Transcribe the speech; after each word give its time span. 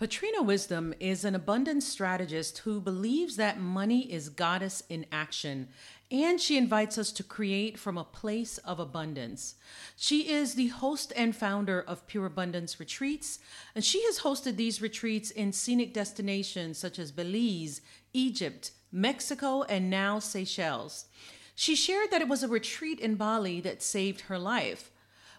Patrina 0.00 0.42
Wisdom 0.42 0.94
is 0.98 1.26
an 1.26 1.34
abundance 1.34 1.86
strategist 1.86 2.56
who 2.60 2.80
believes 2.80 3.36
that 3.36 3.60
money 3.60 4.10
is 4.10 4.30
goddess 4.30 4.82
in 4.88 5.04
action, 5.12 5.68
and 6.10 6.40
she 6.40 6.56
invites 6.56 6.96
us 6.96 7.12
to 7.12 7.22
create 7.22 7.78
from 7.78 7.98
a 7.98 8.04
place 8.04 8.56
of 8.64 8.80
abundance. 8.80 9.56
She 9.98 10.30
is 10.30 10.54
the 10.54 10.68
host 10.68 11.12
and 11.16 11.36
founder 11.36 11.82
of 11.82 12.06
Pure 12.06 12.24
Abundance 12.24 12.80
Retreats, 12.80 13.40
and 13.74 13.84
she 13.84 14.02
has 14.04 14.20
hosted 14.20 14.56
these 14.56 14.80
retreats 14.80 15.30
in 15.30 15.52
scenic 15.52 15.92
destinations 15.92 16.78
such 16.78 16.98
as 16.98 17.12
Belize, 17.12 17.82
Egypt, 18.14 18.70
Mexico, 18.90 19.64
and 19.64 19.90
now 19.90 20.18
Seychelles. 20.18 21.08
She 21.54 21.76
shared 21.76 22.10
that 22.10 22.22
it 22.22 22.28
was 22.28 22.42
a 22.42 22.48
retreat 22.48 23.00
in 23.00 23.16
Bali 23.16 23.60
that 23.60 23.82
saved 23.82 24.22
her 24.22 24.38
life. 24.38 24.90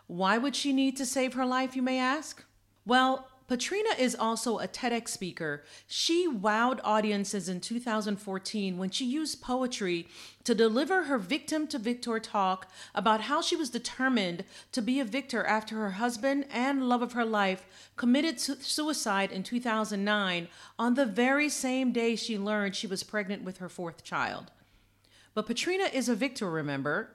Why 0.06 0.38
would 0.38 0.56
she 0.56 0.72
need 0.72 0.98
to 0.98 1.06
save 1.08 1.34
her 1.34 1.48
life, 1.48 1.76
you 1.76 1.82
may 1.82 1.98
ask? 1.98 2.44
Well, 2.86 3.28
Patrina 3.48 3.90
is 3.98 4.16
also 4.16 4.60
a 4.60 4.68
TEDx 4.68 5.10
speaker. 5.10 5.64
She 5.86 6.28
wowed 6.28 6.80
audiences 6.84 7.50
in 7.50 7.60
2014 7.60 8.78
when 8.78 8.90
she 8.90 9.06
used 9.06 9.42
poetry 9.42 10.08
to 10.44 10.56
deliver 10.56 11.04
her 11.04 11.18
victim 11.18 11.68
to 11.68 11.78
victor 11.78 12.20
talk 12.20 12.72
about 12.96 13.22
how 13.22 13.42
she 13.42 13.56
was 13.56 13.70
determined 13.70 14.46
to 14.72 14.82
be 14.82 15.00
a 15.00 15.06
victor 15.06 15.46
after 15.46 15.76
her 15.76 15.92
husband 15.92 16.46
and 16.52 16.88
love 16.88 17.02
of 17.02 17.14
her 17.14 17.26
life 17.26 17.66
committed 17.98 18.40
suicide 18.40 19.32
in 19.32 19.44
2009 19.44 20.48
on 20.80 20.94
the 20.94 21.06
very 21.06 21.50
same 21.50 21.92
day 21.92 22.16
she 22.16 22.38
learned 22.38 22.76
she 22.76 22.88
was 22.88 23.04
pregnant 23.04 23.44
with 23.44 23.58
her 23.58 23.70
fourth 23.70 24.04
child. 24.04 24.52
But 25.34 25.46
Patrina 25.46 25.86
is 25.86 26.10
a 26.10 26.16
victor, 26.16 26.50
remember? 26.50 27.10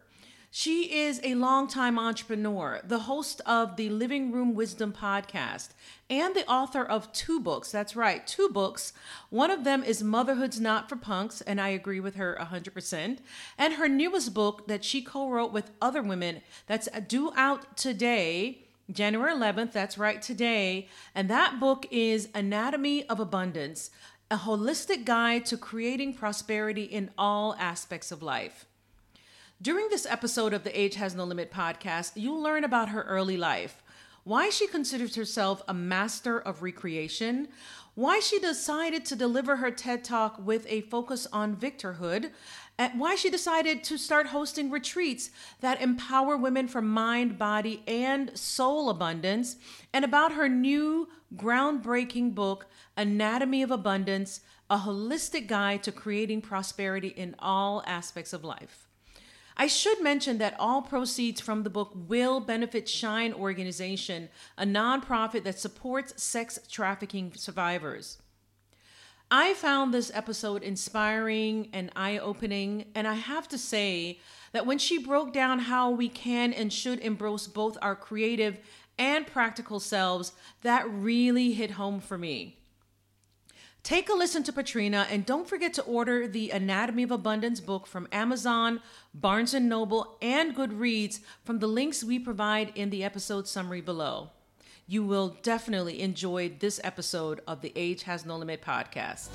She 0.50 0.94
is 0.94 1.20
a 1.22 1.34
longtime 1.34 1.98
entrepreneur, 1.98 2.80
the 2.82 3.00
host 3.00 3.42
of 3.44 3.76
the 3.76 3.90
Living 3.90 4.32
Room 4.32 4.54
Wisdom 4.54 4.92
podcast, 4.92 5.70
and 6.08 6.34
the 6.34 6.48
author 6.48 6.82
of 6.82 7.12
two 7.12 7.40
books. 7.40 7.70
That's 7.70 7.96
right, 7.96 8.26
two 8.26 8.48
books. 8.48 8.92
One 9.28 9.50
of 9.50 9.64
them 9.64 9.82
is 9.82 10.02
Motherhood's 10.02 10.60
Not 10.60 10.88
for 10.88 10.96
Punks, 10.96 11.40
and 11.42 11.60
I 11.60 11.68
agree 11.68 12.00
with 12.00 12.14
her 12.14 12.38
100%. 12.40 13.18
And 13.58 13.74
her 13.74 13.88
newest 13.88 14.32
book 14.32 14.66
that 14.68 14.84
she 14.84 15.02
co 15.02 15.28
wrote 15.28 15.52
with 15.52 15.72
other 15.82 16.02
women 16.02 16.42
that's 16.66 16.88
due 17.06 17.32
out 17.36 17.76
today. 17.76 18.62
January 18.90 19.34
11th, 19.34 19.72
that's 19.72 19.98
right, 19.98 20.22
today. 20.22 20.88
And 21.14 21.28
that 21.28 21.58
book 21.58 21.86
is 21.90 22.28
Anatomy 22.34 23.06
of 23.08 23.18
Abundance, 23.18 23.90
a 24.30 24.36
holistic 24.38 25.04
guide 25.04 25.44
to 25.46 25.56
creating 25.56 26.14
prosperity 26.14 26.84
in 26.84 27.10
all 27.18 27.56
aspects 27.58 28.12
of 28.12 28.22
life. 28.22 28.64
During 29.62 29.88
this 29.88 30.04
episode 30.04 30.52
of 30.52 30.64
the 30.64 30.78
Age 30.78 30.96
Has 30.96 31.14
No 31.14 31.24
Limit 31.24 31.50
podcast, 31.50 32.12
you'll 32.14 32.42
learn 32.42 32.62
about 32.62 32.90
her 32.90 33.04
early 33.04 33.38
life, 33.38 33.82
why 34.22 34.50
she 34.50 34.66
considers 34.66 35.16
herself 35.16 35.62
a 35.66 35.72
master 35.72 36.38
of 36.38 36.62
recreation, 36.62 37.48
why 37.94 38.20
she 38.20 38.38
decided 38.38 39.06
to 39.06 39.16
deliver 39.16 39.56
her 39.56 39.70
TED 39.70 40.04
Talk 40.04 40.44
with 40.44 40.66
a 40.68 40.82
focus 40.82 41.26
on 41.32 41.56
victorhood, 41.56 42.32
and 42.76 43.00
why 43.00 43.14
she 43.14 43.30
decided 43.30 43.82
to 43.84 43.96
start 43.96 44.26
hosting 44.26 44.70
retreats 44.70 45.30
that 45.62 45.80
empower 45.80 46.36
women 46.36 46.68
for 46.68 46.82
mind, 46.82 47.38
body, 47.38 47.82
and 47.86 48.36
soul 48.36 48.90
abundance, 48.90 49.56
and 49.90 50.04
about 50.04 50.32
her 50.32 50.50
new 50.50 51.08
groundbreaking 51.34 52.34
book, 52.34 52.66
Anatomy 52.94 53.62
of 53.62 53.70
Abundance 53.70 54.42
A 54.68 54.76
Holistic 54.76 55.46
Guide 55.46 55.82
to 55.84 55.92
Creating 55.92 56.42
Prosperity 56.42 57.08
in 57.08 57.34
All 57.38 57.82
Aspects 57.86 58.34
of 58.34 58.44
Life. 58.44 58.85
I 59.58 59.66
should 59.68 60.02
mention 60.02 60.36
that 60.38 60.54
all 60.58 60.82
proceeds 60.82 61.40
from 61.40 61.62
the 61.62 61.70
book 61.70 61.92
will 61.94 62.40
benefit 62.40 62.88
Shyne 62.88 63.32
Organization, 63.32 64.28
a 64.58 64.64
nonprofit 64.64 65.44
that 65.44 65.58
supports 65.58 66.22
sex 66.22 66.58
trafficking 66.70 67.32
survivors. 67.34 68.18
I 69.30 69.54
found 69.54 69.92
this 69.92 70.12
episode 70.14 70.62
inspiring 70.62 71.70
and 71.72 71.90
eye 71.96 72.18
opening, 72.18 72.84
and 72.94 73.08
I 73.08 73.14
have 73.14 73.48
to 73.48 73.58
say 73.58 74.20
that 74.52 74.66
when 74.66 74.78
she 74.78 74.98
broke 74.98 75.32
down 75.32 75.58
how 75.60 75.90
we 75.90 76.08
can 76.08 76.52
and 76.52 76.72
should 76.72 77.00
embrace 77.00 77.46
both 77.46 77.78
our 77.80 77.96
creative 77.96 78.58
and 78.98 79.26
practical 79.26 79.80
selves, 79.80 80.32
that 80.62 80.88
really 80.88 81.52
hit 81.52 81.72
home 81.72 82.00
for 82.00 82.18
me. 82.18 82.58
Take 83.86 84.08
a 84.08 84.14
listen 84.14 84.42
to 84.42 84.52
Patrina 84.52 85.06
and 85.12 85.24
don't 85.24 85.48
forget 85.48 85.72
to 85.74 85.82
order 85.82 86.26
the 86.26 86.50
Anatomy 86.50 87.04
of 87.04 87.12
Abundance 87.12 87.60
book 87.60 87.86
from 87.86 88.08
Amazon, 88.10 88.80
Barnes 89.14 89.54
& 89.54 89.60
Noble, 89.60 90.18
and 90.20 90.56
Goodreads 90.56 91.20
from 91.44 91.60
the 91.60 91.68
links 91.68 92.02
we 92.02 92.18
provide 92.18 92.72
in 92.74 92.90
the 92.90 93.04
episode 93.04 93.46
summary 93.46 93.80
below. 93.80 94.30
You 94.88 95.04
will 95.04 95.36
definitely 95.40 96.00
enjoy 96.00 96.54
this 96.58 96.80
episode 96.82 97.42
of 97.46 97.60
the 97.60 97.72
Age 97.76 98.02
Has 98.02 98.26
No 98.26 98.36
Limit 98.36 98.60
podcast. 98.60 99.28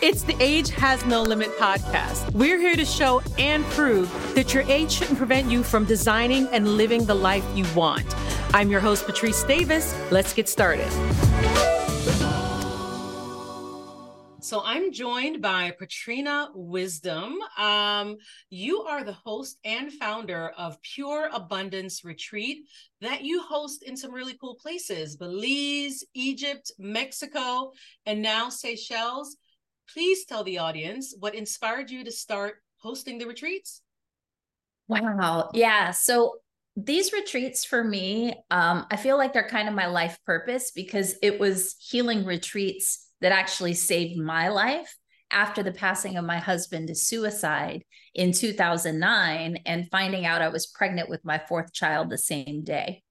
It's 0.00 0.22
the 0.22 0.36
Age 0.38 0.70
Has 0.70 1.04
No 1.04 1.22
Limit 1.22 1.50
podcast. 1.58 2.32
We're 2.32 2.60
here 2.60 2.76
to 2.76 2.84
show 2.84 3.22
and 3.40 3.64
prove 3.70 4.08
that 4.36 4.54
your 4.54 4.62
age 4.68 4.92
shouldn't 4.92 5.18
prevent 5.18 5.50
you 5.50 5.64
from 5.64 5.84
designing 5.84 6.46
and 6.52 6.76
living 6.76 7.06
the 7.06 7.14
life 7.16 7.44
you 7.56 7.66
want. 7.74 8.06
I'm 8.54 8.70
your 8.70 8.78
host, 8.78 9.04
Patrice 9.06 9.42
Davis. 9.42 9.98
Let's 10.12 10.32
get 10.32 10.48
started. 10.48 10.92
So 14.50 14.62
I'm 14.64 14.90
joined 14.90 15.40
by 15.40 15.70
Patrina 15.70 16.48
Wisdom. 16.56 17.38
Um, 17.56 18.16
you 18.50 18.82
are 18.82 19.04
the 19.04 19.12
host 19.12 19.60
and 19.64 19.92
founder 19.92 20.50
of 20.58 20.82
Pure 20.82 21.30
Abundance 21.32 22.04
Retreat 22.04 22.66
that 23.00 23.22
you 23.22 23.42
host 23.42 23.84
in 23.84 23.96
some 23.96 24.12
really 24.12 24.36
cool 24.40 24.56
places 24.56 25.14
Belize, 25.14 26.02
Egypt, 26.14 26.72
Mexico, 26.80 27.70
and 28.06 28.22
now 28.22 28.48
Seychelles. 28.48 29.36
Please 29.88 30.24
tell 30.24 30.42
the 30.42 30.58
audience 30.58 31.14
what 31.20 31.36
inspired 31.36 31.88
you 31.88 32.02
to 32.02 32.10
start 32.10 32.56
hosting 32.78 33.18
the 33.18 33.26
retreats. 33.26 33.82
Wow. 34.88 35.50
Yeah. 35.54 35.92
So 35.92 36.38
these 36.74 37.12
retreats 37.12 37.64
for 37.64 37.84
me, 37.84 38.34
um, 38.50 38.84
I 38.90 38.96
feel 38.96 39.16
like 39.16 39.32
they're 39.32 39.46
kind 39.46 39.68
of 39.68 39.76
my 39.76 39.86
life 39.86 40.18
purpose 40.26 40.72
because 40.72 41.14
it 41.22 41.38
was 41.38 41.76
healing 41.78 42.24
retreats 42.24 43.06
that 43.20 43.32
actually 43.32 43.74
saved 43.74 44.18
my 44.18 44.48
life 44.48 44.96
after 45.30 45.62
the 45.62 45.72
passing 45.72 46.16
of 46.16 46.24
my 46.24 46.38
husband 46.38 46.88
to 46.88 46.94
suicide 46.94 47.84
in 48.14 48.32
2009 48.32 49.58
and 49.64 49.90
finding 49.90 50.26
out 50.26 50.42
I 50.42 50.48
was 50.48 50.66
pregnant 50.66 51.08
with 51.08 51.24
my 51.24 51.40
fourth 51.48 51.72
child 51.72 52.10
the 52.10 52.18
same 52.18 52.64
day. 52.64 53.02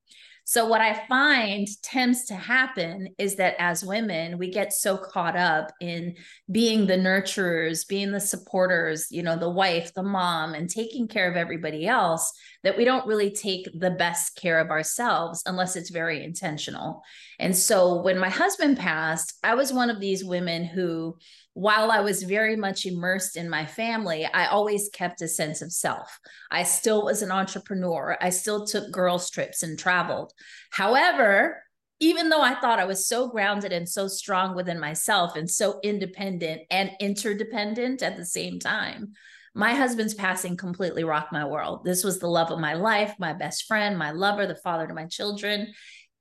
So, 0.49 0.65
what 0.65 0.81
I 0.81 1.05
find 1.07 1.67
tends 1.83 2.25
to 2.25 2.33
happen 2.33 3.09
is 3.19 3.35
that 3.35 3.53
as 3.59 3.85
women, 3.85 4.39
we 4.39 4.49
get 4.49 4.73
so 4.73 4.97
caught 4.97 5.35
up 5.35 5.71
in 5.79 6.15
being 6.51 6.87
the 6.87 6.97
nurturers, 6.97 7.87
being 7.87 8.11
the 8.11 8.19
supporters, 8.19 9.11
you 9.11 9.21
know, 9.21 9.37
the 9.37 9.47
wife, 9.47 9.93
the 9.93 10.01
mom, 10.01 10.55
and 10.55 10.67
taking 10.67 11.07
care 11.07 11.29
of 11.29 11.37
everybody 11.37 11.85
else 11.85 12.33
that 12.63 12.75
we 12.75 12.83
don't 12.83 13.05
really 13.05 13.29
take 13.29 13.69
the 13.79 13.91
best 13.91 14.37
care 14.37 14.57
of 14.57 14.71
ourselves 14.71 15.43
unless 15.45 15.75
it's 15.75 15.91
very 15.91 16.23
intentional. 16.23 17.03
And 17.39 17.55
so, 17.55 18.01
when 18.01 18.19
my 18.19 18.29
husband 18.29 18.77
passed, 18.77 19.39
I 19.43 19.55
was 19.55 19.71
one 19.71 19.89
of 19.89 19.99
these 19.99 20.25
women 20.25 20.65
who 20.65 21.17
while 21.59 21.91
I 21.91 21.99
was 21.99 22.23
very 22.23 22.55
much 22.55 22.85
immersed 22.85 23.35
in 23.35 23.49
my 23.49 23.65
family, 23.65 24.25
I 24.25 24.45
always 24.45 24.89
kept 24.93 25.21
a 25.21 25.27
sense 25.27 25.61
of 25.61 25.73
self. 25.73 26.17
I 26.49 26.63
still 26.63 27.03
was 27.03 27.21
an 27.21 27.31
entrepreneur. 27.31 28.17
I 28.21 28.29
still 28.29 28.65
took 28.65 28.91
girls' 28.91 29.29
trips 29.29 29.61
and 29.61 29.77
traveled. 29.77 30.31
However, 30.71 31.61
even 31.99 32.29
though 32.29 32.41
I 32.41 32.55
thought 32.55 32.79
I 32.79 32.85
was 32.85 33.07
so 33.07 33.27
grounded 33.27 33.73
and 33.73 33.89
so 33.89 34.07
strong 34.07 34.55
within 34.55 34.79
myself 34.79 35.35
and 35.35 35.49
so 35.49 35.81
independent 35.83 36.61
and 36.71 36.91
interdependent 37.01 38.01
at 38.01 38.15
the 38.15 38.25
same 38.25 38.59
time, 38.59 39.11
my 39.53 39.73
husband's 39.73 40.13
passing 40.13 40.55
completely 40.55 41.03
rocked 41.03 41.33
my 41.33 41.45
world. 41.45 41.83
This 41.83 42.05
was 42.05 42.19
the 42.19 42.27
love 42.27 42.51
of 42.51 42.59
my 42.59 42.75
life, 42.75 43.15
my 43.19 43.33
best 43.33 43.65
friend, 43.65 43.97
my 43.97 44.11
lover, 44.11 44.47
the 44.47 44.55
father 44.55 44.87
to 44.87 44.93
my 44.93 45.07
children. 45.07 45.73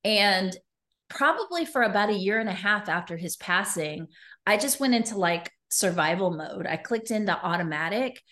And 0.03 0.57
probably 1.09 1.65
for 1.65 1.83
about 1.83 2.11
a 2.11 2.15
year 2.15 2.39
and 2.39 2.49
a 2.49 2.53
half 2.53 2.89
after 2.89 3.17
his 3.17 3.37
passing, 3.37 4.09
I 4.47 4.57
just 4.57 4.81
went 4.81 4.95
into 4.95 5.17
like 5.17 5.51
survival 5.71 6.31
mode. 6.31 6.67
I 6.67 6.77
clicked 6.77 7.11
into 7.11 7.33
automatic 7.33 8.23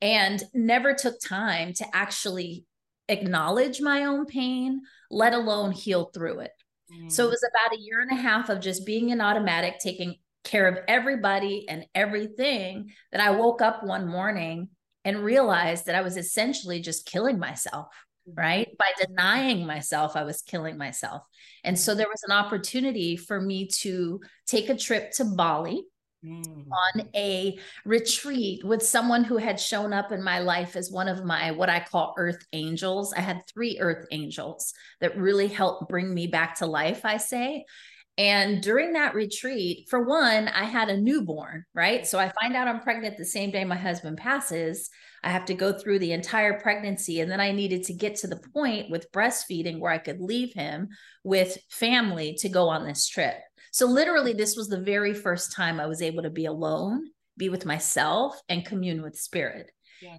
and 0.00 0.42
never 0.54 0.94
took 0.94 1.20
time 1.20 1.72
to 1.74 1.86
actually 1.92 2.64
acknowledge 3.08 3.80
my 3.80 4.04
own 4.04 4.26
pain, 4.26 4.82
let 5.10 5.32
alone 5.32 5.72
heal 5.72 6.10
through 6.12 6.40
it. 6.40 6.52
Mm. 6.92 7.10
So 7.10 7.26
it 7.26 7.30
was 7.30 7.44
about 7.44 7.76
a 7.76 7.80
year 7.80 8.00
and 8.00 8.12
a 8.12 8.20
half 8.20 8.48
of 8.48 8.60
just 8.60 8.86
being 8.86 9.10
in 9.10 9.20
automatic, 9.20 9.78
taking 9.78 10.16
care 10.44 10.68
of 10.68 10.78
everybody 10.86 11.68
and 11.68 11.84
everything 11.94 12.90
that 13.12 13.20
I 13.20 13.30
woke 13.30 13.60
up 13.60 13.82
one 13.82 14.06
morning 14.06 14.68
and 15.04 15.24
realized 15.24 15.86
that 15.86 15.94
I 15.94 16.02
was 16.02 16.16
essentially 16.16 16.80
just 16.80 17.06
killing 17.06 17.38
myself 17.38 17.88
right? 18.34 18.68
By 18.78 18.90
denying 19.00 19.66
myself, 19.66 20.16
I 20.16 20.24
was 20.24 20.42
killing 20.42 20.76
myself. 20.76 21.22
And 21.64 21.78
so 21.78 21.94
there 21.94 22.08
was 22.08 22.22
an 22.24 22.32
opportunity 22.32 23.16
for 23.16 23.40
me 23.40 23.68
to 23.80 24.20
take 24.46 24.68
a 24.68 24.76
trip 24.76 25.12
to 25.12 25.24
Bali. 25.24 25.84
Mm. 26.26 26.66
On 26.66 27.08
a 27.14 27.56
retreat 27.84 28.64
with 28.64 28.82
someone 28.82 29.22
who 29.22 29.36
had 29.36 29.60
shown 29.60 29.92
up 29.92 30.10
in 30.10 30.20
my 30.20 30.40
life 30.40 30.74
as 30.74 30.90
one 30.90 31.06
of 31.06 31.24
my 31.24 31.52
what 31.52 31.70
I 31.70 31.78
call 31.78 32.12
earth 32.18 32.44
angels. 32.52 33.12
I 33.12 33.20
had 33.20 33.42
three 33.46 33.78
earth 33.78 34.04
angels 34.10 34.74
that 35.00 35.16
really 35.16 35.46
helped 35.46 35.88
bring 35.88 36.12
me 36.12 36.26
back 36.26 36.56
to 36.56 36.66
life, 36.66 37.04
I 37.04 37.18
say. 37.18 37.66
And 38.18 38.60
during 38.60 38.94
that 38.94 39.14
retreat, 39.14 39.86
for 39.88 40.02
one, 40.02 40.48
I 40.48 40.64
had 40.64 40.88
a 40.88 41.00
newborn, 41.00 41.64
right? 41.72 42.04
So 42.04 42.18
I 42.18 42.32
find 42.40 42.56
out 42.56 42.66
I'm 42.66 42.80
pregnant 42.80 43.16
the 43.16 43.24
same 43.24 43.52
day 43.52 43.64
my 43.64 43.76
husband 43.76 44.18
passes. 44.18 44.90
I 45.22 45.30
have 45.30 45.44
to 45.46 45.54
go 45.54 45.72
through 45.72 45.98
the 45.98 46.12
entire 46.12 46.60
pregnancy. 46.60 47.20
And 47.20 47.30
then 47.30 47.40
I 47.40 47.52
needed 47.52 47.84
to 47.84 47.94
get 47.94 48.16
to 48.16 48.26
the 48.26 48.40
point 48.52 48.90
with 48.90 49.10
breastfeeding 49.12 49.80
where 49.80 49.92
I 49.92 49.98
could 49.98 50.20
leave 50.20 50.54
him 50.54 50.88
with 51.24 51.58
family 51.70 52.34
to 52.40 52.48
go 52.48 52.68
on 52.68 52.84
this 52.84 53.08
trip. 53.08 53.36
So, 53.72 53.86
literally, 53.86 54.32
this 54.32 54.56
was 54.56 54.68
the 54.68 54.80
very 54.80 55.14
first 55.14 55.54
time 55.54 55.78
I 55.78 55.86
was 55.86 56.02
able 56.02 56.22
to 56.22 56.30
be 56.30 56.46
alone, 56.46 57.08
be 57.36 57.48
with 57.48 57.66
myself, 57.66 58.40
and 58.48 58.64
commune 58.64 59.02
with 59.02 59.18
spirit. 59.18 59.70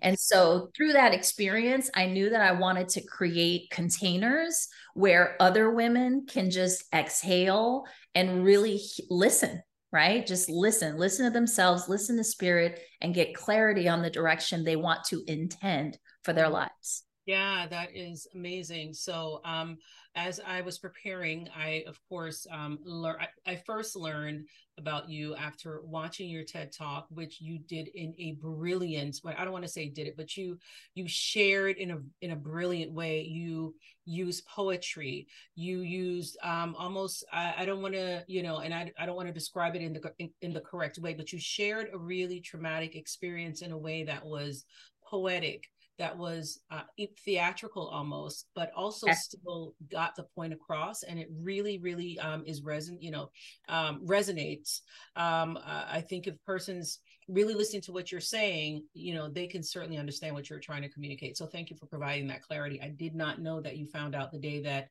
And 0.01 0.19
so 0.19 0.69
through 0.75 0.93
that 0.93 1.13
experience, 1.13 1.89
I 1.95 2.07
knew 2.07 2.29
that 2.29 2.41
I 2.41 2.51
wanted 2.51 2.89
to 2.89 3.05
create 3.05 3.69
containers 3.71 4.67
where 4.93 5.35
other 5.39 5.71
women 5.71 6.25
can 6.27 6.51
just 6.51 6.83
exhale 6.93 7.85
and 8.13 8.43
really 8.43 8.81
listen, 9.09 9.61
right? 9.91 10.25
Just 10.25 10.49
listen, 10.49 10.97
listen 10.97 11.25
to 11.25 11.31
themselves, 11.31 11.89
listen 11.89 12.17
to 12.17 12.23
spirit, 12.23 12.79
and 13.01 13.13
get 13.13 13.35
clarity 13.35 13.87
on 13.87 14.01
the 14.01 14.09
direction 14.09 14.63
they 14.63 14.75
want 14.75 15.03
to 15.05 15.23
intend 15.27 15.97
for 16.23 16.33
their 16.33 16.45
mm-hmm. 16.45 16.53
lives. 16.53 17.03
Yeah, 17.29 17.67
that 17.67 17.95
is 17.95 18.25
amazing. 18.33 18.95
So, 18.95 19.39
um, 19.45 19.77
as 20.15 20.39
I 20.39 20.61
was 20.61 20.79
preparing, 20.79 21.47
I 21.55 21.83
of 21.85 21.99
course 22.09 22.47
um, 22.51 22.79
learned. 22.83 23.19
I, 23.45 23.51
I, 23.51 23.55
first 23.67 23.95
learned 23.95 24.47
about 24.79 25.11
you 25.11 25.35
after 25.35 25.81
watching 25.83 26.27
your 26.27 26.43
TED 26.43 26.71
Talk, 26.71 27.05
which 27.11 27.39
you 27.39 27.59
did 27.59 27.89
in 27.89 28.15
a 28.17 28.31
brilliant. 28.31 29.19
But 29.23 29.37
I 29.37 29.43
don't 29.43 29.53
want 29.53 29.63
to 29.63 29.69
say 29.69 29.89
did 29.89 30.07
it, 30.07 30.17
but 30.17 30.35
you 30.37 30.57
you 30.95 31.07
shared 31.07 31.77
in 31.77 31.91
a 31.91 31.99
in 32.21 32.31
a 32.31 32.35
brilliant 32.35 32.93
way. 32.93 33.21
You 33.21 33.75
used 34.05 34.47
poetry. 34.47 35.27
You 35.53 35.81
used 35.81 36.35
um, 36.41 36.75
almost. 36.79 37.23
I, 37.31 37.53
I 37.59 37.65
don't 37.65 37.83
want 37.83 37.93
to, 37.93 38.23
you 38.27 38.41
know, 38.41 38.57
and 38.57 38.73
I 38.73 38.91
I 38.97 39.05
don't 39.05 39.15
want 39.15 39.27
to 39.27 39.33
describe 39.35 39.75
it 39.75 39.83
in 39.83 39.93
the 39.93 40.11
in, 40.17 40.31
in 40.41 40.51
the 40.51 40.61
correct 40.61 40.97
way, 40.97 41.13
but 41.13 41.31
you 41.31 41.39
shared 41.39 41.89
a 41.93 41.97
really 41.99 42.39
traumatic 42.39 42.95
experience 42.95 43.61
in 43.61 43.71
a 43.71 43.77
way 43.77 44.03
that 44.05 44.25
was 44.25 44.65
poetic 45.07 45.69
that 45.99 46.17
was 46.17 46.61
uh, 46.71 46.81
theatrical 47.23 47.87
almost, 47.87 48.47
but 48.55 48.71
also 48.75 49.07
still 49.11 49.75
got 49.91 50.15
the 50.15 50.23
point 50.35 50.53
across. 50.53 51.03
And 51.03 51.19
it 51.19 51.27
really, 51.31 51.77
really 51.77 52.17
um, 52.19 52.43
is 52.45 52.61
reson, 52.61 52.97
you 52.99 53.11
know, 53.11 53.29
um, 53.67 54.01
resonates. 54.05 54.79
Um, 55.15 55.57
uh, 55.57 55.85
I 55.87 56.01
think 56.01 56.25
if 56.25 56.35
persons 56.45 56.99
really 57.27 57.53
listening 57.53 57.83
to 57.83 57.91
what 57.91 58.11
you're 58.11 58.21
saying, 58.21 58.83
you 58.93 59.13
know, 59.13 59.29
they 59.29 59.45
can 59.45 59.61
certainly 59.61 59.97
understand 59.97 60.33
what 60.33 60.49
you're 60.49 60.59
trying 60.59 60.81
to 60.81 60.89
communicate. 60.89 61.37
So 61.37 61.45
thank 61.45 61.69
you 61.69 61.75
for 61.75 61.85
providing 61.85 62.27
that 62.27 62.41
clarity. 62.41 62.81
I 62.81 62.89
did 62.89 63.13
not 63.13 63.39
know 63.39 63.61
that 63.61 63.77
you 63.77 63.85
found 63.85 64.15
out 64.15 64.31
the 64.31 64.39
day 64.39 64.61
that 64.63 64.89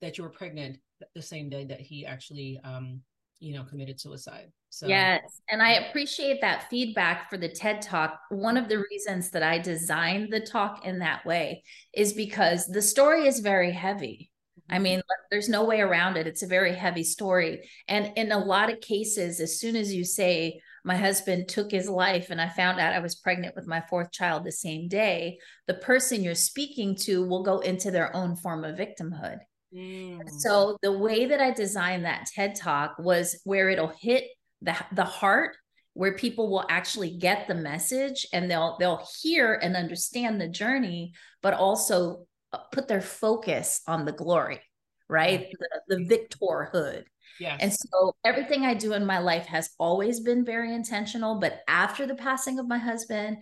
that 0.00 0.16
you 0.16 0.24
were 0.24 0.30
pregnant, 0.30 0.78
the 1.14 1.22
same 1.22 1.48
day 1.48 1.64
that 1.66 1.80
he 1.80 2.06
actually, 2.06 2.58
um, 2.64 3.02
you 3.40 3.54
know, 3.54 3.64
committed 3.64 3.98
suicide. 3.98 4.52
So 4.68 4.86
yes, 4.86 5.40
and 5.50 5.60
I 5.62 5.72
appreciate 5.72 6.40
that 6.42 6.68
feedback 6.70 7.28
for 7.28 7.38
the 7.38 7.48
TED 7.48 7.82
Talk. 7.82 8.20
One 8.28 8.56
of 8.56 8.68
the 8.68 8.84
reasons 8.90 9.30
that 9.30 9.42
I 9.42 9.58
designed 9.58 10.32
the 10.32 10.40
talk 10.40 10.86
in 10.86 11.00
that 11.00 11.24
way 11.26 11.64
is 11.92 12.12
because 12.12 12.66
the 12.66 12.82
story 12.82 13.26
is 13.26 13.40
very 13.40 13.72
heavy. 13.72 14.30
I 14.68 14.74
mm-hmm. 14.74 14.82
mean, 14.82 15.02
there's 15.30 15.48
no 15.48 15.64
way 15.64 15.80
around 15.80 16.16
it. 16.16 16.26
It's 16.26 16.42
a 16.42 16.46
very 16.46 16.74
heavy 16.74 17.02
story. 17.02 17.68
And 17.88 18.12
in 18.16 18.30
a 18.30 18.38
lot 18.38 18.70
of 18.70 18.80
cases, 18.80 19.40
as 19.40 19.58
soon 19.58 19.74
as 19.74 19.92
you 19.92 20.04
say, 20.04 20.60
my 20.84 20.96
husband 20.96 21.48
took 21.48 21.70
his 21.70 21.88
life 21.88 22.30
and 22.30 22.40
I 22.40 22.48
found 22.48 22.80
out 22.80 22.94
I 22.94 23.00
was 23.00 23.16
pregnant 23.16 23.54
with 23.54 23.66
my 23.66 23.82
fourth 23.88 24.12
child 24.12 24.44
the 24.44 24.52
same 24.52 24.88
day, 24.88 25.38
the 25.66 25.74
person 25.74 26.22
you're 26.22 26.34
speaking 26.34 26.94
to 27.00 27.26
will 27.26 27.42
go 27.42 27.58
into 27.58 27.90
their 27.90 28.14
own 28.14 28.36
form 28.36 28.64
of 28.64 28.78
victimhood. 28.78 29.38
Mm. 29.74 30.28
So 30.28 30.76
the 30.82 30.92
way 30.92 31.26
that 31.26 31.40
I 31.40 31.52
designed 31.52 32.04
that 32.04 32.26
TED 32.26 32.56
talk 32.56 32.96
was 32.98 33.40
where 33.44 33.70
it'll 33.70 33.92
hit 34.00 34.24
the 34.62 34.76
the 34.92 35.04
heart 35.04 35.56
where 35.94 36.14
people 36.14 36.50
will 36.50 36.64
actually 36.68 37.16
get 37.16 37.48
the 37.48 37.54
message 37.54 38.26
and 38.32 38.50
they'll 38.50 38.76
they'll 38.78 39.06
hear 39.20 39.54
and 39.54 39.76
understand 39.76 40.40
the 40.40 40.48
journey 40.48 41.12
but 41.42 41.54
also 41.54 42.26
uh, 42.52 42.58
put 42.72 42.88
their 42.88 43.00
focus 43.00 43.80
on 43.86 44.04
the 44.04 44.12
glory 44.12 44.60
right? 45.08 45.48
The, 45.88 45.96
the 45.96 46.04
victorhood. 46.04 47.04
Yeah 47.40 47.56
and 47.58 47.72
so 47.72 48.14
everything 48.24 48.66
i 48.66 48.74
do 48.74 48.92
in 48.92 49.06
my 49.06 49.18
life 49.18 49.46
has 49.46 49.70
always 49.78 50.20
been 50.20 50.44
very 50.44 50.74
intentional 50.74 51.40
but 51.40 51.60
after 51.66 52.06
the 52.06 52.14
passing 52.14 52.58
of 52.58 52.68
my 52.68 52.76
husband 52.76 53.38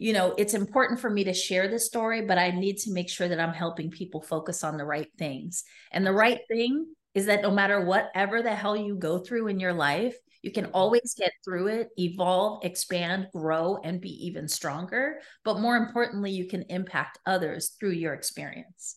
you 0.00 0.14
know 0.14 0.34
it's 0.38 0.54
important 0.54 0.98
for 0.98 1.10
me 1.10 1.24
to 1.24 1.34
share 1.34 1.68
this 1.68 1.86
story 1.86 2.22
but 2.22 2.38
i 2.38 2.50
need 2.50 2.78
to 2.78 2.90
make 2.90 3.08
sure 3.08 3.28
that 3.28 3.38
i'm 3.38 3.52
helping 3.52 3.90
people 3.90 4.22
focus 4.22 4.64
on 4.64 4.76
the 4.76 4.84
right 4.84 5.08
things 5.18 5.64
and 5.92 6.06
the 6.06 6.12
right 6.12 6.40
thing 6.48 6.86
is 7.14 7.26
that 7.26 7.42
no 7.42 7.50
matter 7.50 7.84
whatever 7.84 8.40
the 8.40 8.54
hell 8.54 8.76
you 8.76 8.96
go 8.96 9.18
through 9.18 9.48
in 9.48 9.60
your 9.60 9.74
life 9.74 10.16
you 10.42 10.50
can 10.50 10.66
always 10.66 11.14
get 11.18 11.32
through 11.44 11.66
it, 11.66 11.90
evolve, 11.98 12.64
expand, 12.64 13.28
grow, 13.32 13.78
and 13.84 14.00
be 14.00 14.26
even 14.26 14.48
stronger. 14.48 15.20
But 15.44 15.60
more 15.60 15.76
importantly, 15.76 16.30
you 16.30 16.48
can 16.48 16.62
impact 16.70 17.18
others 17.26 17.76
through 17.78 17.90
your 17.90 18.14
experience. 18.14 18.96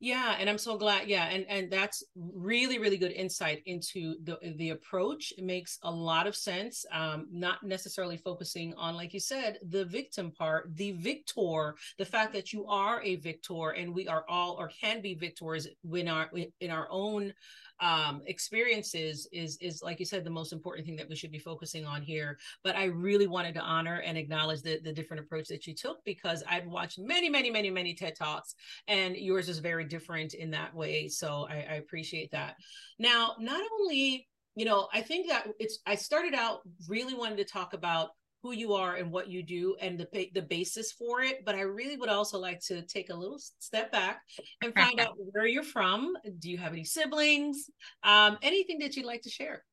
Yeah, 0.00 0.36
and 0.38 0.48
I'm 0.48 0.58
so 0.58 0.76
glad. 0.78 1.08
Yeah, 1.08 1.24
and 1.24 1.44
and 1.48 1.68
that's 1.72 2.04
really 2.14 2.78
really 2.78 2.98
good 2.98 3.10
insight 3.10 3.62
into 3.66 4.14
the 4.22 4.38
the 4.56 4.70
approach. 4.70 5.32
It 5.36 5.42
makes 5.42 5.76
a 5.82 5.90
lot 5.90 6.28
of 6.28 6.36
sense. 6.36 6.86
Um, 6.92 7.26
not 7.32 7.64
necessarily 7.64 8.16
focusing 8.16 8.74
on, 8.74 8.94
like 8.94 9.12
you 9.12 9.18
said, 9.18 9.58
the 9.68 9.84
victim 9.86 10.30
part, 10.30 10.70
the 10.76 10.92
victor, 10.92 11.74
the 11.98 12.04
fact 12.04 12.32
that 12.34 12.52
you 12.52 12.64
are 12.66 13.02
a 13.02 13.16
victor, 13.16 13.70
and 13.70 13.92
we 13.92 14.06
are 14.06 14.24
all 14.28 14.54
or 14.56 14.68
can 14.80 15.02
be 15.02 15.14
victors 15.14 15.66
when 15.82 16.06
our 16.06 16.30
in 16.60 16.70
our 16.70 16.86
own 16.92 17.34
um, 17.80 18.22
experiences 18.26 19.28
is 19.32 19.56
is 19.60 19.82
like 19.82 19.98
you 20.00 20.06
said 20.06 20.24
the 20.24 20.30
most 20.30 20.52
important 20.52 20.86
thing 20.86 20.96
that 20.96 21.08
we 21.08 21.16
should 21.16 21.30
be 21.30 21.38
focusing 21.38 21.86
on 21.86 22.02
here. 22.02 22.38
But 22.64 22.76
i 22.76 22.84
really 22.84 23.26
wanted 23.26 23.54
to 23.54 23.60
honor 23.60 24.02
and 24.04 24.18
acknowledge 24.18 24.62
the, 24.62 24.80
the 24.82 24.92
different 24.92 25.22
approach 25.22 25.48
that 25.48 25.66
you 25.66 25.74
took 25.74 26.04
because 26.04 26.42
i've 26.48 26.66
watched 26.66 26.98
many 26.98 27.28
many 27.28 27.50
many 27.50 27.70
many 27.70 27.94
ted 27.94 28.14
talks 28.16 28.54
and 28.86 29.16
yours 29.16 29.48
is 29.48 29.58
very 29.58 29.84
different 29.84 30.34
in 30.34 30.50
that 30.50 30.74
way. 30.74 31.08
So 31.08 31.46
i, 31.50 31.54
I 31.54 31.74
appreciate 31.74 32.30
that. 32.32 32.56
Now 32.98 33.34
not 33.38 33.62
only 33.80 34.28
you 34.54 34.64
know 34.64 34.88
i 34.92 35.00
think 35.00 35.28
that 35.28 35.46
it's 35.60 35.78
i 35.86 35.94
started 35.94 36.34
out 36.34 36.60
really 36.88 37.14
wanted 37.14 37.38
to 37.38 37.44
talk 37.44 37.74
about 37.74 38.10
who 38.42 38.52
you 38.52 38.74
are 38.74 38.94
and 38.94 39.10
what 39.10 39.28
you 39.28 39.42
do 39.42 39.76
and 39.80 39.98
the 39.98 40.30
the 40.34 40.42
basis 40.42 40.92
for 40.92 41.22
it 41.22 41.44
but 41.44 41.54
i 41.54 41.60
really 41.60 41.96
would 41.96 42.08
also 42.08 42.38
like 42.38 42.60
to 42.60 42.82
take 42.82 43.10
a 43.10 43.14
little 43.14 43.38
step 43.58 43.90
back 43.90 44.22
and 44.62 44.74
find 44.74 45.00
out 45.00 45.14
where 45.16 45.46
you're 45.46 45.62
from. 45.62 46.14
Do 46.38 46.50
you 46.50 46.58
have 46.58 46.72
any 46.72 46.84
siblings? 46.84 47.70
Um, 48.02 48.38
anything 48.42 48.78
that 48.80 48.96
you'd 48.96 49.06
like 49.06 49.22
to 49.22 49.30
share? 49.30 49.64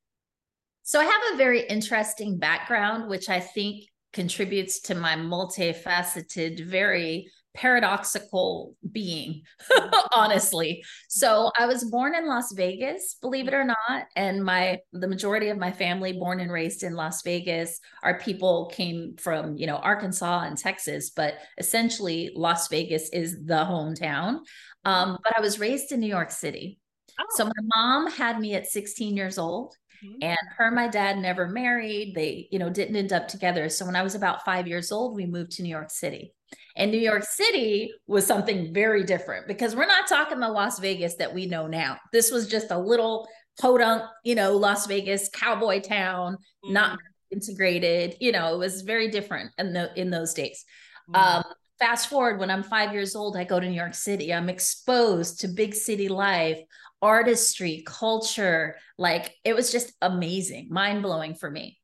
So 0.83 1.00
i 1.00 1.03
have 1.03 1.21
a 1.33 1.38
very 1.38 1.65
interesting 1.67 2.38
background 2.38 3.10
which 3.10 3.29
i 3.29 3.39
think 3.39 3.86
contributes 4.13 4.79
to 4.81 4.95
my 4.95 5.15
multifaceted 5.15 6.65
very 6.65 7.27
paradoxical 7.55 8.75
being, 8.91 9.41
honestly. 10.13 10.83
So 11.09 11.51
I 11.57 11.65
was 11.65 11.85
born 11.85 12.13
in 12.13 12.27
Las 12.27 12.53
Vegas, 12.53 13.17
believe 13.21 13.47
it 13.47 13.53
or 13.53 13.63
not, 13.63 14.05
and 14.15 14.43
my 14.43 14.79
the 14.93 15.07
majority 15.07 15.50
of 15.50 15.57
my 15.57 15.71
family 15.71 16.13
born 16.13 16.39
and 16.39 16.51
raised 16.51 16.83
in 16.83 16.93
Las 16.93 17.24
Vegas. 17.24 17.79
Our 18.03 18.19
people 18.19 18.71
came 18.74 19.15
from, 19.17 19.57
you 19.57 19.67
know, 19.67 19.77
Arkansas 19.77 20.41
and 20.41 20.57
Texas, 20.57 21.09
but 21.09 21.35
essentially 21.57 22.31
Las 22.35 22.67
Vegas 22.67 23.09
is 23.09 23.43
the 23.45 23.65
hometown. 23.65 24.39
Um, 24.83 25.17
but 25.24 25.35
I 25.35 25.41
was 25.41 25.59
raised 25.59 25.91
in 25.91 26.00
New 26.00 26.07
York 26.07 26.31
City. 26.31 26.79
Oh. 27.19 27.25
So 27.35 27.45
my 27.45 27.51
mom 27.75 28.12
had 28.12 28.39
me 28.39 28.53
at 28.53 28.67
16 28.67 29.15
years 29.15 29.38
old. 29.38 29.75
Mm-hmm. 30.03 30.17
And 30.21 30.38
her 30.57 30.67
and 30.67 30.75
my 30.75 30.88
dad 30.88 31.17
never 31.17 31.47
married. 31.47 32.13
They, 32.15 32.47
you 32.51 32.59
know, 32.59 32.69
didn't 32.69 32.95
end 32.95 33.13
up 33.13 33.27
together. 33.27 33.69
So 33.69 33.85
when 33.85 33.95
I 33.95 34.03
was 34.03 34.13
about 34.13 34.45
five 34.45 34.67
years 34.67 34.91
old, 34.91 35.15
we 35.15 35.25
moved 35.25 35.53
to 35.53 35.63
New 35.63 35.69
York 35.69 35.89
City. 35.89 36.33
And 36.75 36.91
New 36.91 37.00
York 37.00 37.24
City 37.24 37.91
was 38.08 38.25
something 38.25 38.74
very 38.74 39.03
different 39.03 39.48
because 39.48 39.75
we're 39.75 39.86
not 39.86 40.08
talking 40.08 40.39
the 40.39 40.50
Las 40.50 40.79
Vegas 40.79 41.15
that 41.15 41.34
we 41.34 41.46
know 41.46 41.67
now. 41.67 41.98
This 42.12 42.32
was 42.32 42.48
just 42.48 42.72
a 42.72 42.77
little 42.77 43.27
podunk, 43.60 44.03
you 44.24 44.36
know, 44.36 44.58
Las 44.58 44.86
Vegas 44.86 45.29
cowboy 45.29 45.79
town, 45.79 46.34
mm-hmm. 46.34 46.74
not 46.74 47.00
integrated. 47.32 48.15
You 48.20 48.32
know, 48.32 48.53
it 48.53 48.58
was 48.58 48.82
very 48.82 49.10
different 49.10 49.51
in 49.58 49.74
the 49.74 49.91
in 50.00 50.10
those 50.10 50.34
days. 50.34 50.65
Mm-hmm. 51.10 51.38
Um, 51.38 51.44
fast 51.79 52.10
forward 52.10 52.39
when 52.39 52.51
I'm 52.51 52.63
five 52.63 52.94
years 52.94 53.15
old, 53.15 53.38
I 53.38 53.44
go 53.44 53.60
to 53.60 53.67
New 53.67 53.75
York 53.75 53.94
City. 53.94 54.34
I'm 54.34 54.50
exposed 54.50 55.41
to 55.41 55.48
big 55.48 55.74
city 55.74 56.10
life, 56.10 56.60
artistry, 57.01 57.84
culture. 57.86 58.75
Like 58.98 59.34
it 59.44 59.55
was 59.55 59.72
just 59.72 59.94
amazing, 60.01 60.67
mind 60.72 61.03
blowing 61.03 61.36
for 61.36 61.50
me. 61.50 61.77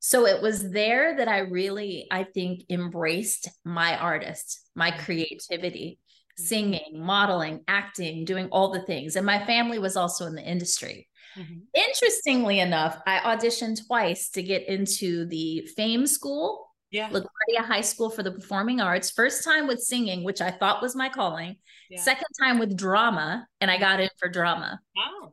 So 0.00 0.26
it 0.26 0.40
was 0.40 0.70
there 0.70 1.16
that 1.16 1.28
I 1.28 1.38
really, 1.38 2.06
I 2.10 2.24
think, 2.24 2.62
embraced 2.70 3.48
my 3.64 3.96
artist, 3.96 4.60
my 4.74 4.90
mm-hmm. 4.90 5.04
creativity, 5.04 5.98
mm-hmm. 5.98 6.44
singing, 6.44 6.92
modeling, 6.94 7.64
acting, 7.66 8.24
doing 8.24 8.48
all 8.50 8.70
the 8.70 8.82
things. 8.82 9.16
And 9.16 9.26
my 9.26 9.44
family 9.44 9.78
was 9.78 9.96
also 9.96 10.26
in 10.26 10.34
the 10.34 10.42
industry. 10.42 11.08
Mm-hmm. 11.36 11.58
Interestingly 11.74 12.60
enough, 12.60 12.98
I 13.06 13.18
auditioned 13.18 13.86
twice 13.86 14.30
to 14.30 14.42
get 14.42 14.68
into 14.68 15.26
the 15.26 15.68
Fame 15.76 16.06
School, 16.06 16.68
yeah. 16.90 17.10
LaGuardia 17.10 17.64
High 17.64 17.82
School 17.82 18.08
for 18.08 18.22
the 18.22 18.32
Performing 18.32 18.80
Arts. 18.80 19.10
First 19.10 19.44
time 19.44 19.66
with 19.66 19.80
singing, 19.80 20.24
which 20.24 20.40
I 20.40 20.50
thought 20.50 20.80
was 20.80 20.96
my 20.96 21.08
calling. 21.08 21.56
Yeah. 21.90 22.00
Second 22.00 22.28
time 22.40 22.58
with 22.58 22.76
drama, 22.76 23.46
and 23.60 23.70
I 23.70 23.78
got 23.78 24.00
in 24.00 24.08
for 24.18 24.28
drama. 24.28 24.80
Wow. 24.96 25.27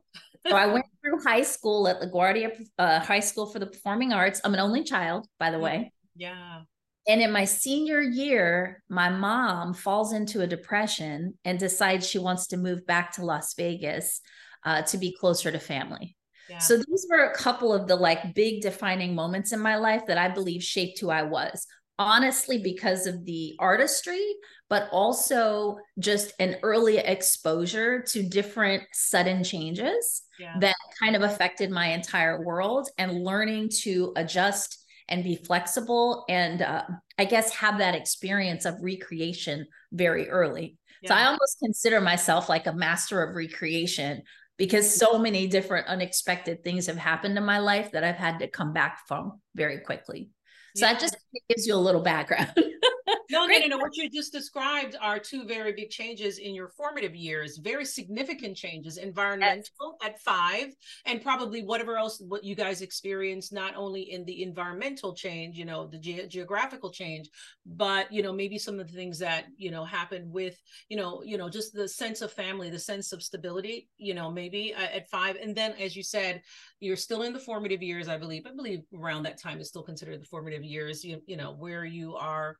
So 0.48 0.56
I 0.56 0.66
went 0.66 0.86
through 1.02 1.22
high 1.22 1.42
school 1.42 1.88
at 1.88 2.00
LaGuardia 2.00 2.50
uh, 2.78 3.00
High 3.00 3.20
School 3.20 3.46
for 3.46 3.58
the 3.58 3.66
Performing 3.66 4.12
Arts. 4.12 4.40
I'm 4.44 4.54
an 4.54 4.60
only 4.60 4.84
child, 4.84 5.26
by 5.38 5.50
the 5.50 5.58
way. 5.58 5.92
Yeah. 6.14 6.62
And 7.08 7.22
in 7.22 7.30
my 7.30 7.44
senior 7.44 8.00
year, 8.00 8.82
my 8.88 9.08
mom 9.08 9.74
falls 9.74 10.12
into 10.12 10.40
a 10.40 10.46
depression 10.46 11.34
and 11.44 11.58
decides 11.58 12.08
she 12.08 12.18
wants 12.18 12.48
to 12.48 12.56
move 12.56 12.84
back 12.84 13.12
to 13.12 13.24
Las 13.24 13.54
Vegas 13.54 14.20
uh, 14.64 14.82
to 14.82 14.98
be 14.98 15.16
closer 15.18 15.52
to 15.52 15.58
family. 15.60 16.16
Yeah. 16.48 16.58
So 16.58 16.76
these 16.76 17.06
were 17.08 17.24
a 17.24 17.34
couple 17.34 17.72
of 17.72 17.86
the 17.86 17.96
like 17.96 18.34
big 18.34 18.60
defining 18.60 19.14
moments 19.14 19.52
in 19.52 19.60
my 19.60 19.76
life 19.76 20.06
that 20.06 20.18
I 20.18 20.28
believe 20.28 20.62
shaped 20.62 20.98
who 21.00 21.10
I 21.10 21.22
was. 21.22 21.66
Honestly, 21.98 22.58
because 22.62 23.06
of 23.06 23.24
the 23.24 23.54
artistry, 23.58 24.22
but 24.68 24.88
also 24.92 25.78
just 25.98 26.32
an 26.38 26.56
early 26.62 26.98
exposure 26.98 28.02
to 28.02 28.22
different 28.22 28.82
sudden 28.92 29.42
changes 29.42 30.22
yeah. 30.38 30.56
that 30.60 30.76
kind 31.00 31.16
of 31.16 31.22
affected 31.22 31.70
my 31.70 31.88
entire 31.88 32.44
world 32.44 32.88
and 32.98 33.22
learning 33.24 33.70
to 33.82 34.12
adjust 34.16 34.84
and 35.08 35.22
be 35.22 35.36
flexible 35.36 36.24
and 36.28 36.62
uh, 36.62 36.82
I 37.16 37.24
guess 37.24 37.54
have 37.54 37.78
that 37.78 37.94
experience 37.94 38.64
of 38.64 38.74
recreation 38.82 39.66
very 39.92 40.28
early. 40.28 40.78
Yeah. 41.02 41.10
So 41.10 41.14
I 41.14 41.26
almost 41.26 41.58
consider 41.62 42.00
myself 42.00 42.48
like 42.48 42.66
a 42.66 42.72
master 42.72 43.22
of 43.22 43.36
recreation 43.36 44.22
because 44.56 44.92
so 44.92 45.18
many 45.18 45.46
different 45.46 45.86
unexpected 45.86 46.64
things 46.64 46.86
have 46.86 46.96
happened 46.96 47.36
in 47.36 47.44
my 47.44 47.58
life 47.58 47.92
that 47.92 48.04
I've 48.04 48.16
had 48.16 48.40
to 48.40 48.48
come 48.48 48.72
back 48.72 49.00
from 49.06 49.40
very 49.54 49.80
quickly. 49.80 50.30
So 50.76 50.84
yeah. 50.84 50.92
that 50.92 51.00
just 51.00 51.16
gives 51.48 51.66
you 51.66 51.74
a 51.74 51.76
little 51.76 52.02
background. 52.02 52.52
No, 53.30 53.46
no, 53.46 53.58
no, 53.58 53.66
no. 53.66 53.78
What 53.78 53.96
you 53.96 54.08
just 54.08 54.32
described 54.32 54.96
are 55.00 55.18
two 55.18 55.44
very 55.44 55.72
big 55.72 55.90
changes 55.90 56.38
in 56.38 56.54
your 56.54 56.68
formative 56.68 57.14
years, 57.14 57.58
very 57.58 57.84
significant 57.84 58.56
changes, 58.56 58.98
environmental 58.98 59.96
at 60.04 60.20
five, 60.20 60.68
and 61.04 61.20
probably 61.20 61.62
whatever 61.62 61.96
else 61.96 62.20
what 62.20 62.44
you 62.44 62.54
guys 62.54 62.82
experienced, 62.82 63.52
not 63.52 63.74
only 63.76 64.12
in 64.12 64.24
the 64.24 64.42
environmental 64.42 65.14
change, 65.14 65.56
you 65.56 65.64
know, 65.64 65.86
the 65.86 65.98
ge- 65.98 66.28
geographical 66.28 66.90
change, 66.90 67.28
but 67.64 68.10
you 68.12 68.22
know, 68.22 68.32
maybe 68.32 68.58
some 68.58 68.78
of 68.78 68.86
the 68.86 68.96
things 68.96 69.18
that, 69.18 69.46
you 69.56 69.70
know, 69.70 69.84
happened 69.84 70.30
with, 70.30 70.56
you 70.88 70.96
know, 70.96 71.22
you 71.24 71.36
know, 71.36 71.48
just 71.48 71.74
the 71.74 71.88
sense 71.88 72.22
of 72.22 72.32
family, 72.32 72.70
the 72.70 72.78
sense 72.78 73.12
of 73.12 73.22
stability, 73.22 73.88
you 73.98 74.14
know, 74.14 74.30
maybe 74.30 74.72
uh, 74.74 74.82
at 74.82 75.10
five. 75.10 75.36
And 75.36 75.54
then 75.54 75.72
as 75.80 75.96
you 75.96 76.02
said, 76.02 76.42
you're 76.80 76.96
still 76.96 77.22
in 77.22 77.32
the 77.32 77.40
formative 77.40 77.82
years, 77.82 78.08
I 78.08 78.18
believe. 78.18 78.46
I 78.46 78.54
believe 78.54 78.82
around 78.94 79.24
that 79.24 79.40
time 79.40 79.60
is 79.60 79.68
still 79.68 79.82
considered 79.82 80.20
the 80.20 80.26
formative 80.26 80.62
years, 80.62 81.04
you, 81.04 81.20
you 81.26 81.36
know, 81.36 81.52
where 81.52 81.84
you 81.84 82.14
are 82.16 82.56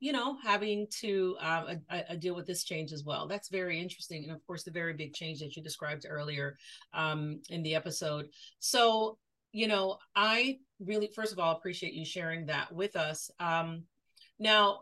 you 0.00 0.12
know, 0.12 0.36
having 0.42 0.86
to 1.00 1.36
um, 1.40 1.80
a, 1.90 2.04
a 2.10 2.16
deal 2.16 2.34
with 2.34 2.46
this 2.46 2.64
change 2.64 2.92
as 2.92 3.04
well. 3.04 3.26
That's 3.26 3.48
very 3.48 3.80
interesting. 3.80 4.24
And 4.24 4.32
of 4.32 4.46
course, 4.46 4.62
the 4.62 4.70
very 4.70 4.92
big 4.92 5.12
change 5.12 5.40
that 5.40 5.56
you 5.56 5.62
described 5.62 6.06
earlier 6.08 6.56
um, 6.92 7.40
in 7.50 7.62
the 7.62 7.74
episode. 7.74 8.28
So, 8.60 9.18
you 9.52 9.66
know, 9.66 9.98
I 10.14 10.58
really, 10.78 11.10
first 11.14 11.32
of 11.32 11.38
all, 11.38 11.56
appreciate 11.56 11.94
you 11.94 12.04
sharing 12.04 12.46
that 12.46 12.72
with 12.72 12.96
us. 12.96 13.30
Um, 13.40 13.84
now, 14.38 14.80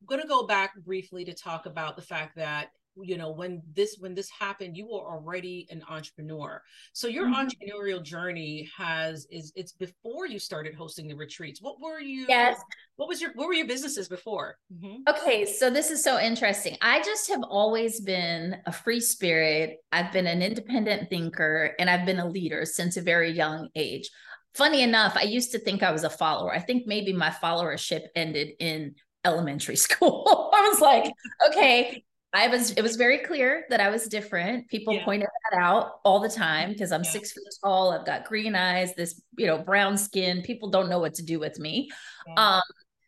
I'm 0.00 0.06
going 0.06 0.20
to 0.20 0.28
go 0.28 0.46
back 0.46 0.76
briefly 0.84 1.24
to 1.24 1.34
talk 1.34 1.66
about 1.66 1.96
the 1.96 2.02
fact 2.02 2.36
that 2.36 2.68
you 3.02 3.16
know 3.16 3.30
when 3.30 3.62
this 3.74 3.96
when 3.98 4.14
this 4.14 4.30
happened 4.30 4.76
you 4.76 4.86
were 4.86 5.00
already 5.00 5.66
an 5.70 5.82
entrepreneur. 5.88 6.62
So 6.92 7.08
your 7.08 7.26
mm-hmm. 7.26 7.34
entrepreneurial 7.34 8.02
journey 8.02 8.68
has 8.76 9.26
is 9.30 9.52
it's 9.56 9.72
before 9.72 10.26
you 10.26 10.38
started 10.38 10.74
hosting 10.74 11.08
the 11.08 11.14
retreats. 11.14 11.62
What 11.62 11.80
were 11.80 12.00
you 12.00 12.26
yes. 12.28 12.60
what 12.96 13.08
was 13.08 13.20
your 13.20 13.32
what 13.34 13.46
were 13.46 13.54
your 13.54 13.66
businesses 13.66 14.08
before? 14.08 14.56
Mm-hmm. 14.72 15.02
okay 15.08 15.46
so 15.46 15.70
this 15.70 15.90
is 15.90 16.02
so 16.02 16.20
interesting. 16.20 16.76
I 16.80 17.02
just 17.02 17.28
have 17.30 17.42
always 17.48 18.00
been 18.00 18.56
a 18.66 18.72
free 18.72 19.00
spirit. 19.00 19.78
I've 19.92 20.12
been 20.12 20.26
an 20.26 20.42
independent 20.42 21.10
thinker 21.10 21.74
and 21.78 21.88
i've 21.88 22.06
been 22.06 22.20
a 22.20 22.28
leader 22.28 22.64
since 22.64 22.96
a 22.96 23.02
very 23.02 23.30
young 23.30 23.68
age. 23.74 24.10
Funny 24.54 24.82
enough 24.82 25.16
i 25.16 25.22
used 25.22 25.52
to 25.52 25.58
think 25.58 25.82
i 25.82 25.92
was 25.92 26.04
a 26.04 26.10
follower. 26.10 26.54
I 26.54 26.60
think 26.60 26.86
maybe 26.86 27.12
my 27.12 27.30
followership 27.30 28.06
ended 28.14 28.50
in 28.58 28.94
elementary 29.24 29.76
school. 29.86 30.50
I 30.54 30.68
was 30.70 30.80
like, 30.80 31.12
okay, 31.48 32.04
I 32.32 32.48
was 32.48 32.72
it 32.72 32.82
was 32.82 32.96
very 32.96 33.18
clear 33.18 33.64
that 33.70 33.80
I 33.80 33.88
was 33.88 34.06
different. 34.06 34.68
People 34.68 34.94
yeah. 34.94 35.04
pointed 35.04 35.28
that 35.50 35.58
out 35.58 36.00
all 36.04 36.20
the 36.20 36.28
time 36.28 36.70
because 36.70 36.92
I'm 36.92 37.02
yeah. 37.02 37.10
six 37.10 37.32
feet 37.32 37.44
tall. 37.64 37.92
I've 37.92 38.04
got 38.04 38.26
green 38.26 38.54
eyes, 38.54 38.94
this 38.94 39.20
you 39.36 39.46
know 39.46 39.58
brown 39.58 39.96
skin. 39.96 40.42
People 40.42 40.68
don't 40.70 40.90
know 40.90 40.98
what 40.98 41.14
to 41.14 41.22
do 41.22 41.38
with 41.38 41.58
me. 41.58 41.90
Yeah. 42.26 42.56
Um, 42.56 42.62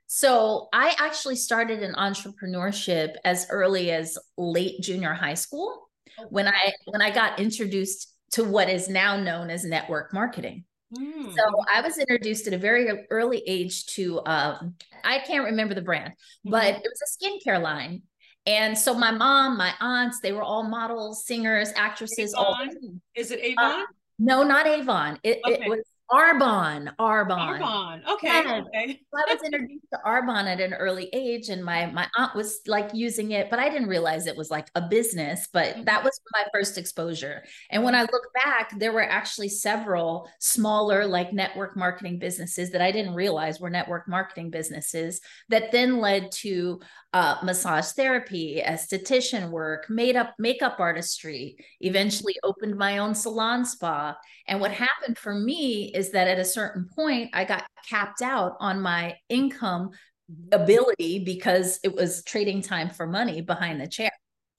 so 0.07 0.69
I 0.73 0.95
actually 0.99 1.37
started 1.37 1.83
in 1.83 1.93
entrepreneurship 1.95 3.15
as 3.25 3.47
early 3.51 3.91
as 3.91 4.19
late 4.39 4.81
junior 4.81 5.13
high 5.13 5.35
school 5.35 5.89
okay. 6.19 6.27
Oh, 6.27 6.29
when 6.31 6.49
I 6.49 6.73
when 6.87 7.03
I 7.03 7.11
got 7.11 7.39
introduced 7.39 8.15
to 8.33 8.45
what 8.45 8.71
is 8.71 8.89
now 8.89 9.17
known 9.17 9.51
as 9.51 9.65
network 9.65 10.15
marketing. 10.15 10.65
Mm. 10.97 11.33
So 11.37 11.43
I 11.73 11.83
was 11.83 11.99
introduced 11.99 12.47
at 12.47 12.55
a 12.55 12.59
very 12.59 13.07
early 13.11 13.43
age 13.47 13.87
to 13.95 14.25
um, 14.25 14.75
I 15.05 15.19
can't 15.21 15.45
remember 15.45 15.75
the 15.75 15.83
brand, 15.83 16.13
mm-hmm. 16.13 16.51
but 16.51 16.75
it 16.75 16.83
was 16.83 17.03
a 17.03 17.49
skincare 17.49 17.63
line 17.63 18.03
and 18.51 18.77
so 18.77 18.95
my 18.95 19.13
mom, 19.13 19.57
my 19.57 19.73
aunts, 19.81 20.19
they 20.21 20.33
were 20.33 20.43
all 20.43 20.65
models, 20.65 21.25
singers, 21.25 21.73
actresses. 21.77 22.35
Avon? 22.35 22.47
All 22.47 22.69
Is 23.15 23.31
it 23.31 23.41
Avon? 23.41 23.83
Uh, 23.83 23.85
no, 24.19 24.43
not 24.43 24.67
Avon. 24.67 25.19
It, 25.23 25.39
okay. 25.47 25.65
it 25.65 25.69
was 25.69 25.81
Arbonne, 26.11 26.93
Arbonne. 26.99 27.61
Arbonne. 27.61 28.09
Okay. 28.09 28.27
Yeah. 28.27 28.63
okay. 28.67 29.01
I 29.15 29.33
was 29.33 29.43
introduced 29.45 29.87
to 29.93 30.01
Arbonne 30.05 30.47
at 30.47 30.61
an 30.61 30.75
early 30.75 31.09
age, 31.13 31.51
and 31.51 31.65
my 31.65 31.87
my 31.87 32.09
aunt 32.17 32.35
was 32.35 32.61
like 32.67 32.91
using 32.93 33.31
it, 33.31 33.49
but 33.49 33.61
I 33.61 33.69
didn't 33.69 33.89
realize 33.89 34.27
it 34.27 34.37
was 34.37 34.51
like 34.51 34.69
a 34.75 34.81
business. 34.81 35.49
But 35.53 35.75
mm-hmm. 35.75 35.85
that 35.85 36.03
was 36.03 36.21
my 36.33 36.45
first 36.53 36.79
exposure. 36.79 37.45
And 37.71 37.85
when 37.85 37.95
I 37.95 38.03
look 38.03 38.25
back, 38.45 38.77
there 38.77 38.93
were 38.93 39.09
actually 39.09 39.51
several 39.51 40.29
smaller 40.41 41.07
like 41.07 41.33
network 41.33 41.77
marketing 41.77 42.19
businesses 42.19 42.71
that 42.73 42.83
I 42.83 42.91
didn't 42.91 43.15
realize 43.15 43.61
were 43.61 43.71
network 43.71 44.09
marketing 44.09 44.51
businesses 44.51 45.21
that 45.49 45.71
then 45.71 46.01
led 46.01 46.33
to 46.33 46.81
uh, 47.13 47.37
massage 47.43 47.91
therapy, 47.93 48.63
esthetician 48.65 49.51
work, 49.51 49.91
made 49.91 50.17
up 50.17 50.35
makeup 50.39 50.77
artistry. 50.79 51.57
Eventually, 51.81 52.37
opened 52.43 52.77
my 52.77 52.99
own 52.99 53.15
salon 53.15 53.65
spa. 53.65 54.17
And 54.47 54.61
what 54.61 54.71
happened 54.71 55.19
for 55.19 55.35
me 55.35 55.93
is 55.95 56.13
that 56.13 56.29
at 56.29 56.39
a 56.39 56.45
certain 56.45 56.89
point, 56.95 57.31
I 57.33 57.45
got 57.45 57.67
capped 57.89 58.23
out 58.23 58.57
on 58.61 58.81
my 58.81 59.17
income 59.29 59.91
mm-hmm. 60.31 60.63
ability 60.63 61.25
because 61.25 61.81
it 61.83 61.95
was 61.95 62.23
trading 62.25 62.63
time 62.63 62.91
for 62.91 63.07
money 63.07 63.41
behind 63.41 63.81
the 63.81 63.89
chair. 63.89 64.11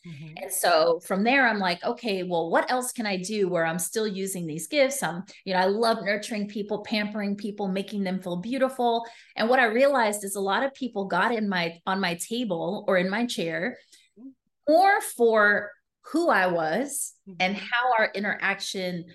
Mm-hmm. 0.08 0.34
And 0.38 0.52
so 0.52 1.00
from 1.06 1.24
there, 1.24 1.48
I'm 1.48 1.60
like, 1.60 1.84
okay, 1.84 2.24
well, 2.24 2.50
what 2.50 2.72
else 2.72 2.92
can 2.92 3.06
I 3.06 3.18
do 3.18 3.48
where 3.48 3.66
I'm 3.66 3.78
still 3.78 4.08
using 4.08 4.48
these 4.48 4.68
gifts? 4.68 5.04
I'm, 5.04 5.24
you 5.46 5.54
know, 5.54 5.60
I 5.60 5.66
love 5.66 6.04
nurturing 6.04 6.48
people, 6.48 6.84
pampering 6.84 7.36
people, 7.36 7.68
making 7.68 8.04
them 8.04 8.20
feel 8.20 8.38
beautiful. 8.38 9.06
And 9.36 9.48
what 9.48 9.60
I 9.60 9.66
realized 9.66 10.24
is 10.24 10.36
a 10.36 10.42
lot 10.42 10.64
of 10.64 10.74
people 10.74 11.06
got 11.06 11.34
in 11.34 11.48
my 11.48 11.80
on 11.86 12.00
my 12.00 12.16
table 12.16 12.84
or 12.88 12.98
in 12.98 13.10
my 13.10 13.26
chair 13.26 13.78
more 14.68 15.02
for 15.02 15.72
who 16.12 16.30
I 16.30 16.48
was 16.48 17.14
mm-hmm. 17.28 17.38
and 17.40 17.56
how 17.56 17.94
our 17.98 18.12
interaction 18.16 19.06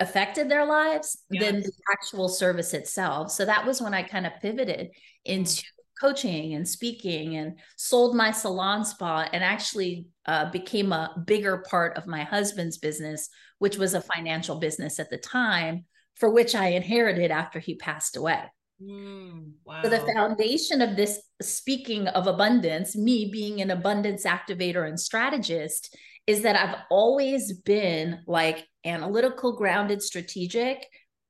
affected 0.00 0.48
their 0.48 0.66
lives 0.66 1.18
yes. 1.30 1.44
than 1.44 1.60
the 1.60 1.72
actual 1.92 2.28
service 2.28 2.74
itself. 2.74 3.30
So 3.30 3.44
that 3.44 3.66
was 3.66 3.80
when 3.80 3.94
I 3.94 4.02
kind 4.02 4.26
of 4.26 4.32
pivoted 4.40 4.90
into 5.24 5.64
coaching 6.00 6.54
and 6.54 6.68
speaking 6.68 7.36
and 7.36 7.58
sold 7.76 8.16
my 8.16 8.30
salon 8.30 8.84
spa 8.84 9.28
and 9.32 9.44
actually 9.44 10.06
uh, 10.26 10.50
became 10.50 10.92
a 10.92 11.22
bigger 11.26 11.58
part 11.68 11.96
of 11.96 12.06
my 12.06 12.22
husband's 12.22 12.78
business, 12.78 13.28
which 13.58 13.78
was 13.78 13.94
a 13.94 14.00
financial 14.00 14.58
business 14.58 14.98
at 14.98 15.10
the 15.10 15.18
time, 15.18 15.84
for 16.14 16.30
which 16.30 16.54
I 16.54 16.68
inherited 16.68 17.30
after 17.30 17.58
he 17.58 17.76
passed 17.76 18.16
away. 18.16 18.42
Mm, 18.82 19.52
wow. 19.64 19.82
So 19.82 19.88
the 19.88 20.12
foundation 20.14 20.80
of 20.80 20.96
this 20.96 21.20
speaking 21.40 22.08
of 22.08 22.26
abundance, 22.26 22.96
me 22.96 23.30
being 23.30 23.60
an 23.60 23.70
abundance 23.70 24.24
activator 24.24 24.86
and 24.86 24.98
strategist, 24.98 25.96
is 26.26 26.42
that 26.42 26.56
I've 26.56 26.78
always 26.90 27.52
been 27.52 28.20
like 28.26 28.66
analytical, 28.84 29.56
grounded, 29.56 30.02
strategic, 30.02 30.86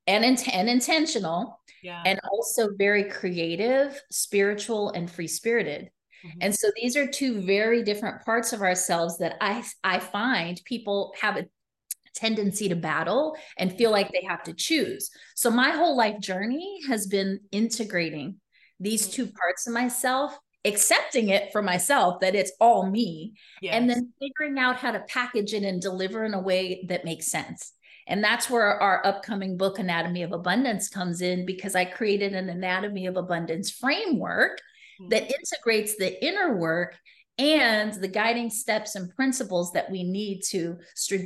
and, 0.07 0.25
in- 0.25 0.51
and 0.51 0.69
intentional, 0.69 1.61
yeah. 1.83 2.03
and 2.05 2.21
also 2.31 2.71
very 2.77 3.05
creative, 3.05 4.01
spiritual, 4.11 4.91
and 4.91 5.11
free 5.11 5.29
spirited. 5.29 5.91
Mm-hmm. 6.25 6.39
And 6.41 6.55
so 6.55 6.71
these 6.81 6.97
are 6.97 7.07
two 7.07 7.43
very 7.43 7.83
different 7.83 8.25
parts 8.25 8.53
of 8.53 8.63
ourselves 8.63 9.19
that 9.19 9.37
I 9.41 9.63
I 9.83 9.99
find 9.99 10.61
people 10.65 11.13
have 11.21 11.37
a 11.37 11.47
tendency 12.15 12.69
to 12.69 12.77
battle 12.77 13.37
and 13.59 13.77
feel 13.77 13.91
like 13.91 14.11
they 14.11 14.27
have 14.29 14.43
to 14.45 14.55
choose. 14.55 15.11
So 15.35 15.51
my 15.51 15.71
whole 15.71 15.97
life 15.97 16.21
journey 16.21 16.81
has 16.89 17.07
been 17.07 17.41
integrating 17.51 18.37
these 18.81 19.03
mm-hmm. 19.03 19.13
two 19.13 19.27
parts 19.33 19.67
of 19.67 19.75
myself 19.75 20.39
accepting 20.65 21.29
it 21.29 21.53
for 21.53 21.63
myself 21.63 22.21
that 22.21 22.35
it's 22.35 22.53
all 22.59 22.91
me 22.91 23.35
yes. 23.61 23.75
and 23.75 23.89
then 23.89 24.13
figuring 24.19 24.59
out 24.59 24.77
how 24.77 24.91
to 24.91 25.01
package 25.01 25.53
it 25.53 25.63
and 25.63 25.81
deliver 25.81 26.25
in 26.25 26.33
a 26.33 26.41
way 26.41 26.87
that 26.89 27.05
makes 27.05 27.27
sense 27.27 27.74
and 28.07 28.23
that's 28.23 28.51
where 28.51 28.81
our 28.81 29.05
upcoming 29.07 29.57
book 29.57 29.79
anatomy 29.79 30.23
of 30.23 30.33
abundance 30.33 30.89
comes 30.89 31.21
in 31.21 31.45
because 31.47 31.75
i 31.75 31.85
created 31.85 32.35
an 32.35 32.49
anatomy 32.49 33.07
of 33.07 33.17
abundance 33.17 33.71
framework 33.71 34.59
mm-hmm. 35.01 35.09
that 35.09 35.23
integrates 35.23 35.97
the 35.97 36.25
inner 36.25 36.57
work 36.57 36.97
and 37.39 37.95
the 37.95 38.09
guiding 38.09 38.49
steps 38.49 38.95
and 38.95 39.15
principles 39.17 39.73
that 39.73 39.91
we 39.91 40.05
need 40.05 40.43
to 40.43 40.79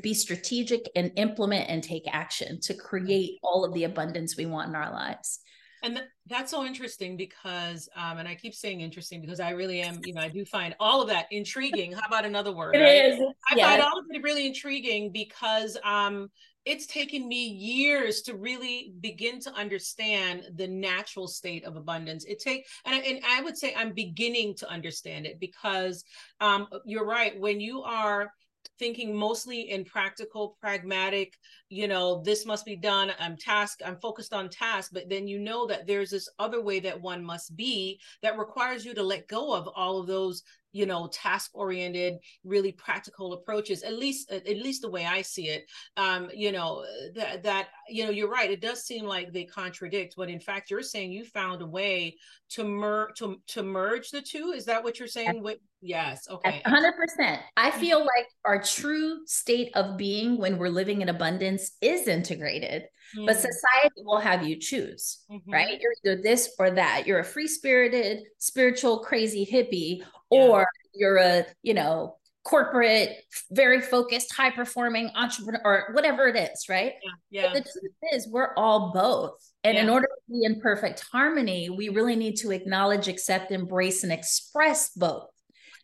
be 0.02 0.14
strategic 0.14 0.88
and 0.96 1.12
implement 1.16 1.68
and 1.68 1.82
take 1.82 2.04
action 2.10 2.58
to 2.60 2.74
create 2.74 3.38
all 3.42 3.64
of 3.64 3.74
the 3.74 3.84
abundance 3.84 4.36
we 4.36 4.46
want 4.46 4.70
in 4.70 4.74
our 4.74 4.90
lives. 4.90 5.40
And 5.82 5.96
th- 5.96 6.08
that's 6.26 6.50
so 6.50 6.64
interesting 6.64 7.16
because, 7.16 7.88
um, 7.94 8.18
and 8.18 8.26
I 8.26 8.34
keep 8.34 8.54
saying 8.54 8.80
interesting 8.80 9.20
because 9.20 9.38
I 9.38 9.50
really 9.50 9.80
am, 9.82 10.00
you 10.04 10.14
know, 10.14 10.22
I 10.22 10.28
do 10.28 10.44
find 10.44 10.74
all 10.80 11.02
of 11.02 11.08
that 11.08 11.26
intriguing. 11.30 11.92
How 11.92 12.06
about 12.08 12.24
another 12.24 12.52
word? 12.52 12.74
It 12.74 12.80
right? 12.80 13.12
is. 13.12 13.20
I 13.50 13.56
yes. 13.56 13.66
find 13.68 13.82
all 13.82 13.98
of 13.98 14.06
it 14.08 14.22
really 14.22 14.46
intriguing 14.46 15.12
because 15.12 15.76
um, 15.84 16.30
it's 16.68 16.86
taken 16.86 17.26
me 17.26 17.46
years 17.46 18.20
to 18.20 18.34
really 18.34 18.92
begin 19.00 19.40
to 19.40 19.50
understand 19.54 20.44
the 20.56 20.68
natural 20.68 21.26
state 21.26 21.64
of 21.64 21.76
abundance. 21.76 22.26
It 22.26 22.40
take, 22.40 22.66
and, 22.84 23.02
and 23.02 23.20
I 23.26 23.40
would 23.40 23.56
say 23.56 23.74
I'm 23.74 23.94
beginning 23.94 24.54
to 24.56 24.68
understand 24.68 25.24
it 25.24 25.40
because 25.40 26.04
um, 26.42 26.68
you're 26.84 27.06
right. 27.06 27.40
When 27.40 27.58
you 27.58 27.82
are 27.84 28.30
thinking 28.78 29.14
mostly 29.14 29.70
in 29.70 29.82
practical, 29.82 30.58
pragmatic, 30.60 31.38
you 31.70 31.88
know, 31.88 32.22
this 32.22 32.44
must 32.44 32.66
be 32.66 32.76
done. 32.76 33.12
I'm 33.18 33.38
task, 33.38 33.80
I'm 33.82 33.96
focused 33.96 34.34
on 34.34 34.50
task, 34.50 34.90
but 34.92 35.08
then 35.08 35.26
you 35.26 35.38
know 35.38 35.66
that 35.68 35.86
there's 35.86 36.10
this 36.10 36.28
other 36.38 36.62
way 36.62 36.80
that 36.80 37.00
one 37.00 37.24
must 37.24 37.56
be 37.56 37.98
that 38.22 38.38
requires 38.38 38.84
you 38.84 38.92
to 38.94 39.02
let 39.02 39.26
go 39.26 39.54
of 39.54 39.68
all 39.74 39.98
of 40.00 40.06
those 40.06 40.42
you 40.72 40.86
know 40.86 41.08
task 41.08 41.50
oriented 41.54 42.14
really 42.44 42.72
practical 42.72 43.32
approaches 43.32 43.82
at 43.82 43.98
least 43.98 44.30
at 44.30 44.46
least 44.46 44.82
the 44.82 44.90
way 44.90 45.06
i 45.06 45.22
see 45.22 45.48
it 45.48 45.64
um 45.96 46.28
you 46.34 46.52
know 46.52 46.84
that 47.14 47.42
that 47.42 47.68
you 47.88 48.04
know 48.04 48.10
you're 48.10 48.30
right 48.30 48.50
it 48.50 48.60
does 48.60 48.84
seem 48.84 49.04
like 49.04 49.32
they 49.32 49.44
contradict 49.44 50.14
but 50.16 50.28
in 50.28 50.40
fact 50.40 50.70
you're 50.70 50.82
saying 50.82 51.10
you 51.12 51.24
found 51.24 51.62
a 51.62 51.66
way 51.66 52.14
to 52.50 52.64
mer 52.64 53.10
to 53.16 53.40
to 53.46 53.62
merge 53.62 54.10
the 54.10 54.22
two? 54.22 54.52
Is 54.54 54.64
that 54.66 54.82
what 54.82 54.98
you're 54.98 55.08
saying? 55.08 55.42
With 55.42 55.58
yes 55.80 56.26
okay. 56.28 56.60
100% 56.66 57.38
i 57.56 57.70
mm-hmm. 57.70 57.80
feel 57.80 58.00
like 58.00 58.26
our 58.44 58.60
true 58.60 59.24
state 59.26 59.70
of 59.76 59.96
being 59.96 60.36
when 60.36 60.58
we're 60.58 60.68
living 60.68 61.02
in 61.02 61.08
abundance 61.08 61.70
is 61.80 62.08
integrated 62.08 62.82
mm-hmm. 62.82 63.26
but 63.26 63.36
society 63.36 64.02
will 64.02 64.18
have 64.18 64.44
you 64.44 64.56
choose 64.56 65.20
mm-hmm. 65.30 65.52
right? 65.52 65.80
You're 65.80 65.92
either 66.04 66.20
this 66.20 66.52
or 66.58 66.72
that. 66.72 67.06
You're 67.06 67.20
a 67.20 67.24
free 67.24 67.46
spirited 67.46 68.24
spiritual 68.38 68.98
crazy 68.98 69.46
hippie 69.46 70.02
yeah. 70.30 70.40
or 70.40 70.66
you're 70.94 71.16
a 71.16 71.46
you 71.62 71.74
know 71.74 72.16
corporate 72.44 73.16
very 73.50 73.80
focused 73.80 74.34
high 74.34 74.50
performing 74.50 75.10
entrepreneur 75.14 75.60
or 75.64 75.88
whatever 75.92 76.28
it 76.28 76.36
is 76.36 76.64
right 76.68 76.94
yeah, 77.30 77.42
yeah. 77.42 77.52
the 77.52 77.60
truth 77.60 77.92
is 78.14 78.26
we're 78.28 78.54
all 78.54 78.90
both 78.92 79.38
and 79.64 79.76
yeah. 79.76 79.82
in 79.82 79.88
order 79.90 80.06
to 80.06 80.32
be 80.32 80.44
in 80.44 80.58
perfect 80.60 81.04
harmony 81.12 81.68
we 81.68 81.90
really 81.90 82.16
need 82.16 82.36
to 82.36 82.50
acknowledge 82.50 83.06
accept 83.06 83.52
embrace 83.52 84.02
and 84.02 84.12
express 84.12 84.90
both 84.90 85.28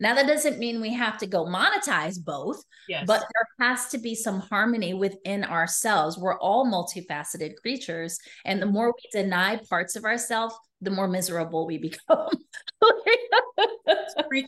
now 0.01 0.15
that 0.15 0.27
doesn't 0.27 0.59
mean 0.59 0.81
we 0.81 0.93
have 0.93 1.19
to 1.19 1.27
go 1.27 1.45
monetize 1.45 2.23
both 2.23 2.63
yes. 2.89 3.05
but 3.07 3.21
there 3.21 3.69
has 3.69 3.89
to 3.89 3.99
be 3.99 4.15
some 4.15 4.41
harmony 4.41 4.95
within 4.95 5.45
ourselves 5.45 6.19
we're 6.19 6.39
all 6.39 6.67
multifaceted 6.67 7.57
creatures 7.57 8.19
and 8.45 8.61
the 8.61 8.67
more 8.67 8.89
we 8.89 9.21
deny 9.21 9.59
parts 9.69 9.97
of 9.97 10.05
ourselves 10.05 10.55
the 10.85 10.91
more 10.91 11.09
miserable 11.09 11.67
we 11.67 11.79
become. 11.91 12.29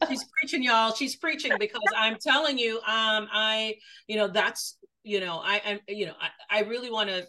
she's 0.08 0.24
preaching, 0.38 0.62
y'all. 0.62 0.94
She's 0.94 1.16
preaching 1.16 1.52
because 1.58 1.80
I'm 1.96 2.16
telling 2.20 2.58
you, 2.58 2.76
um, 2.78 3.28
I, 3.32 3.74
you 4.06 4.16
know, 4.16 4.28
that's, 4.28 4.78
you 5.02 5.20
know, 5.20 5.40
I, 5.42 5.62
I 5.64 5.80
you 5.88 6.06
know, 6.06 6.14
I, 6.20 6.58
I 6.58 6.62
really 6.62 6.90
want 6.90 7.08
to. 7.10 7.26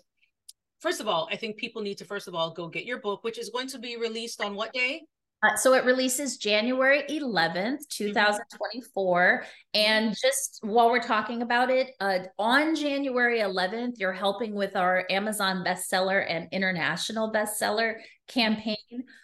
First 0.80 1.02
of 1.02 1.08
all, 1.08 1.28
I 1.32 1.38
think 1.38 1.58
people 1.58 1.82
need 1.82 1.98
to 2.00 2.06
first 2.06 2.28
of 2.28 2.36
all 2.36 2.52
go 2.52 2.68
get 2.68 2.86
your 2.86 3.00
book, 3.00 3.24
which 3.24 3.40
is 3.40 3.50
going 3.50 3.68
to 3.70 3.80
be 3.80 3.98
released 3.98 4.42
on 4.42 4.56
what 4.56 4.74
day? 4.74 5.02
Uh, 5.44 5.56
so 5.56 5.74
it 5.74 5.86
releases 5.86 6.38
January 6.38 7.04
11th, 7.10 7.88
2024. 7.90 9.44
Mm-hmm. 9.44 9.50
And 9.80 10.16
just 10.20 10.60
while 10.62 10.90
we're 10.90 11.00
talking 11.00 11.44
about 11.44 11.70
it, 11.70 11.92
uh, 12.00 12.20
on 12.40 12.76
January 12.76 13.40
11th, 13.40 13.94
you're 13.98 14.14
helping 14.14 14.56
with 14.56 14.76
our 14.76 15.06
Amazon 15.12 15.64
bestseller 15.64 16.26
and 16.28 16.48
international 16.52 17.32
bestseller 17.32 17.98
campaign. 18.28 18.78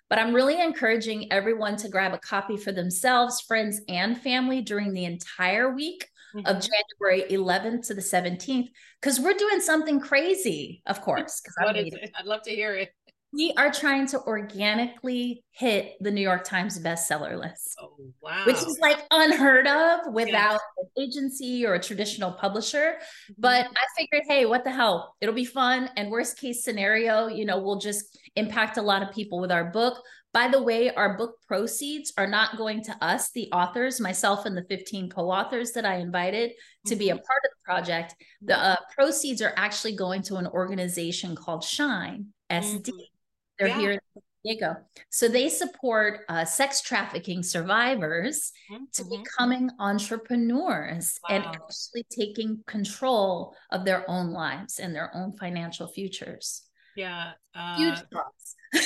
But 0.08 0.20
I'm 0.20 0.36
really 0.36 0.62
encouraging 0.62 1.32
everyone 1.34 1.78
to 1.78 1.90
grab 1.90 2.14
a 2.14 2.20
copy 2.20 2.58
for 2.58 2.72
themselves, 2.72 3.42
friends, 3.42 3.82
and 3.88 4.16
family 4.16 4.62
during 4.62 4.94
the 4.94 5.06
entire 5.06 5.74
week 5.74 6.08
mm-hmm. 6.36 6.46
of 6.46 6.62
January 6.62 7.24
11th 7.32 7.88
to 7.88 7.96
the 7.96 8.02
17th, 8.02 8.70
because 9.02 9.20
we're 9.20 9.34
doing 9.34 9.62
something 9.62 10.00
crazy, 10.00 10.84
of 10.86 11.02
course. 11.02 11.42
What 11.58 11.76
is 11.76 11.92
it? 11.92 12.12
I'd 12.16 12.26
love 12.26 12.44
to 12.44 12.52
hear 12.52 12.76
it 12.76 12.94
we 13.34 13.52
are 13.58 13.72
trying 13.72 14.06
to 14.08 14.22
organically 14.22 15.44
hit 15.50 15.94
the 16.00 16.12
New 16.12 16.22
York 16.22 16.44
Times 16.44 16.80
bestseller 16.80 17.38
list. 17.38 17.76
Oh, 17.82 17.96
wow. 18.22 18.44
Which 18.46 18.58
is 18.58 18.78
like 18.80 19.00
unheard 19.10 19.66
of 19.66 20.14
without 20.14 20.62
an 20.78 21.04
agency 21.04 21.66
or 21.66 21.74
a 21.74 21.80
traditional 21.80 22.32
publisher. 22.32 22.98
Mm-hmm. 22.98 23.34
But 23.40 23.66
I 23.66 23.86
figured, 23.98 24.24
hey, 24.28 24.46
what 24.46 24.64
the 24.64 24.72
hell? 24.72 25.16
It'll 25.20 25.34
be 25.34 25.46
fun. 25.46 25.90
And 25.98 26.12
worst 26.12 26.40
case 26.40 26.64
scenario, 26.64 27.28
you 27.28 27.46
know, 27.46 27.60
we'll 27.60 27.80
just 27.80 28.20
impact 28.36 28.78
a 28.78 28.84
lot 28.84 29.02
of 29.02 29.12
people 29.12 29.40
with 29.42 29.52
our 29.52 29.66
book. 29.66 30.00
By 30.32 30.48
the 30.48 30.62
way, 30.62 30.92
our 30.94 31.18
book 31.18 31.36
proceeds 31.48 32.14
are 32.18 32.28
not 32.28 32.58
going 32.58 32.84
to 32.84 32.96
us, 33.04 33.32
the 33.32 33.50
authors, 33.52 34.00
myself 34.00 34.46
and 34.46 34.56
the 34.56 34.66
15 34.70 35.10
co 35.10 35.30
authors 35.30 35.72
that 35.72 35.86
I 35.86 35.98
invited 35.98 36.52
to 36.86 36.96
be 36.96 37.10
a 37.10 37.14
mm-hmm. 37.14 37.18
part 37.18 37.42
of 37.46 37.52
the 37.52 37.64
project. 37.66 38.16
The 38.44 38.58
uh, 38.58 38.76
proceeds 38.96 39.42
are 39.42 39.54
actually 39.56 39.96
going 39.96 40.22
to 40.24 40.36
an 40.36 40.48
organization 40.48 41.36
called 41.36 41.64
Shyne 41.64 42.28
SD. 42.52 42.90
Mm-hmm. 42.90 43.13
They're 43.60 43.70
yeah. 43.70 43.80
here 43.80 43.92
in 43.92 44.00
San 44.14 44.24
Diego. 44.44 44.76
So 45.10 45.28
they 45.28 45.50
support 45.50 46.22
uh, 46.30 46.46
sex 46.46 46.82
trafficking 46.82 47.44
survivors 47.44 48.52
mm-hmm. 48.72 48.84
to 48.94 49.04
becoming 49.06 49.70
entrepreneurs 49.80 51.20
wow. 51.30 51.36
and 51.36 51.46
actually 51.46 52.06
taking 52.10 52.64
control 52.68 53.56
of 53.72 53.86
their 53.86 54.10
own 54.10 54.32
lives 54.32 54.80
and 54.80 54.94
their 54.94 55.16
own 55.16 55.34
financial 55.38 55.88
futures. 55.88 56.64
Yeah. 56.96 57.32
Uh, 57.56 57.78
Huge 57.78 58.00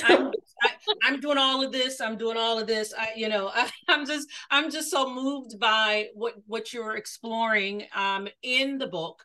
I'm, 0.04 0.32
I, 0.64 1.08
am 1.08 1.20
doing 1.20 1.38
all 1.38 1.64
of 1.64 1.72
this. 1.72 2.02
I'm 2.02 2.18
doing 2.18 2.38
all 2.38 2.60
of 2.60 2.68
this. 2.68 2.94
I, 2.98 3.12
you 3.16 3.30
know, 3.30 3.52
I, 3.54 3.70
am 3.90 4.06
just, 4.06 4.28
I'm 4.50 4.72
just 4.72 4.92
so 4.92 5.14
moved 5.14 5.60
by 5.60 6.08
what 6.14 6.36
what 6.46 6.74
you're 6.74 6.96
exploring 6.96 7.86
um, 7.96 8.28
in 8.44 8.78
the 8.78 8.88
book 8.88 9.24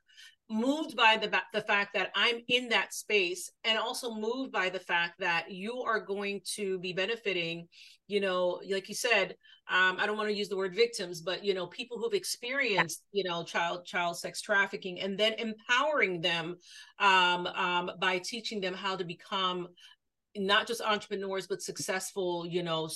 moved 0.52 0.96
by 0.96 1.16
the 1.16 1.30
the 1.52 1.62
fact 1.62 1.94
that 1.94 2.10
I'm 2.14 2.42
in 2.48 2.68
that 2.68 2.92
space 2.92 3.50
and 3.64 3.78
also 3.78 4.14
moved 4.14 4.52
by 4.52 4.68
the 4.68 4.78
fact 4.78 5.18
that 5.20 5.50
you 5.50 5.82
are 5.82 6.00
going 6.00 6.40
to 6.54 6.78
be 6.78 6.92
benefiting 6.92 7.68
you 8.06 8.20
know 8.20 8.60
like 8.70 8.88
you 8.88 8.94
said 8.94 9.36
um, 9.70 9.96
I 9.98 10.06
don't 10.06 10.16
want 10.16 10.28
to 10.28 10.34
use 10.34 10.48
the 10.48 10.56
word 10.56 10.74
victims 10.74 11.20
but 11.20 11.44
you 11.44 11.54
know 11.54 11.66
people 11.66 11.98
who've 11.98 12.12
experienced 12.12 13.04
you 13.12 13.24
know 13.24 13.42
child 13.44 13.86
child 13.86 14.18
sex 14.18 14.40
trafficking 14.40 15.00
and 15.00 15.18
then 15.18 15.34
empowering 15.34 16.20
them 16.20 16.56
um, 16.98 17.46
um, 17.46 17.90
by 18.00 18.18
teaching 18.18 18.60
them 18.60 18.74
how 18.74 18.96
to 18.96 19.04
become 19.04 19.68
not 20.36 20.66
just 20.66 20.80
entrepreneurs 20.80 21.46
but 21.46 21.60
successful 21.60 22.46
you 22.46 22.62
know 22.62 22.88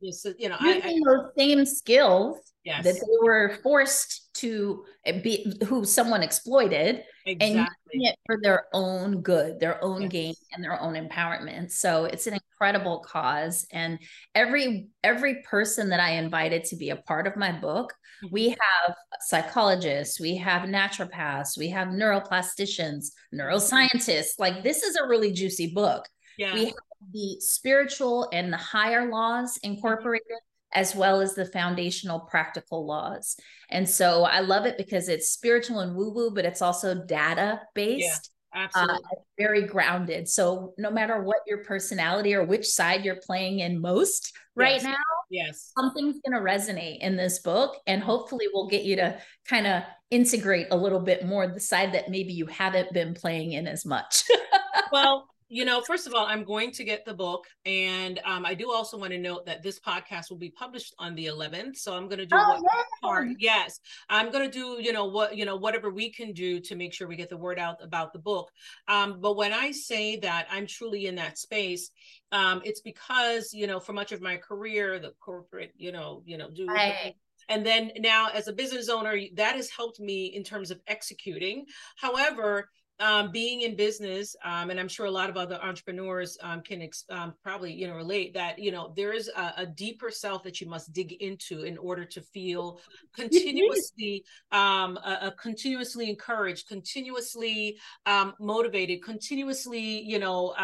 yes. 0.00 0.26
you 0.38 0.48
know 0.48 0.56
using 0.60 0.82
I, 0.82 0.88
I, 0.88 1.00
those 1.04 1.30
same 1.38 1.64
skills 1.64 2.38
yes. 2.64 2.84
that 2.84 2.94
they 2.94 3.16
were 3.22 3.56
forced 3.62 4.31
to 4.42 4.84
be 5.22 5.52
who 5.66 5.84
someone 5.84 6.22
exploited 6.22 7.02
exactly. 7.26 7.58
and 7.58 7.68
using 7.92 8.10
it 8.10 8.16
for 8.26 8.38
their 8.42 8.66
own 8.72 9.20
good 9.22 9.58
their 9.58 9.82
own 9.82 10.02
yes. 10.02 10.12
gain 10.12 10.34
and 10.52 10.62
their 10.62 10.80
own 10.80 10.94
empowerment 10.94 11.70
so 11.70 12.04
it's 12.04 12.26
an 12.26 12.34
incredible 12.34 13.00
cause 13.00 13.66
and 13.72 13.98
every 14.34 14.88
every 15.02 15.42
person 15.42 15.88
that 15.88 16.00
i 16.00 16.10
invited 16.10 16.64
to 16.64 16.76
be 16.76 16.90
a 16.90 16.96
part 16.96 17.26
of 17.26 17.36
my 17.36 17.50
book 17.50 17.92
mm-hmm. 18.24 18.32
we 18.32 18.48
have 18.50 18.94
psychologists 19.20 20.20
we 20.20 20.36
have 20.36 20.68
naturopaths 20.68 21.58
we 21.58 21.68
have 21.68 21.88
neuroplasticians 21.88 23.06
neuroscientists 23.34 24.38
like 24.38 24.62
this 24.62 24.82
is 24.82 24.96
a 24.96 25.06
really 25.06 25.32
juicy 25.32 25.72
book 25.72 26.06
yeah. 26.38 26.54
We 26.54 26.64
have 26.66 26.74
the 27.12 27.36
spiritual 27.40 28.28
and 28.32 28.52
the 28.52 28.56
higher 28.56 29.10
laws 29.10 29.58
incorporated, 29.62 30.26
as 30.74 30.94
well 30.94 31.20
as 31.20 31.34
the 31.34 31.44
foundational 31.46 32.20
practical 32.20 32.86
laws. 32.86 33.36
And 33.70 33.88
so 33.88 34.24
I 34.24 34.40
love 34.40 34.66
it 34.66 34.76
because 34.76 35.08
it's 35.08 35.30
spiritual 35.30 35.80
and 35.80 35.94
woo 35.94 36.12
woo, 36.12 36.30
but 36.30 36.44
it's 36.44 36.62
also 36.62 36.94
data 36.94 37.60
based. 37.74 38.30
Yeah, 38.54 38.64
absolutely. 38.64 38.96
Uh, 38.96 39.20
very 39.38 39.62
grounded. 39.62 40.28
So 40.28 40.74
no 40.78 40.90
matter 40.90 41.22
what 41.22 41.38
your 41.46 41.64
personality 41.64 42.34
or 42.34 42.44
which 42.44 42.66
side 42.66 43.04
you're 43.04 43.20
playing 43.24 43.60
in 43.60 43.80
most 43.80 44.32
right 44.54 44.74
yes. 44.74 44.84
now, 44.84 44.96
yes, 45.30 45.72
something's 45.78 46.20
going 46.26 46.38
to 46.38 46.44
resonate 46.44 47.00
in 47.00 47.16
this 47.16 47.38
book, 47.40 47.76
and 47.86 48.02
hopefully 48.02 48.46
we'll 48.52 48.68
get 48.68 48.84
you 48.84 48.96
to 48.96 49.18
kind 49.48 49.66
of 49.66 49.82
integrate 50.10 50.66
a 50.70 50.76
little 50.76 51.00
bit 51.00 51.24
more 51.24 51.46
the 51.46 51.60
side 51.60 51.94
that 51.94 52.10
maybe 52.10 52.34
you 52.34 52.46
haven't 52.46 52.92
been 52.92 53.14
playing 53.14 53.52
in 53.52 53.66
as 53.66 53.86
much. 53.86 54.24
well, 54.92 55.26
you 55.52 55.66
know, 55.66 55.82
first 55.82 56.06
of 56.06 56.14
all, 56.14 56.24
I'm 56.24 56.44
going 56.44 56.70
to 56.70 56.82
get 56.82 57.04
the 57.04 57.12
book, 57.12 57.44
and 57.66 58.18
um, 58.24 58.46
I 58.46 58.54
do 58.54 58.72
also 58.72 58.96
want 58.96 59.12
to 59.12 59.18
note 59.18 59.44
that 59.44 59.62
this 59.62 59.78
podcast 59.78 60.30
will 60.30 60.38
be 60.38 60.48
published 60.48 60.94
on 60.98 61.14
the 61.14 61.26
11th. 61.26 61.76
So 61.76 61.94
I'm 61.94 62.08
going 62.08 62.20
to 62.20 62.24
do 62.24 62.36
oh, 62.38 62.58
what 62.58 62.62
yeah. 62.62 62.82
part. 63.02 63.28
Yes, 63.38 63.78
I'm 64.08 64.32
going 64.32 64.50
to 64.50 64.50
do 64.50 64.82
you 64.82 64.94
know 64.94 65.04
what 65.04 65.36
you 65.36 65.44
know 65.44 65.56
whatever 65.56 65.90
we 65.90 66.10
can 66.10 66.32
do 66.32 66.58
to 66.60 66.74
make 66.74 66.94
sure 66.94 67.06
we 67.06 67.16
get 67.16 67.28
the 67.28 67.36
word 67.36 67.58
out 67.58 67.76
about 67.82 68.14
the 68.14 68.18
book. 68.18 68.50
Um, 68.88 69.20
but 69.20 69.36
when 69.36 69.52
I 69.52 69.72
say 69.72 70.16
that 70.20 70.46
I'm 70.50 70.66
truly 70.66 71.04
in 71.04 71.16
that 71.16 71.36
space, 71.36 71.90
um, 72.32 72.62
it's 72.64 72.80
because 72.80 73.52
you 73.52 73.66
know 73.66 73.78
for 73.78 73.92
much 73.92 74.12
of 74.12 74.22
my 74.22 74.38
career, 74.38 74.98
the 74.98 75.12
corporate, 75.20 75.72
you 75.76 75.92
know, 75.92 76.22
you 76.24 76.38
know, 76.38 76.48
do. 76.50 76.64
Right 76.64 77.14
and 77.48 77.66
then 77.66 77.90
now 77.98 78.28
as 78.32 78.46
a 78.46 78.52
business 78.52 78.88
owner 78.88 79.18
that 79.34 79.56
has 79.56 79.68
helped 79.68 79.98
me 79.98 80.26
in 80.26 80.44
terms 80.44 80.70
of 80.70 80.80
executing 80.86 81.66
however 81.96 82.68
um, 83.02 83.32
being 83.32 83.62
in 83.62 83.74
business, 83.74 84.36
um, 84.44 84.70
and 84.70 84.78
I'm 84.78 84.86
sure 84.86 85.06
a 85.06 85.10
lot 85.10 85.28
of 85.28 85.36
other 85.36 85.58
entrepreneurs 85.60 86.38
um, 86.40 86.60
can 86.60 86.82
ex- 86.82 87.04
um, 87.10 87.34
probably 87.42 87.72
you 87.72 87.88
know 87.88 87.96
relate 87.96 88.32
that 88.34 88.60
you 88.60 88.70
know 88.70 88.92
there 88.96 89.12
is 89.12 89.28
a, 89.28 89.52
a, 89.58 89.66
deeper 89.66 90.10
self 90.10 90.44
that 90.44 90.60
you 90.60 90.68
must 90.68 90.92
dig 90.92 91.12
into 91.20 91.64
in 91.64 91.76
order 91.78 92.04
to 92.04 92.20
feel 92.20 92.80
continuously 93.14 94.24
um, 94.52 94.98
continuously 95.36 96.08
encouraged, 96.08 96.68
continuously 96.68 97.76
um, 98.06 98.34
motivated, 98.38 99.02
continuously 99.02 100.02
you 100.02 100.20
know 100.20 100.54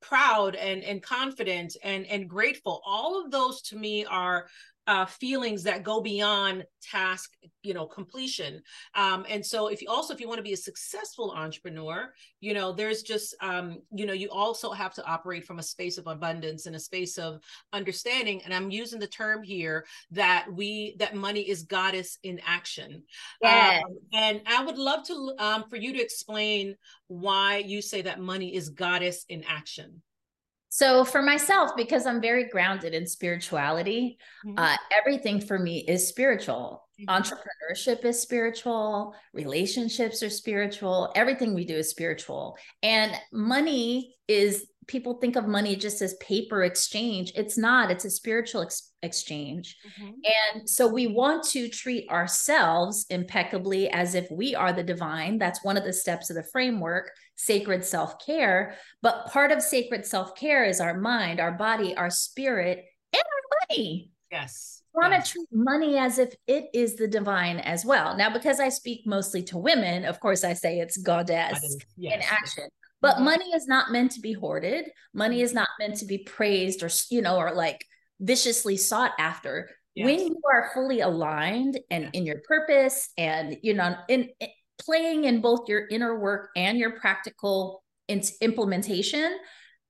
proud 0.00 0.54
and 0.54 0.84
and 0.84 1.02
confident 1.02 1.76
and 1.82 2.06
and 2.06 2.30
grateful. 2.30 2.80
All 2.86 3.20
of 3.20 3.32
those 3.32 3.60
to 3.62 3.76
me 3.76 4.04
are 4.04 4.46
uh, 4.86 5.06
feelings 5.06 5.62
that 5.64 5.82
go 5.82 6.00
beyond 6.00 6.64
task 6.82 7.32
you 7.62 7.74
know 7.74 7.86
completion. 7.86 8.62
Um, 8.94 9.26
and 9.28 9.44
so 9.44 9.68
if 9.68 9.82
you 9.82 9.88
also 9.88 10.14
if 10.14 10.20
you 10.20 10.28
want 10.28 10.38
to 10.38 10.44
be 10.44 10.52
a 10.52 10.56
successful 10.56 11.32
entrepreneur 11.36 12.12
you 12.40 12.54
know 12.54 12.72
there's 12.72 13.02
just 13.02 13.34
um, 13.40 13.82
you 13.92 14.06
know 14.06 14.12
you 14.12 14.30
also 14.30 14.70
have 14.72 14.94
to 14.94 15.04
operate 15.04 15.44
from 15.44 15.58
a 15.58 15.62
space 15.62 15.98
of 15.98 16.06
abundance 16.06 16.66
and 16.66 16.76
a 16.76 16.80
space 16.80 17.18
of 17.18 17.40
understanding. 17.72 18.40
And 18.44 18.54
i'm 18.54 18.70
using 18.70 19.00
the 19.00 19.06
term 19.06 19.42
here 19.42 19.86
that 20.12 20.46
we 20.52 20.96
that 20.98 21.14
money 21.14 21.42
is 21.42 21.64
goddess 21.64 22.18
in 22.22 22.40
action. 22.46 23.02
Yeah. 23.42 23.80
Um, 23.84 23.98
and 24.12 24.40
i 24.46 24.64
would 24.64 24.78
love 24.78 25.04
to 25.06 25.32
um, 25.38 25.64
for 25.68 25.76
you 25.76 25.92
to 25.92 26.00
explain 26.02 26.76
why 27.08 27.58
you 27.58 27.82
say 27.82 28.02
that 28.02 28.20
money 28.20 28.54
is 28.54 28.68
goddess 28.68 29.24
in 29.28 29.44
action 29.48 30.02
so 30.76 31.06
for 31.06 31.22
myself, 31.22 31.70
because 31.74 32.04
I'm 32.04 32.20
very 32.20 32.50
grounded 32.50 32.92
in 32.92 33.06
spirituality, 33.06 34.18
mm-hmm. 34.44 34.58
uh, 34.58 34.76
everything 34.94 35.40
for 35.40 35.58
me 35.58 35.78
is 35.88 36.06
spiritual. 36.06 36.86
Mm-hmm. 37.00 37.08
Entrepreneurship 37.08 38.04
is 38.04 38.20
spiritual, 38.20 39.14
relationships 39.32 40.22
are 40.22 40.28
spiritual, 40.28 41.10
everything 41.16 41.54
we 41.54 41.64
do 41.64 41.76
is 41.76 41.88
spiritual. 41.88 42.58
And 42.82 43.18
money 43.32 44.16
is 44.28 44.66
people 44.86 45.14
think 45.14 45.36
of 45.36 45.46
money 45.46 45.74
just 45.74 46.00
as 46.00 46.14
paper 46.14 46.62
exchange. 46.64 47.32
It's 47.34 47.58
not, 47.58 47.90
it's 47.90 48.04
a 48.04 48.10
spiritual 48.10 48.62
ex- 48.62 48.92
exchange. 49.02 49.76
Mm-hmm. 50.00 50.12
And 50.54 50.68
so 50.68 50.86
we 50.86 51.08
want 51.08 51.44
to 51.50 51.68
treat 51.68 52.08
ourselves 52.08 53.06
impeccably 53.10 53.88
as 53.88 54.14
if 54.14 54.30
we 54.30 54.54
are 54.54 54.72
the 54.72 54.82
divine. 54.82 55.38
That's 55.38 55.64
one 55.64 55.76
of 55.76 55.84
the 55.84 55.92
steps 55.92 56.30
of 56.30 56.36
the 56.36 56.44
framework, 56.44 57.10
sacred 57.34 57.84
self 57.84 58.24
care. 58.24 58.76
But 59.02 59.26
part 59.26 59.50
of 59.50 59.60
sacred 59.60 60.06
self 60.06 60.36
care 60.36 60.64
is 60.64 60.80
our 60.80 60.98
mind, 60.98 61.40
our 61.40 61.52
body, 61.52 61.96
our 61.96 62.10
spirit, 62.10 62.84
and 63.12 63.22
our 63.22 63.66
money. 63.68 64.10
Yes. 64.30 64.82
We 64.94 65.00
want 65.00 65.12
yes. 65.12 65.28
to 65.28 65.32
treat 65.32 65.48
money 65.52 65.98
as 65.98 66.18
if 66.18 66.34
it 66.46 66.66
is 66.72 66.96
the 66.96 67.08
divine 67.08 67.58
as 67.58 67.84
well. 67.84 68.16
Now, 68.16 68.32
because 68.32 68.60
I 68.60 68.70
speak 68.70 69.02
mostly 69.04 69.42
to 69.44 69.58
women, 69.58 70.04
of 70.04 70.20
course, 70.20 70.42
I 70.42 70.54
say 70.54 70.78
it's 70.78 70.96
goddess 70.96 71.76
yes. 71.96 72.14
in 72.14 72.22
action. 72.22 72.68
But 73.00 73.16
mm-hmm. 73.16 73.24
money 73.24 73.50
is 73.54 73.66
not 73.66 73.92
meant 73.92 74.12
to 74.12 74.20
be 74.20 74.32
hoarded. 74.32 74.86
Money 75.14 75.42
is 75.42 75.50
mm-hmm. 75.50 75.58
not 75.58 75.68
meant 75.78 75.96
to 75.96 76.06
be 76.06 76.18
praised 76.18 76.82
or, 76.82 76.90
you 77.10 77.22
know, 77.22 77.36
or 77.36 77.54
like 77.54 77.84
viciously 78.20 78.76
sought 78.76 79.12
after. 79.18 79.70
Yes. 79.94 80.06
When 80.06 80.26
you 80.28 80.40
are 80.52 80.70
fully 80.74 81.00
aligned 81.00 81.78
and 81.90 82.10
in 82.12 82.26
your 82.26 82.42
purpose 82.46 83.08
and, 83.16 83.56
you 83.62 83.74
know, 83.74 83.96
in, 84.08 84.28
in 84.40 84.48
playing 84.78 85.24
in 85.24 85.40
both 85.40 85.68
your 85.68 85.86
inner 85.90 86.18
work 86.18 86.50
and 86.54 86.78
your 86.78 86.98
practical 86.98 87.82
in- 88.08 88.22
implementation, 88.40 89.38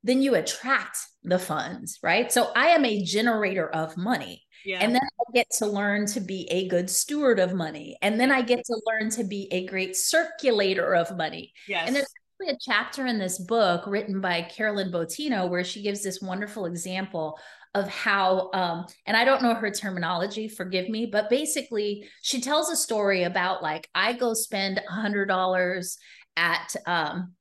then 0.05 0.23
you 0.23 0.37
attract 0.37 0.99
the 1.25 1.39
funds, 1.39 1.99
right? 2.03 2.31
So 2.31 2.53
I 2.55 2.69
am 2.69 2.85
a 2.85 3.03
generator 3.03 3.69
of 3.69 3.97
money. 3.97 4.45
Yeah. 4.65 4.79
And 4.81 4.95
then 4.95 5.03
I 5.03 5.33
get 5.35 5.47
to 5.59 5.67
learn 5.67 6.07
to 6.07 6.21
be 6.21 6.47
a 6.51 6.69
good 6.69 6.89
steward 6.89 7.39
of 7.39 7.55
money. 7.55 7.97
And 8.03 8.19
then 8.19 8.31
I 8.31 8.43
get 8.43 8.65
to 8.65 8.81
learn 8.87 9.11
to 9.11 9.25
be 9.25 9.49
a 9.51 9.67
great 9.67 9.97
circulator 9.97 10.95
of 10.95 11.17
money. 11.17 11.53
Yes. 11.69 11.89
And 11.89 11.97
there's 12.39 12.55
a 12.55 12.59
chapter 12.61 13.07
in 13.07 13.19
this 13.19 13.39
book 13.39 13.87
written 13.87 14.21
by 14.21 14.43
Carolyn 14.43 14.91
Botino 14.91 15.49
where 15.49 15.65
she 15.65 15.83
gives 15.83 16.03
this 16.03 16.21
wonderful 16.21 16.67
example 16.67 17.39
of 17.75 17.89
how 17.89 18.51
um, 18.55 18.87
and 19.05 19.17
i 19.17 19.25
don't 19.25 19.43
know 19.43 19.55
her 19.55 19.71
terminology 19.71 20.49
forgive 20.49 20.89
me 20.89 21.05
but 21.05 21.29
basically 21.29 22.09
she 22.23 22.41
tells 22.41 22.71
a 22.71 22.77
story 22.77 23.25
about 23.25 23.63
like 23.63 23.87
i 23.95 24.15
go 24.15 24.33
spend 24.33 24.79
a 24.79 24.93
hundred 24.93 25.27
dollars 25.27 25.99
at 26.37 26.75
um, 26.87 27.33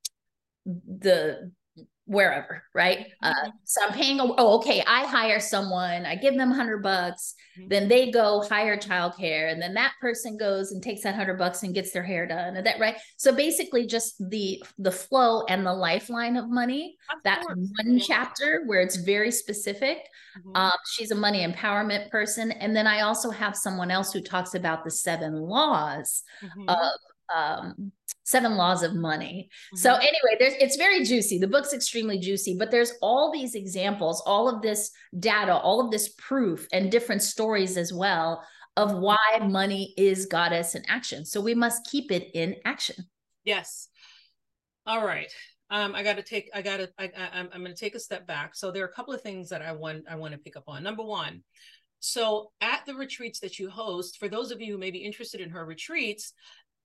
the 0.66 1.50
wherever, 2.06 2.62
right? 2.74 3.08
Uh, 3.22 3.32
mm-hmm. 3.32 3.48
Uh, 3.48 3.50
so 3.64 3.80
I'm 3.84 3.92
paying. 3.92 4.18
Oh, 4.20 4.56
okay. 4.58 4.82
I 4.86 5.06
hire 5.06 5.40
someone. 5.40 6.06
I 6.06 6.14
give 6.14 6.36
them 6.36 6.50
hundred 6.50 6.82
bucks. 6.82 7.34
Mm-hmm. 7.58 7.68
Then 7.68 7.88
they 7.88 8.10
go 8.10 8.42
hire 8.48 8.76
childcare, 8.76 9.52
and 9.52 9.60
then 9.60 9.74
that 9.74 9.92
person 10.00 10.36
goes 10.36 10.72
and 10.72 10.82
takes 10.82 11.02
that 11.02 11.14
hundred 11.14 11.38
bucks 11.38 11.62
and 11.62 11.74
gets 11.74 11.90
their 11.92 12.02
hair 12.02 12.26
done. 12.26 12.56
And 12.56 12.66
that 12.66 12.80
right. 12.80 12.96
So 13.16 13.34
basically, 13.34 13.86
just 13.86 14.14
the 14.30 14.62
the 14.78 14.92
flow 14.92 15.44
and 15.48 15.66
the 15.66 15.74
lifeline 15.74 16.36
of 16.36 16.48
money. 16.48 16.96
Of 17.12 17.22
that's 17.24 17.46
course. 17.46 17.58
one 17.58 17.98
yeah. 17.98 18.04
chapter 18.06 18.62
where 18.66 18.80
it's 18.80 18.96
very 18.96 19.30
specific. 19.30 19.98
Mm-hmm. 20.38 20.56
Um, 20.56 20.72
she's 20.92 21.10
a 21.10 21.16
money 21.16 21.46
empowerment 21.46 22.10
person, 22.10 22.52
and 22.52 22.74
then 22.74 22.86
I 22.86 23.00
also 23.00 23.30
have 23.30 23.56
someone 23.56 23.90
else 23.90 24.12
who 24.12 24.20
talks 24.20 24.54
about 24.54 24.84
the 24.84 24.90
seven 24.90 25.34
laws 25.34 26.22
mm-hmm. 26.42 26.68
of 26.68 27.00
um, 27.34 27.92
seven 28.24 28.56
laws 28.56 28.82
of 28.82 28.94
money. 28.94 29.48
Mm-hmm. 29.48 29.78
so 29.78 29.94
anyway 29.94 30.36
there's 30.38 30.54
it's 30.54 30.76
very 30.76 31.04
juicy. 31.04 31.38
The 31.38 31.48
book's 31.48 31.72
extremely 31.72 32.18
juicy 32.18 32.56
but 32.58 32.70
there's 32.70 32.92
all 33.00 33.32
these 33.32 33.54
examples 33.54 34.22
all 34.26 34.48
of 34.48 34.62
this 34.62 34.90
data 35.18 35.54
all 35.54 35.80
of 35.80 35.90
this 35.90 36.10
proof 36.18 36.66
and 36.72 36.90
different 36.90 37.22
stories 37.22 37.76
as 37.76 37.92
well 37.92 38.44
of 38.76 38.90
mm-hmm. 38.90 39.00
why 39.00 39.48
money 39.48 39.94
is 39.96 40.26
goddess 40.26 40.74
in 40.74 40.82
action. 40.88 41.24
So 41.24 41.40
we 41.40 41.54
must 41.54 41.86
keep 41.90 42.10
it 42.12 42.30
in 42.34 42.56
action. 42.64 42.96
Yes. 43.44 43.88
All 44.86 45.04
right. 45.04 45.32
Um 45.70 45.94
i 45.94 46.02
got 46.02 46.16
to 46.16 46.22
take 46.22 46.50
i 46.54 46.62
got 46.62 46.78
to 46.78 46.90
I, 46.98 47.04
I 47.04 47.40
i'm 47.40 47.48
going 47.48 47.66
to 47.66 47.74
take 47.74 47.94
a 47.94 48.00
step 48.00 48.26
back. 48.26 48.54
So 48.54 48.70
there 48.70 48.82
are 48.82 48.88
a 48.88 48.92
couple 48.92 49.14
of 49.14 49.22
things 49.22 49.48
that 49.50 49.62
i 49.62 49.72
want 49.72 50.04
i 50.10 50.16
want 50.16 50.32
to 50.32 50.38
pick 50.38 50.56
up 50.56 50.64
on. 50.66 50.82
Number 50.82 51.04
one 51.04 51.42
so 52.00 52.52
at 52.60 52.84
the 52.86 52.94
retreats 52.94 53.40
that 53.40 53.58
you 53.58 53.70
host 53.70 54.18
for 54.18 54.28
those 54.28 54.50
of 54.50 54.60
you 54.60 54.72
who 54.72 54.78
may 54.78 54.90
be 54.90 54.98
interested 54.98 55.40
in 55.40 55.50
her 55.50 55.64
retreats 55.64 56.32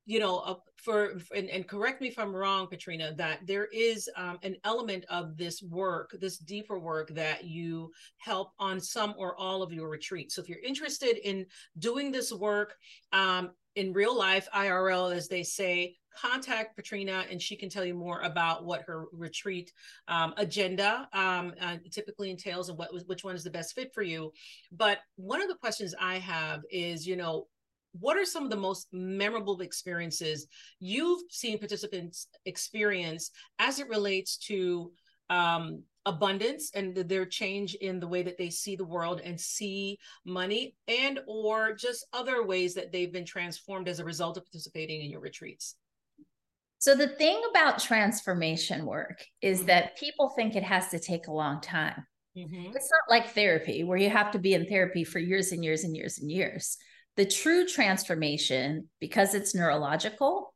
you 0.06 0.20
know 0.20 0.40
uh, 0.40 0.56
for 0.76 1.18
and, 1.36 1.50
and, 1.50 1.68
correct 1.68 2.02
me 2.02 2.08
if 2.08 2.18
i'm 2.18 2.36
wrong 2.36 2.68
katrina 2.68 3.14
that 3.16 3.40
there 3.46 3.68
is 3.72 4.10
um, 4.16 4.40
an 4.44 4.56
element 4.64 5.06
of 5.10 5.38
this 5.38 5.62
work 5.62 6.16
this 6.20 6.38
deeper 6.38 6.80
work 6.80 7.10
that 7.10 7.44
you 7.44 7.92
help 8.18 8.52
on 8.60 8.80
some 8.80 9.14
or 9.18 9.40
all 9.40 9.62
of 9.62 9.72
your 9.72 9.90
retreats 9.90 10.36
so 10.36 10.42
if 10.42 10.50
you're 10.50 10.60
interested 10.60 11.18
in 11.28 11.46
doing 11.80 12.12
this 12.12 12.32
work 12.32 12.76
um, 13.14 13.52
in 13.76 13.94
real 13.94 14.18
life 14.18 14.48
irl 14.56 15.16
as 15.16 15.28
they 15.28 15.44
say 15.44 15.96
contact 16.16 16.76
Katrina 16.76 17.26
and 17.30 17.42
she 17.42 17.56
can 17.56 17.70
tell 17.70 17.86
you 17.86 17.94
more 17.94 18.22
about 18.22 18.66
what 18.66 18.82
her 18.84 19.06
retreat 19.12 19.72
um, 20.08 20.34
agenda 20.38 21.08
um, 21.14 21.54
uh, 21.62 21.78
typically 21.90 22.30
entails 22.30 22.70
and 22.70 22.78
what 22.78 22.90
which 23.08 23.24
one 23.24 23.36
is 23.36 23.44
the 23.44 23.50
best 23.50 23.76
fit 23.76 23.94
for 23.94 24.02
you. 24.02 24.32
But 24.72 25.00
one 25.16 25.42
of 25.42 25.48
the 25.48 25.56
questions 25.56 25.96
I 26.00 26.16
have 26.16 26.62
is, 26.70 27.08
you 27.08 27.16
know, 27.16 27.48
what 28.00 28.18
are 28.18 28.26
some 28.26 28.44
of 28.44 28.50
the 28.50 28.56
most 28.56 28.88
memorable 28.92 29.60
experiences 29.62 30.48
you've 30.80 31.22
seen 31.30 31.58
participants 31.58 32.28
experience 32.46 33.32
as 33.60 33.80
it 33.80 33.90
relates 33.90 34.38
to 34.38 34.92
um, 35.30 35.84
abundance 36.06 36.72
and 36.74 36.96
their 36.96 37.26
change 37.26 37.76
in 37.76 38.00
the 38.00 38.08
way 38.08 38.24
that 38.24 38.38
they 38.38 38.50
see 38.50 38.76
the 38.76 38.86
world 38.86 39.22
and 39.24 39.40
see 39.40 40.00
money 40.26 40.76
and 40.88 41.20
or 41.28 41.74
just 41.74 42.06
other 42.12 42.44
ways 42.46 42.74
that 42.74 42.92
they've 42.92 43.14
been 43.14 43.26
transformed 43.26 43.88
as 43.88 44.00
a 44.00 44.06
result 44.06 44.38
of 44.38 44.46
participating 44.46 45.02
in 45.02 45.12
your 45.12 45.20
retreats 45.20 45.76
so 46.80 46.96
the 46.96 47.08
thing 47.08 47.40
about 47.52 47.78
transformation 47.78 48.86
work 48.86 49.24
is 49.42 49.60
mm-hmm. 49.60 49.68
that 49.68 49.98
people 49.98 50.30
think 50.30 50.56
it 50.56 50.64
has 50.64 50.88
to 50.88 50.98
take 50.98 51.28
a 51.28 51.32
long 51.32 51.62
time 51.62 52.04
mm-hmm. 52.36 52.72
it's 52.76 52.90
not 52.92 53.16
like 53.16 53.30
therapy 53.36 53.84
where 53.84 53.98
you 53.98 54.10
have 54.10 54.32
to 54.32 54.40
be 54.40 54.56
in 54.56 54.66
therapy 54.66 55.04
for 55.04 55.20
years 55.20 55.52
and 55.52 55.64
years 55.64 55.84
and 55.84 55.96
years 55.96 56.18
and 56.18 56.32
years 56.32 56.78
the 57.22 57.28
true 57.28 57.68
transformation, 57.68 58.90
because 59.00 59.36
it's 59.36 59.54
neurological, 59.54 60.56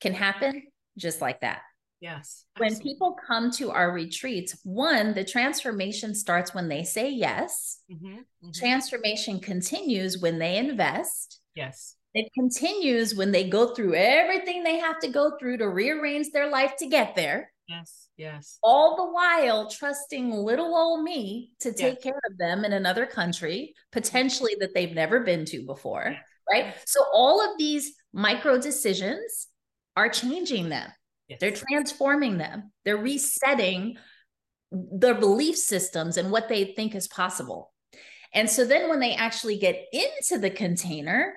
can 0.00 0.12
happen 0.12 0.64
just 0.98 1.20
like 1.20 1.42
that. 1.42 1.60
Yes. 2.00 2.44
Absolutely. 2.56 2.74
When 2.74 2.82
people 2.82 3.16
come 3.24 3.52
to 3.52 3.70
our 3.70 3.92
retreats, 3.92 4.58
one, 4.64 5.14
the 5.14 5.22
transformation 5.22 6.16
starts 6.16 6.52
when 6.52 6.68
they 6.68 6.82
say 6.82 7.08
yes. 7.08 7.78
Mm-hmm, 7.88 8.08
mm-hmm. 8.16 8.50
Transformation 8.52 9.38
continues 9.38 10.18
when 10.18 10.40
they 10.40 10.56
invest. 10.56 11.38
Yes. 11.54 11.94
It 12.14 12.32
continues 12.34 13.14
when 13.14 13.30
they 13.30 13.48
go 13.48 13.72
through 13.72 13.94
everything 13.94 14.64
they 14.64 14.80
have 14.80 14.98
to 15.02 15.08
go 15.08 15.36
through 15.38 15.58
to 15.58 15.68
rearrange 15.68 16.32
their 16.32 16.50
life 16.50 16.74
to 16.80 16.88
get 16.88 17.14
there. 17.14 17.52
Yes, 17.68 18.08
yes. 18.22 18.58
All 18.62 18.96
the 18.96 19.12
while 19.12 19.68
trusting 19.68 20.30
little 20.30 20.76
old 20.76 21.02
me 21.02 21.50
to 21.60 21.72
take 21.72 21.96
yes. 21.96 22.04
care 22.04 22.20
of 22.30 22.38
them 22.38 22.64
in 22.64 22.72
another 22.72 23.04
country, 23.04 23.74
potentially 23.90 24.56
that 24.60 24.74
they've 24.74 24.94
never 24.94 25.20
been 25.20 25.44
to 25.46 25.66
before. 25.66 26.16
Right. 26.50 26.74
So 26.86 27.04
all 27.12 27.40
of 27.42 27.58
these 27.58 27.94
micro 28.12 28.58
decisions 28.58 29.48
are 29.96 30.08
changing 30.08 30.68
them. 30.68 30.90
Yes. 31.28 31.40
They're 31.40 31.50
transforming 31.50 32.38
them. 32.38 32.72
They're 32.84 32.96
resetting 32.96 33.96
their 34.70 35.14
belief 35.14 35.56
systems 35.56 36.16
and 36.16 36.30
what 36.30 36.48
they 36.48 36.72
think 36.76 36.94
is 36.94 37.08
possible. 37.08 37.72
And 38.34 38.48
so 38.48 38.64
then 38.64 38.88
when 38.88 39.00
they 39.00 39.14
actually 39.14 39.58
get 39.58 39.84
into 39.92 40.38
the 40.40 40.50
container, 40.50 41.34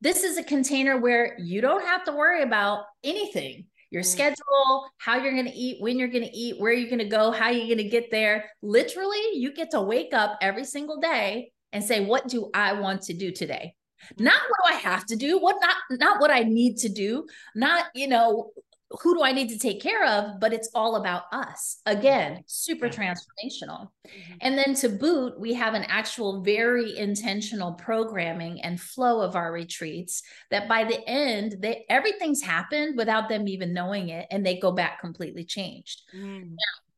this 0.00 0.22
is 0.22 0.38
a 0.38 0.42
container 0.42 0.98
where 0.98 1.36
you 1.38 1.60
don't 1.60 1.84
have 1.84 2.04
to 2.04 2.12
worry 2.12 2.42
about 2.42 2.84
anything 3.02 3.66
your 3.90 4.02
mm-hmm. 4.02 4.08
schedule, 4.08 4.90
how 4.98 5.16
you're 5.16 5.32
going 5.32 5.46
to 5.46 5.56
eat, 5.56 5.80
when 5.80 5.98
you're 5.98 6.08
going 6.08 6.24
to 6.24 6.36
eat, 6.36 6.60
where 6.60 6.72
you're 6.72 6.90
going 6.90 6.98
to 6.98 7.04
go, 7.04 7.30
how 7.30 7.50
you're 7.50 7.66
going 7.66 7.78
to 7.78 7.88
get 7.88 8.10
there. 8.10 8.50
Literally, 8.62 9.20
you 9.34 9.52
get 9.52 9.70
to 9.72 9.80
wake 9.80 10.12
up 10.12 10.38
every 10.40 10.64
single 10.64 11.00
day 11.00 11.52
and 11.72 11.82
say, 11.82 12.04
What 12.04 12.28
do 12.28 12.50
I 12.54 12.74
want 12.74 13.02
to 13.02 13.14
do 13.14 13.30
today? 13.30 13.74
Not 14.18 14.40
what 14.48 14.70
do 14.70 14.76
I 14.76 14.78
have 14.78 15.06
to 15.06 15.16
do, 15.16 15.38
what 15.38 15.56
not 15.60 15.76
not 15.98 16.20
what 16.20 16.30
I 16.30 16.40
need 16.40 16.76
to 16.78 16.88
do, 16.88 17.26
not, 17.54 17.86
you 17.94 18.08
know, 18.08 18.50
who 18.90 19.14
do 19.14 19.22
I 19.22 19.32
need 19.32 19.50
to 19.50 19.58
take 19.58 19.82
care 19.82 20.06
of? 20.06 20.40
But 20.40 20.52
it's 20.52 20.70
all 20.74 20.96
about 20.96 21.24
us. 21.30 21.80
Again, 21.84 22.42
super 22.46 22.88
transformational. 22.88 23.88
Mm-hmm. 24.06 24.34
And 24.40 24.56
then 24.56 24.74
to 24.76 24.88
boot, 24.88 25.38
we 25.38 25.52
have 25.54 25.74
an 25.74 25.84
actual 25.84 26.42
very 26.42 26.96
intentional 26.96 27.74
programming 27.74 28.62
and 28.62 28.80
flow 28.80 29.20
of 29.20 29.36
our 29.36 29.52
retreats 29.52 30.22
that 30.50 30.68
by 30.68 30.84
the 30.84 31.06
end, 31.06 31.56
they, 31.60 31.84
everything's 31.90 32.42
happened 32.42 32.96
without 32.96 33.28
them 33.28 33.46
even 33.46 33.74
knowing 33.74 34.08
it, 34.08 34.26
and 34.30 34.44
they 34.44 34.58
go 34.58 34.72
back 34.72 35.00
completely 35.00 35.44
changed. 35.44 36.02
Mm. 36.16 36.50
Now, 36.50 36.56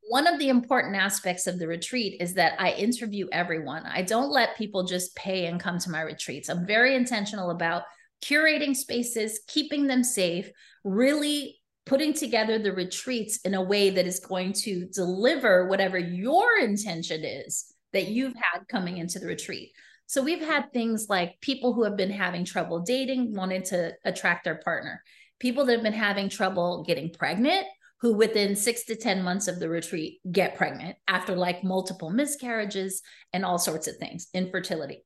one 0.09 0.27
of 0.27 0.39
the 0.39 0.49
important 0.49 0.97
aspects 0.97 1.47
of 1.47 1.59
the 1.59 1.69
retreat 1.69 2.21
is 2.21 2.35
that 2.35 2.61
I 2.61 2.73
interview 2.73 3.29
everyone. 3.31 3.85
I 3.87 4.03
don't 4.03 4.33
let 4.33 4.57
people 4.57 4.85
just 4.85 5.15
pay 5.15 5.47
and 5.47 5.61
come 5.61 5.79
to 5.79 5.91
my 5.91 6.03
retreats. 6.03 6.49
I'm 6.49 6.67
very 6.67 6.97
intentional 6.97 7.51
about 7.51 7.83
curating 8.25 8.75
spaces, 8.77 9.41
keeping 9.47 9.87
them 9.87 10.03
safe, 10.03 10.51
really 10.85 11.60
putting 11.87 12.13
together 12.13 12.59
the 12.59 12.73
retreats 12.73 13.39
in 13.45 13.55
a 13.55 13.63
way 13.63 13.91
that 13.91 14.07
is 14.07 14.21
going 14.21 14.53
to 14.53 14.87
deliver 14.87 15.67
whatever 15.67 15.99
your 15.99 16.59
intention 16.61 17.25
is 17.25 17.75
that 17.93 18.09
you've 18.09 18.35
had 18.35 18.69
coming 18.69 18.99
into 18.99 19.19
the 19.19 19.27
retreat. 19.27 19.73
So 20.07 20.23
we've 20.23 20.45
had 20.45 20.73
things 20.73 21.07
like 21.09 21.41
people 21.41 21.73
who 21.73 21.85
have 21.85 21.97
been 21.97 22.11
having 22.11 22.45
trouble 22.45 22.81
dating, 22.81 23.35
wanted 23.35 23.65
to 23.67 23.93
attract 24.05 24.45
their 24.45 24.57
partner, 24.57 25.03
people 25.39 25.65
that 25.65 25.73
have 25.75 25.83
been 25.83 25.93
having 25.93 26.29
trouble 26.29 26.85
getting 26.85 27.13
pregnant, 27.13 27.67
who 28.01 28.15
within 28.15 28.57
six 28.57 28.85
to 28.85 28.97
10 28.97 29.23
months 29.23 29.47
of 29.47 29.61
the 29.61 29.69
retreat 29.69 30.21
get 30.31 30.57
pregnant 30.57 30.97
after 31.07 31.37
like 31.37 31.63
multiple 31.63 32.11
miscarriages 32.11 33.03
and 33.33 33.45
all 33.45 33.59
sorts 33.59 33.87
of 33.87 33.97
things, 33.97 34.29
infertility. 34.33 35.05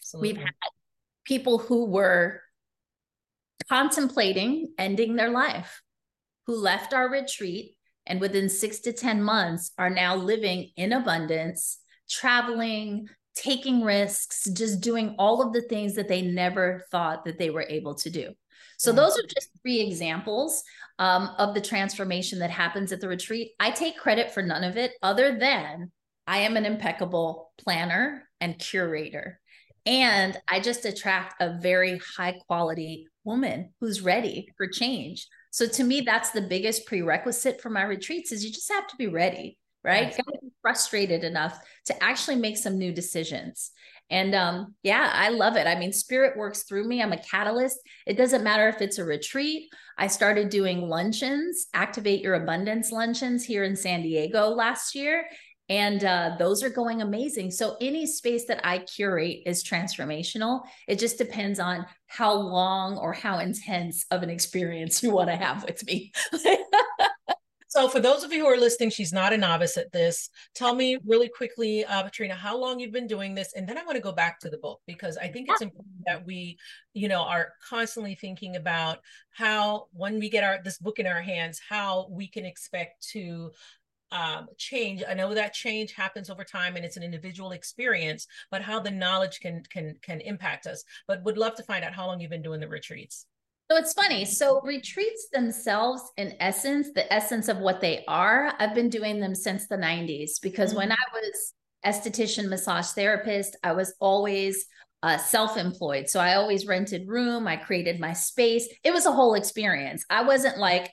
Absolutely. 0.00 0.32
We've 0.32 0.42
had 0.42 0.52
people 1.24 1.58
who 1.58 1.86
were 1.86 2.40
contemplating 3.68 4.72
ending 4.76 5.14
their 5.14 5.30
life 5.30 5.82
who 6.46 6.56
left 6.56 6.94
our 6.94 7.10
retreat 7.10 7.76
and 8.06 8.20
within 8.20 8.48
six 8.48 8.80
to 8.80 8.92
10 8.92 9.22
months 9.22 9.72
are 9.78 9.90
now 9.90 10.16
living 10.16 10.70
in 10.76 10.92
abundance, 10.92 11.78
traveling, 12.10 13.08
taking 13.34 13.82
risks, 13.82 14.48
just 14.52 14.80
doing 14.80 15.14
all 15.18 15.40
of 15.40 15.52
the 15.52 15.62
things 15.62 15.94
that 15.94 16.08
they 16.08 16.22
never 16.22 16.84
thought 16.90 17.24
that 17.24 17.38
they 17.38 17.50
were 17.50 17.66
able 17.68 17.94
to 17.94 18.10
do. 18.10 18.32
So, 18.76 18.90
those 18.92 19.16
are 19.16 19.22
just 19.22 19.50
three 19.62 19.80
examples 19.80 20.64
um, 20.98 21.30
of 21.38 21.54
the 21.54 21.60
transformation 21.60 22.40
that 22.40 22.50
happens 22.50 22.90
at 22.90 23.00
the 23.00 23.08
retreat. 23.08 23.52
I 23.60 23.70
take 23.70 23.96
credit 23.96 24.32
for 24.32 24.42
none 24.42 24.64
of 24.64 24.76
it 24.76 24.92
other 25.02 25.38
than 25.38 25.92
I 26.26 26.38
am 26.38 26.56
an 26.56 26.66
impeccable 26.66 27.52
planner 27.58 28.28
and 28.40 28.58
curator. 28.58 29.40
And 29.86 30.36
I 30.48 30.60
just 30.60 30.84
attract 30.84 31.40
a 31.40 31.58
very 31.60 32.00
high 32.16 32.40
quality 32.46 33.08
woman 33.24 33.72
who's 33.80 34.00
ready 34.00 34.48
for 34.56 34.66
change 34.66 35.28
so 35.52 35.66
to 35.66 35.84
me, 35.84 36.00
that's 36.00 36.30
the 36.30 36.40
biggest 36.40 36.86
prerequisite 36.86 37.60
for 37.60 37.68
my 37.68 37.82
retreats 37.82 38.32
is 38.32 38.42
you 38.42 38.50
just 38.50 38.72
have 38.72 38.86
to 38.86 38.96
be 38.96 39.06
ready, 39.06 39.58
right? 39.84 40.06
Yes. 40.08 40.16
Got 40.16 40.32
to 40.32 40.38
be 40.40 40.52
frustrated 40.62 41.24
enough 41.24 41.58
to 41.86 42.02
actually 42.02 42.36
make 42.36 42.56
some 42.56 42.78
new 42.78 42.90
decisions. 42.90 43.70
And 44.08 44.34
um, 44.34 44.74
yeah, 44.82 45.10
I 45.12 45.28
love 45.28 45.56
it. 45.56 45.66
I 45.66 45.78
mean, 45.78 45.92
spirit 45.92 46.38
works 46.38 46.62
through 46.62 46.88
me. 46.88 47.02
I'm 47.02 47.12
a 47.12 47.18
catalyst. 47.18 47.78
It 48.06 48.16
doesn't 48.16 48.42
matter 48.42 48.66
if 48.70 48.80
it's 48.80 48.96
a 48.96 49.04
retreat. 49.04 49.70
I 49.98 50.06
started 50.06 50.48
doing 50.48 50.88
luncheons, 50.88 51.66
activate 51.74 52.22
your 52.22 52.34
abundance 52.34 52.90
luncheons 52.90 53.44
here 53.44 53.64
in 53.64 53.76
San 53.76 54.00
Diego 54.00 54.48
last 54.48 54.94
year 54.94 55.26
and 55.72 56.04
uh, 56.04 56.36
those 56.38 56.62
are 56.62 56.68
going 56.68 57.00
amazing. 57.00 57.50
So 57.50 57.78
any 57.80 58.06
space 58.06 58.44
that 58.44 58.60
I 58.62 58.80
curate 58.80 59.38
is 59.46 59.64
transformational. 59.64 60.60
It 60.86 60.98
just 60.98 61.16
depends 61.16 61.58
on 61.58 61.86
how 62.08 62.34
long 62.34 62.98
or 62.98 63.14
how 63.14 63.38
intense 63.38 64.04
of 64.10 64.22
an 64.22 64.28
experience 64.28 65.02
you 65.02 65.12
want 65.12 65.30
to 65.30 65.36
have 65.36 65.64
with 65.64 65.82
me. 65.86 66.12
so 67.68 67.88
for 67.88 68.00
those 68.00 68.22
of 68.22 68.34
you 68.34 68.40
who 68.40 68.52
are 68.52 68.58
listening, 68.58 68.90
she's 68.90 69.14
not 69.14 69.32
a 69.32 69.38
novice 69.38 69.78
at 69.78 69.90
this. 69.92 70.28
Tell 70.54 70.74
me 70.74 70.98
really 71.06 71.30
quickly, 71.30 71.86
uh, 71.86 72.02
Patrina, 72.02 72.34
how 72.34 72.58
long 72.58 72.78
you've 72.78 72.92
been 72.92 73.06
doing 73.06 73.34
this, 73.34 73.54
and 73.54 73.66
then 73.66 73.78
I 73.78 73.84
want 73.84 73.96
to 73.96 74.02
go 74.02 74.12
back 74.12 74.40
to 74.40 74.50
the 74.50 74.58
book 74.58 74.82
because 74.86 75.16
I 75.16 75.28
think 75.28 75.48
it's 75.48 75.62
important 75.62 76.04
that 76.04 76.26
we, 76.26 76.58
you 76.92 77.08
know, 77.08 77.22
are 77.22 77.54
constantly 77.66 78.14
thinking 78.14 78.56
about 78.56 78.98
how 79.30 79.86
when 79.94 80.18
we 80.18 80.28
get 80.28 80.44
our 80.44 80.60
this 80.62 80.76
book 80.76 80.98
in 80.98 81.06
our 81.06 81.22
hands, 81.22 81.58
how 81.66 82.08
we 82.10 82.28
can 82.28 82.44
expect 82.44 83.08
to 83.12 83.52
um, 84.12 84.46
change. 84.58 85.02
I 85.08 85.14
know 85.14 85.34
that 85.34 85.54
change 85.54 85.92
happens 85.92 86.30
over 86.30 86.44
time 86.44 86.76
and 86.76 86.84
it's 86.84 86.96
an 86.96 87.02
individual 87.02 87.52
experience 87.52 88.26
but 88.50 88.62
how 88.62 88.78
the 88.78 88.90
knowledge 88.90 89.40
can 89.40 89.62
can 89.70 89.96
can 90.02 90.20
impact 90.20 90.66
us. 90.66 90.84
But 91.08 91.24
would 91.24 91.38
love 91.38 91.54
to 91.56 91.62
find 91.62 91.84
out 91.84 91.94
how 91.94 92.06
long 92.06 92.20
you've 92.20 92.30
been 92.30 92.42
doing 92.42 92.60
the 92.60 92.68
retreats. 92.68 93.26
So 93.70 93.78
it's 93.78 93.94
funny. 93.94 94.26
So 94.26 94.60
retreats 94.60 95.28
themselves 95.32 96.02
in 96.18 96.34
essence 96.40 96.92
the 96.94 97.10
essence 97.12 97.48
of 97.48 97.58
what 97.58 97.80
they 97.80 98.04
are 98.06 98.52
i've 98.58 98.74
been 98.74 98.90
doing 98.90 99.18
them 99.18 99.34
since 99.34 99.66
the 99.66 99.76
90s 99.76 100.40
because 100.42 100.70
mm-hmm. 100.70 100.78
when 100.78 100.92
i 100.92 100.96
was 101.14 101.54
esthetician 101.86 102.48
massage 102.48 102.88
therapist 102.88 103.56
i 103.64 103.72
was 103.72 103.94
always 103.98 104.66
uh, 105.04 105.18
self-employed. 105.18 106.08
So 106.08 106.20
i 106.20 106.34
always 106.34 106.66
rented 106.66 107.08
room 107.08 107.48
i 107.48 107.56
created 107.56 107.98
my 107.98 108.12
space. 108.12 108.68
It 108.84 108.92
was 108.92 109.06
a 109.06 109.12
whole 109.12 109.34
experience. 109.34 110.04
I 110.08 110.22
wasn't 110.22 110.58
like 110.58 110.92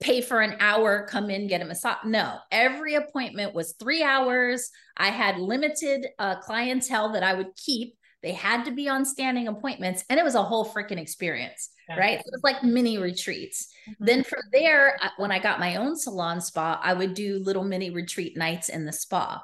pay 0.00 0.22
for 0.22 0.40
an 0.40 0.56
hour, 0.60 1.06
come 1.06 1.30
in, 1.30 1.46
get 1.46 1.60
a 1.60 1.64
massage. 1.64 1.98
No, 2.04 2.38
every 2.50 2.94
appointment 2.94 3.54
was 3.54 3.72
three 3.72 4.02
hours. 4.02 4.70
I 4.96 5.08
had 5.08 5.38
limited 5.38 6.06
uh, 6.18 6.40
clientele 6.40 7.12
that 7.12 7.22
I 7.22 7.34
would 7.34 7.54
keep. 7.56 7.94
They 8.22 8.32
had 8.32 8.64
to 8.64 8.70
be 8.70 8.88
on 8.88 9.04
standing 9.04 9.48
appointments, 9.48 10.04
and 10.10 10.18
it 10.18 10.24
was 10.24 10.34
a 10.34 10.42
whole 10.42 10.66
freaking 10.66 10.98
experience, 10.98 11.70
right? 11.88 12.18
it 12.18 12.26
was 12.30 12.42
like 12.42 12.62
mini 12.62 12.98
retreats. 12.98 13.68
Mm-hmm. 13.88 14.04
Then 14.04 14.24
from 14.24 14.42
there, 14.52 14.98
when 15.16 15.32
I 15.32 15.38
got 15.38 15.60
my 15.60 15.76
own 15.76 15.96
salon 15.96 16.40
spa, 16.40 16.78
I 16.82 16.92
would 16.92 17.14
do 17.14 17.38
little 17.38 17.64
mini 17.64 17.90
retreat 17.90 18.36
nights 18.36 18.68
in 18.68 18.84
the 18.84 18.92
spa. 18.92 19.42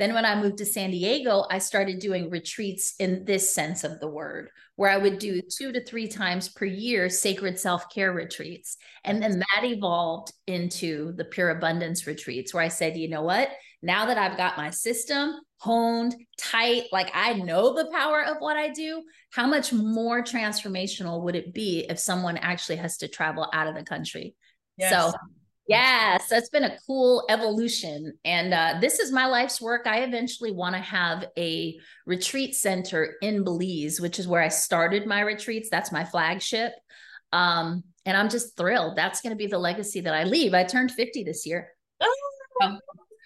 Then, 0.00 0.14
when 0.14 0.24
I 0.24 0.34
moved 0.34 0.56
to 0.58 0.64
San 0.64 0.92
Diego, 0.92 1.44
I 1.50 1.58
started 1.58 1.98
doing 1.98 2.30
retreats 2.30 2.94
in 2.98 3.26
this 3.26 3.54
sense 3.54 3.84
of 3.84 4.00
the 4.00 4.08
word, 4.08 4.48
where 4.76 4.90
I 4.90 4.96
would 4.96 5.18
do 5.18 5.42
two 5.42 5.72
to 5.72 5.84
three 5.84 6.08
times 6.08 6.48
per 6.48 6.64
year 6.64 7.10
sacred 7.10 7.60
self 7.60 7.90
care 7.90 8.10
retreats. 8.10 8.78
And 9.04 9.22
then 9.22 9.40
that 9.40 9.64
evolved 9.64 10.32
into 10.46 11.12
the 11.12 11.26
pure 11.26 11.50
abundance 11.50 12.06
retreats, 12.06 12.54
where 12.54 12.62
I 12.62 12.68
said, 12.68 12.96
you 12.96 13.10
know 13.10 13.20
what? 13.20 13.50
Now 13.82 14.06
that 14.06 14.16
I've 14.16 14.38
got 14.38 14.56
my 14.56 14.70
system 14.70 15.34
honed, 15.58 16.16
tight, 16.38 16.84
like 16.92 17.10
I 17.12 17.34
know 17.34 17.74
the 17.74 17.90
power 17.92 18.24
of 18.24 18.38
what 18.38 18.56
I 18.56 18.70
do, 18.70 19.02
how 19.34 19.46
much 19.46 19.70
more 19.70 20.22
transformational 20.22 21.22
would 21.24 21.36
it 21.36 21.52
be 21.52 21.84
if 21.90 21.98
someone 21.98 22.38
actually 22.38 22.76
has 22.76 22.96
to 22.98 23.08
travel 23.08 23.50
out 23.52 23.66
of 23.66 23.74
the 23.74 23.84
country? 23.84 24.34
Yes. 24.78 24.92
So 24.92 25.12
Yes, 25.70 26.28
that's 26.28 26.48
been 26.48 26.64
a 26.64 26.76
cool 26.84 27.24
evolution. 27.28 28.14
And 28.24 28.52
uh, 28.52 28.78
this 28.80 28.98
is 28.98 29.12
my 29.12 29.26
life's 29.26 29.60
work. 29.60 29.86
I 29.86 30.00
eventually 30.00 30.50
want 30.50 30.74
to 30.74 30.80
have 30.80 31.26
a 31.38 31.78
retreat 32.06 32.56
center 32.56 33.14
in 33.22 33.44
Belize, 33.44 34.00
which 34.00 34.18
is 34.18 34.26
where 34.26 34.42
I 34.42 34.48
started 34.48 35.06
my 35.06 35.20
retreats. 35.20 35.68
That's 35.70 35.92
my 35.92 36.04
flagship. 36.04 36.72
Um, 37.32 37.84
and 38.04 38.16
I'm 38.16 38.28
just 38.28 38.56
thrilled. 38.56 38.96
That's 38.96 39.20
going 39.20 39.30
to 39.30 39.36
be 39.36 39.46
the 39.46 39.60
legacy 39.60 40.00
that 40.00 40.12
I 40.12 40.24
leave. 40.24 40.54
I 40.54 40.64
turned 40.64 40.90
50 40.90 41.22
this 41.22 41.46
year. 41.46 41.68
Oh. 42.00 42.16
Um, 42.64 42.80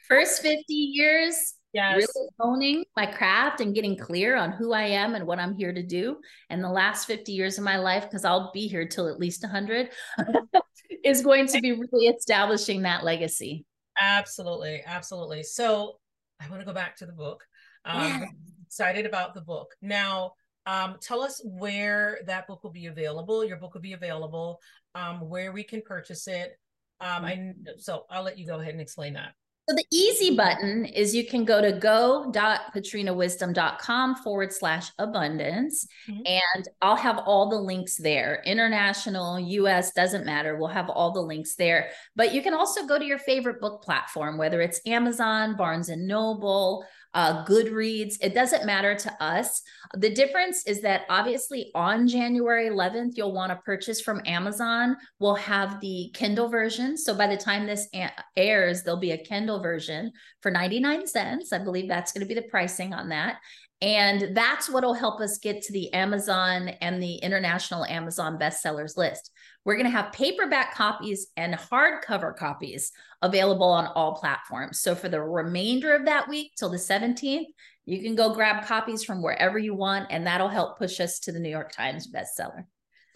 first 0.06 0.42
50 0.42 0.64
years, 0.68 1.54
yes. 1.72 1.96
really 1.96 2.28
honing 2.38 2.84
my 2.94 3.06
craft 3.06 3.62
and 3.62 3.74
getting 3.74 3.96
clear 3.96 4.36
on 4.36 4.52
who 4.52 4.74
I 4.74 4.82
am 4.82 5.14
and 5.14 5.26
what 5.26 5.38
I'm 5.38 5.54
here 5.54 5.72
to 5.72 5.82
do. 5.82 6.18
And 6.50 6.62
the 6.62 6.68
last 6.68 7.06
50 7.06 7.32
years 7.32 7.56
of 7.56 7.64
my 7.64 7.78
life, 7.78 8.04
because 8.04 8.26
I'll 8.26 8.52
be 8.52 8.68
here 8.68 8.86
till 8.86 9.08
at 9.08 9.18
least 9.18 9.42
100. 9.42 9.88
is 11.04 11.22
going 11.22 11.46
to 11.48 11.60
be 11.60 11.72
really 11.72 12.06
establishing 12.06 12.82
that 12.82 13.04
legacy. 13.04 13.64
Absolutely. 13.98 14.82
Absolutely. 14.84 15.42
So 15.42 15.98
I 16.40 16.48
want 16.48 16.60
to 16.60 16.66
go 16.66 16.72
back 16.72 16.96
to 16.96 17.06
the 17.06 17.12
book. 17.12 17.44
Um, 17.84 18.02
yeah. 18.02 18.24
Excited 18.66 19.06
about 19.06 19.34
the 19.34 19.40
book. 19.40 19.74
Now, 19.82 20.32
um, 20.66 20.96
tell 21.00 21.20
us 21.20 21.40
where 21.44 22.20
that 22.26 22.46
book 22.46 22.64
will 22.64 22.72
be 22.72 22.86
available. 22.86 23.44
Your 23.44 23.58
book 23.58 23.74
will 23.74 23.82
be 23.82 23.92
available, 23.92 24.60
um, 24.94 25.20
where 25.28 25.52
we 25.52 25.62
can 25.62 25.82
purchase 25.82 26.26
it. 26.26 26.58
Um, 27.00 27.24
I, 27.24 27.52
so 27.78 28.06
I'll 28.10 28.22
let 28.22 28.38
you 28.38 28.46
go 28.46 28.58
ahead 28.58 28.72
and 28.72 28.80
explain 28.80 29.12
that. 29.14 29.34
So 29.68 29.74
the 29.74 29.84
easy 29.90 30.36
button 30.36 30.84
is 30.84 31.14
you 31.14 31.26
can 31.26 31.46
go 31.46 31.62
to 31.62 31.72
go.patrinawisdom.com 31.72 34.16
forward 34.16 34.52
slash 34.52 34.90
abundance. 34.98 35.86
Mm-hmm. 36.06 36.20
And 36.26 36.68
I'll 36.82 36.96
have 36.96 37.20
all 37.24 37.48
the 37.48 37.56
links 37.56 37.96
there. 37.96 38.42
International, 38.44 39.40
US, 39.40 39.92
doesn't 39.92 40.26
matter. 40.26 40.58
We'll 40.58 40.68
have 40.68 40.90
all 40.90 41.12
the 41.12 41.22
links 41.22 41.54
there. 41.54 41.88
But 42.14 42.34
you 42.34 42.42
can 42.42 42.52
also 42.52 42.86
go 42.86 42.98
to 42.98 43.04
your 43.06 43.18
favorite 43.18 43.58
book 43.58 43.82
platform, 43.82 44.36
whether 44.36 44.60
it's 44.60 44.82
Amazon, 44.84 45.56
Barnes 45.56 45.88
and 45.88 46.06
Noble, 46.06 46.84
uh, 47.14 47.44
Goodreads. 47.44 48.16
It 48.20 48.34
doesn't 48.34 48.66
matter 48.66 48.94
to 48.94 49.22
us. 49.22 49.62
The 49.94 50.10
difference 50.10 50.66
is 50.66 50.82
that 50.82 51.02
obviously 51.08 51.70
on 51.74 52.08
January 52.08 52.68
11th, 52.68 53.12
you'll 53.14 53.32
want 53.32 53.50
to 53.50 53.56
purchase 53.64 54.00
from 54.00 54.20
Amazon. 54.26 54.96
We'll 55.20 55.36
have 55.36 55.80
the 55.80 56.10
Kindle 56.12 56.48
version. 56.48 56.96
So 56.96 57.14
by 57.14 57.28
the 57.28 57.36
time 57.36 57.66
this 57.66 57.88
airs, 58.36 58.82
there'll 58.82 59.00
be 59.00 59.12
a 59.12 59.24
Kindle 59.24 59.62
version 59.62 60.12
for 60.42 60.50
99 60.50 61.06
cents. 61.06 61.52
I 61.52 61.58
believe 61.58 61.88
that's 61.88 62.12
going 62.12 62.26
to 62.26 62.28
be 62.28 62.34
the 62.34 62.48
pricing 62.48 62.92
on 62.92 63.08
that. 63.10 63.38
And 63.80 64.34
that's 64.36 64.70
what 64.70 64.82
will 64.82 64.94
help 64.94 65.20
us 65.20 65.38
get 65.38 65.62
to 65.62 65.72
the 65.72 65.92
Amazon 65.92 66.68
and 66.80 67.02
the 67.02 67.16
international 67.16 67.84
Amazon 67.84 68.38
bestsellers 68.38 68.96
list. 68.96 69.30
We're 69.64 69.76
going 69.76 69.86
to 69.86 69.90
have 69.90 70.12
paperback 70.12 70.74
copies 70.74 71.28
and 71.36 71.54
hardcover 71.54 72.36
copies 72.36 72.92
available 73.22 73.68
on 73.68 73.86
all 73.86 74.16
platforms. 74.16 74.80
So 74.80 74.94
for 74.94 75.08
the 75.08 75.22
remainder 75.22 75.94
of 75.94 76.04
that 76.04 76.28
week 76.28 76.52
till 76.56 76.68
the 76.68 76.76
17th, 76.76 77.46
you 77.86 78.02
can 78.02 78.14
go 78.14 78.34
grab 78.34 78.66
copies 78.66 79.04
from 79.04 79.22
wherever 79.22 79.58
you 79.58 79.74
want, 79.74 80.06
and 80.10 80.26
that'll 80.26 80.48
help 80.48 80.78
push 80.78 81.00
us 81.00 81.18
to 81.20 81.32
the 81.32 81.40
New 81.40 81.50
York 81.50 81.72
Times 81.72 82.08
bestseller. 82.08 82.64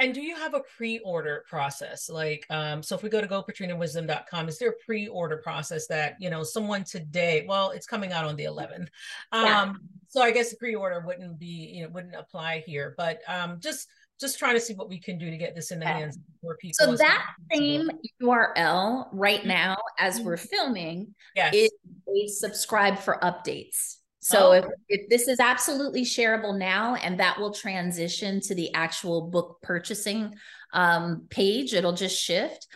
And 0.01 0.15
do 0.15 0.21
you 0.21 0.37
have 0.37 0.55
a 0.55 0.61
pre-order 0.77 1.45
process? 1.49 2.09
Like, 2.09 2.47
um, 2.51 2.85
so 2.85 2.95
if 2.95 3.03
we 3.03 3.09
go 3.09 3.21
to 3.21 3.27
gopatrinawisdom.com, 3.27 4.49
is 4.49 4.59
there 4.59 4.71
a 4.71 4.85
pre-order 4.85 5.39
process 5.39 5.89
that, 5.89 6.15
you 6.21 6.31
know, 6.31 6.45
someone 6.45 6.85
today, 6.85 7.45
well, 7.49 7.71
it's 7.71 7.87
coming 7.87 8.13
out 8.13 8.25
on 8.25 8.37
the 8.37 8.45
11th. 8.45 8.89
Um, 9.33 9.45
yeah. 9.45 9.73
so 10.07 10.23
I 10.23 10.31
guess 10.31 10.51
the 10.51 10.57
pre-order 10.57 11.03
wouldn't 11.05 11.39
be, 11.41 11.73
you 11.75 11.83
know, 11.83 11.89
wouldn't 11.89 12.15
apply 12.15 12.63
here, 12.65 12.95
but 12.97 13.21
um, 13.27 13.59
just 13.59 13.89
just 14.21 14.39
trying 14.39 14.55
to 14.55 14.61
see 14.61 14.75
what 14.75 14.89
we 14.89 14.99
can 14.99 15.19
do 15.19 15.31
to 15.31 15.37
get 15.37 15.55
this 15.55 15.71
in 15.71 15.79
the 15.79 15.87
hands 15.87 16.19
for 16.41 16.57
people. 16.57 16.75
So 16.79 16.97
that 16.97 17.25
same 17.53 17.91
URL 18.23 19.09
right 19.13 19.41
mm-hmm. 19.41 19.49
now, 19.49 19.77
as 19.99 20.21
we're 20.21 20.37
filming, 20.37 21.15
yes. 21.37 21.55
is 21.55 21.71
a 22.09 22.27
subscribe 22.29 22.99
for 22.99 23.19
updates. 23.23 23.97
So 24.21 24.49
oh. 24.49 24.53
if, 24.53 24.65
if 24.89 25.09
this 25.09 25.29
is 25.29 25.41
absolutely 25.41 26.03
shareable 26.03 26.57
now, 26.59 26.97
and 26.97 27.21
that 27.21 27.39
will 27.39 27.53
transition 27.53 28.41
to 28.43 28.55
the 28.55 28.75
actual 28.75 29.23
book 29.23 29.59
purchasing 29.63 30.35
um, 30.73 31.27
page, 31.31 31.73
it'll 31.75 31.93
just 31.93 32.21
shift 32.21 32.67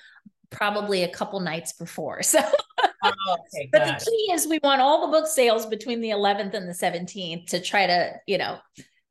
probably 0.51 1.03
a 1.03 1.09
couple 1.09 1.41
nights 1.41 1.73
before. 1.73 2.23
So. 2.33 2.41
Oh, 3.05 3.37
okay, 3.55 3.69
but 3.73 3.85
the 3.85 4.05
key 4.05 4.33
is 4.33 4.47
we 4.47 4.61
want 4.63 4.81
all 4.81 5.05
the 5.05 5.19
book 5.19 5.27
sales 5.27 5.67
between 5.67 6.01
the 6.01 6.11
11th 6.11 6.55
and 6.55 6.69
the 6.69 6.73
17th 6.73 7.47
to 7.49 7.61
try 7.61 7.85
to, 7.85 8.13
you 8.29 8.39
know, 8.39 8.59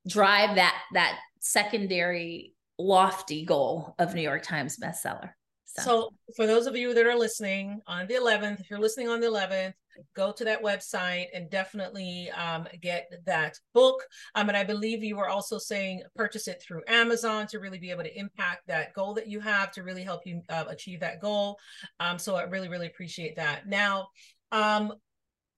drive 0.08 0.56
that 0.56 0.76
that 0.94 1.20
secondary 1.42 2.54
lofty 2.80 3.44
goal 3.44 3.96
of 4.00 4.16
New 4.16 4.22
York 4.22 4.44
Times 4.44 4.78
bestseller. 4.82 5.32
So. 5.66 5.82
so. 5.82 6.10
for 6.36 6.48
those 6.48 6.68
of 6.68 6.76
you 6.76 6.94
that 6.94 7.06
are 7.06 7.18
listening 7.18 7.82
on 7.88 8.08
the 8.08 8.16
11th, 8.16 8.60
if 8.60 8.70
you're 8.70 8.80
listening 8.80 9.10
on 9.10 9.20
the 9.20 9.28
11th, 9.28 9.74
go 10.16 10.32
to 10.32 10.44
that 10.46 10.64
website 10.64 11.28
and 11.34 11.50
definitely 11.50 12.30
um, 12.32 12.68
get 12.82 13.12
that 13.26 13.58
book. 13.74 14.04
Um, 14.36 14.50
and 14.50 14.58
I 14.58 14.64
believe 14.64 15.04
you 15.04 15.18
were 15.18 15.30
also 15.30 15.58
saying 15.58 16.04
purchase 16.16 16.48
it 16.48 16.62
through 16.62 16.84
Amazon 16.88 17.48
to 17.48 17.60
really 17.60 17.80
be 17.80 17.92
able 17.92 18.04
to 18.04 18.20
impact 18.20 18.68
that 18.68 18.94
goal 18.94 19.14
that 19.16 19.28
you 19.28 19.40
have 19.40 19.72
to 19.72 19.84
really 19.84 20.04
help 20.04 20.26
you 20.26 20.42
uh, 20.50 20.66
achieve 20.68 21.00
that 21.02 21.22
goal. 21.22 21.58
Um, 22.00 22.18
so 22.18 22.36
I 22.36 22.44
really, 22.44 22.70
really 22.70 22.88
appreciate 22.88 23.36
that. 23.38 23.68
Now, 23.68 24.08
um, 24.52 24.94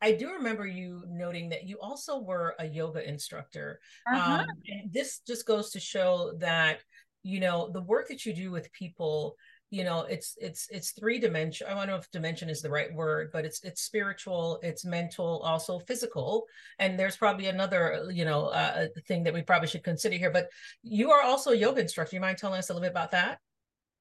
I 0.03 0.11
do 0.11 0.33
remember 0.33 0.67
you 0.67 1.03
noting 1.07 1.47
that 1.49 1.65
you 1.65 1.79
also 1.79 2.19
were 2.19 2.55
a 2.59 2.67
yoga 2.67 3.07
instructor. 3.07 3.79
Uh-huh. 4.05 4.41
Um, 4.41 4.47
this 4.91 5.21
just 5.25 5.47
goes 5.47 5.71
to 5.71 5.79
show 5.79 6.33
that 6.39 6.81
you 7.23 7.39
know 7.39 7.69
the 7.71 7.81
work 7.81 8.09
that 8.09 8.25
you 8.25 8.33
do 8.33 8.51
with 8.51 8.71
people 8.73 9.37
you 9.69 9.85
know 9.85 10.01
it's 10.01 10.35
it's 10.39 10.67
it's 10.69 10.91
three 10.91 11.17
dimension 11.17 11.65
i 11.67 11.73
don't 11.73 11.87
know 11.87 11.95
if 11.95 12.11
dimension 12.11 12.49
is 12.49 12.61
the 12.61 12.69
right 12.69 12.93
word 12.93 13.29
but 13.31 13.45
it's 13.45 13.63
it's 13.63 13.81
spiritual 13.81 14.59
it's 14.61 14.83
mental 14.83 15.39
also 15.39 15.79
physical 15.79 16.45
and 16.79 16.99
there's 16.99 17.15
probably 17.15 17.47
another 17.47 18.05
you 18.11 18.25
know 18.25 18.47
uh, 18.47 18.87
thing 19.07 19.23
that 19.23 19.33
we 19.33 19.41
probably 19.41 19.69
should 19.69 19.83
consider 19.83 20.17
here 20.17 20.29
but 20.29 20.49
you 20.83 21.11
are 21.11 21.21
also 21.21 21.51
a 21.51 21.55
yoga 21.55 21.81
instructor 21.81 22.15
you 22.15 22.21
mind 22.21 22.37
telling 22.37 22.59
us 22.59 22.69
a 22.69 22.73
little 22.73 22.85
bit 22.85 22.91
about 22.91 23.11
that 23.11 23.39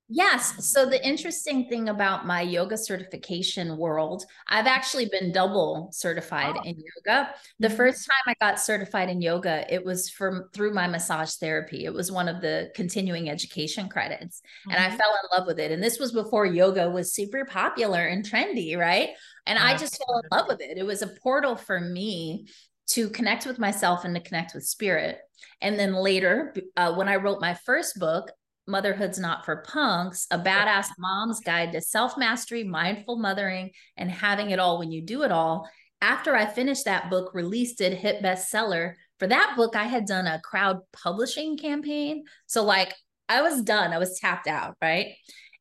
Yes. 0.09 0.67
So 0.73 0.85
the 0.85 1.05
interesting 1.07 1.69
thing 1.69 1.89
about 1.89 2.27
my 2.27 2.43
yoga 2.43 2.77
certification 2.77 3.79
world, 3.79 4.25
I've 4.49 4.67
actually 4.67 5.07
been 5.07 5.33
double 5.33 5.89
certified 5.93 6.55
oh. 6.59 6.63
in 6.65 6.77
yoga. 6.77 7.31
The 7.61 7.69
mm-hmm. 7.69 7.77
first 7.77 8.07
time 8.07 8.35
I 8.35 8.45
got 8.45 8.61
certified 8.61 9.09
in 9.09 9.23
yoga, 9.23 9.65
it 9.73 9.83
was 9.83 10.11
from 10.11 10.51
through 10.53 10.75
my 10.75 10.87
massage 10.87 11.35
therapy. 11.37 11.87
It 11.87 11.95
was 11.95 12.13
one 12.13 12.29
of 12.29 12.43
the 12.43 12.71
continuing 12.75 13.31
education 13.31 13.89
credits. 13.89 14.41
Mm-hmm. 14.41 14.71
And 14.73 14.85
I 14.85 14.89
mm-hmm. 14.89 14.97
fell 14.97 15.19
in 15.23 15.39
love 15.39 15.47
with 15.47 15.59
it. 15.59 15.73
And 15.73 15.83
this 15.83 15.99
was 15.99 16.13
before 16.13 16.45
yoga 16.45 16.91
was 16.91 17.15
super 17.15 17.47
popular 17.47 18.05
and 18.05 18.23
trendy, 18.23 18.77
right? 18.77 19.11
And 19.47 19.59
I 19.59 19.77
just 19.77 19.97
fell 19.97 20.19
in 20.19 20.37
love 20.37 20.47
with 20.49 20.61
it. 20.61 20.77
It 20.77 20.85
was 20.85 21.03
a 21.03 21.09
portal 21.23 21.57
for 21.57 21.81
me 21.81 22.47
to 22.89 23.09
connect 23.09 23.47
with 23.47 23.59
myself 23.59 24.05
and 24.05 24.15
to 24.15 24.21
connect 24.21 24.55
with 24.55 24.65
spirit. 24.67 25.19
And 25.61 25.79
then 25.79 25.95
later, 25.95 26.55
uh, 26.77 26.95
when 26.95 27.09
I 27.09 27.17
wrote 27.17 27.41
my 27.41 27.55
first 27.55 27.99
book, 27.99 28.31
Motherhood's 28.73 29.19
Not 29.19 29.45
for 29.45 29.57
Punks, 29.69 30.27
a 30.31 30.39
badass 30.39 30.89
mom's 30.99 31.41
guide 31.41 31.73
to 31.73 31.81
self 31.83 32.17
mastery, 32.17 32.65
mindful 32.65 33.17
mothering, 33.17 33.71
and 33.97 34.11
having 34.11 34.51
it 34.51 34.59
all 34.59 34.79
when 34.79 34.91
you 34.91 35.03
do 35.03 35.23
it 35.23 35.31
all. 35.31 35.69
After 36.01 36.35
I 36.35 36.47
finished 36.47 36.87
that 36.87 37.11
book, 37.11 37.33
released 37.35 37.83
it, 37.83 37.93
hit 37.93 38.23
bestseller. 38.23 38.95
For 39.19 39.29
that 39.29 39.55
book, 39.57 39.77
I 39.77 39.85
had 39.85 40.07
done 40.07 40.27
a 40.27 40.41
crowd 40.41 40.79
publishing 40.93 41.59
campaign. 41.59 42.25
So, 42.47 42.65
like, 42.65 42.95
I 43.29 43.43
was 43.43 43.63
done, 43.63 43.93
I 43.93 43.99
was 43.99 44.19
tapped 44.19 44.49
out, 44.49 44.75
right? 44.83 45.09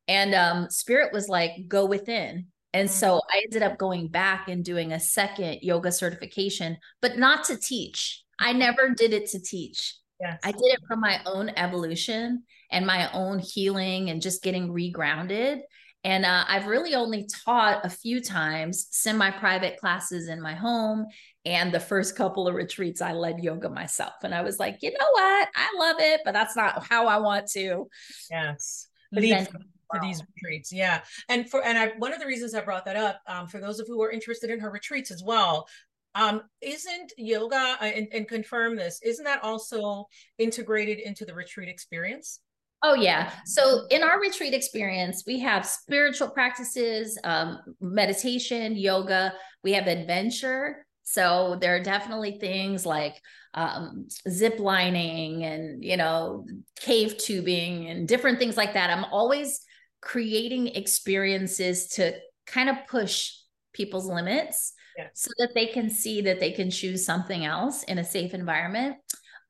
And 0.08 0.34
um, 0.34 0.70
Spirit 0.70 1.12
was 1.12 1.28
like, 1.28 1.52
go 1.68 1.84
within. 1.84 2.46
And 2.72 2.90
so 2.90 3.16
mm-hmm. 3.16 3.36
I 3.36 3.42
ended 3.44 3.62
up 3.62 3.78
going 3.78 4.08
back 4.08 4.48
and 4.48 4.64
doing 4.64 4.92
a 4.92 5.00
second 5.00 5.58
yoga 5.60 5.92
certification, 5.92 6.78
but 7.02 7.18
not 7.18 7.44
to 7.44 7.58
teach. 7.58 8.22
I 8.38 8.54
never 8.54 8.88
did 8.88 9.12
it 9.12 9.28
to 9.30 9.40
teach. 9.40 9.96
Yes. 10.20 10.38
I 10.42 10.52
did 10.52 10.64
it 10.64 10.80
for 10.88 10.96
my 10.96 11.20
own 11.26 11.50
evolution 11.56 12.44
and 12.72 12.86
my 12.86 13.10
own 13.12 13.38
healing 13.38 14.10
and 14.10 14.20
just 14.20 14.42
getting 14.42 14.72
regrounded. 14.72 15.60
And 16.04 16.24
uh, 16.24 16.44
I've 16.48 16.66
really 16.66 16.96
only 16.96 17.28
taught 17.44 17.84
a 17.84 17.90
few 17.90 18.20
times 18.20 18.88
semi 18.90 19.30
private 19.30 19.78
classes 19.78 20.28
in 20.28 20.40
my 20.40 20.54
home. 20.54 21.06
And 21.44 21.72
the 21.72 21.78
first 21.78 22.16
couple 22.16 22.48
of 22.48 22.54
retreats, 22.54 23.00
I 23.00 23.12
led 23.12 23.38
yoga 23.38 23.68
myself. 23.68 24.14
And 24.24 24.34
I 24.34 24.42
was 24.42 24.58
like, 24.58 24.78
you 24.80 24.90
know 24.90 25.06
what? 25.12 25.48
I 25.54 25.68
love 25.78 25.96
it, 26.00 26.22
but 26.24 26.32
that's 26.32 26.56
not 26.56 26.84
how 26.84 27.06
I 27.06 27.18
want 27.18 27.46
to. 27.52 27.88
Yes. 28.30 28.88
Leave 29.12 29.46
for 29.46 30.00
these 30.00 30.22
retreats. 30.34 30.72
Yeah. 30.72 31.02
And 31.28 31.48
for, 31.48 31.64
and 31.64 31.78
I, 31.78 31.92
one 31.98 32.12
of 32.12 32.18
the 32.18 32.26
reasons 32.26 32.54
I 32.54 32.62
brought 32.62 32.86
that 32.86 32.96
up 32.96 33.20
um, 33.26 33.46
for 33.46 33.60
those 33.60 33.78
of 33.78 33.86
who 33.86 34.02
are 34.02 34.10
interested 34.10 34.50
in 34.50 34.58
her 34.60 34.70
retreats 34.70 35.10
as 35.10 35.22
well, 35.22 35.68
um, 36.14 36.42
isn't 36.60 37.12
yoga 37.16 37.76
uh, 37.80 37.84
and, 37.84 38.08
and 38.12 38.28
confirm 38.28 38.76
this, 38.76 39.00
isn't 39.02 39.24
that 39.24 39.42
also 39.42 40.06
integrated 40.38 40.98
into 40.98 41.24
the 41.24 41.34
retreat 41.34 41.68
experience? 41.68 42.40
Oh, 42.84 42.94
yeah. 42.94 43.30
So 43.46 43.86
in 43.90 44.02
our 44.02 44.20
retreat 44.20 44.54
experience, 44.54 45.22
we 45.24 45.38
have 45.40 45.64
spiritual 45.64 46.28
practices, 46.28 47.16
um, 47.22 47.60
meditation, 47.80 48.76
yoga, 48.76 49.34
we 49.62 49.72
have 49.72 49.86
adventure. 49.86 50.84
So 51.04 51.56
there 51.60 51.76
are 51.76 51.82
definitely 51.82 52.38
things 52.40 52.84
like 52.84 53.20
um, 53.54 54.08
zip 54.28 54.58
lining 54.58 55.44
and, 55.44 55.84
you 55.84 55.96
know, 55.96 56.46
cave 56.80 57.18
tubing 57.18 57.88
and 57.88 58.08
different 58.08 58.38
things 58.38 58.56
like 58.56 58.74
that. 58.74 58.90
I'm 58.90 59.04
always 59.04 59.60
creating 60.00 60.68
experiences 60.68 61.88
to 61.88 62.14
kind 62.46 62.68
of 62.68 62.76
push 62.88 63.30
people's 63.72 64.06
limits 64.06 64.72
yeah. 64.98 65.06
so 65.14 65.30
that 65.38 65.50
they 65.54 65.66
can 65.66 65.88
see 65.88 66.22
that 66.22 66.40
they 66.40 66.50
can 66.50 66.70
choose 66.70 67.04
something 67.04 67.44
else 67.44 67.84
in 67.84 67.98
a 67.98 68.04
safe 68.04 68.34
environment. 68.34 68.96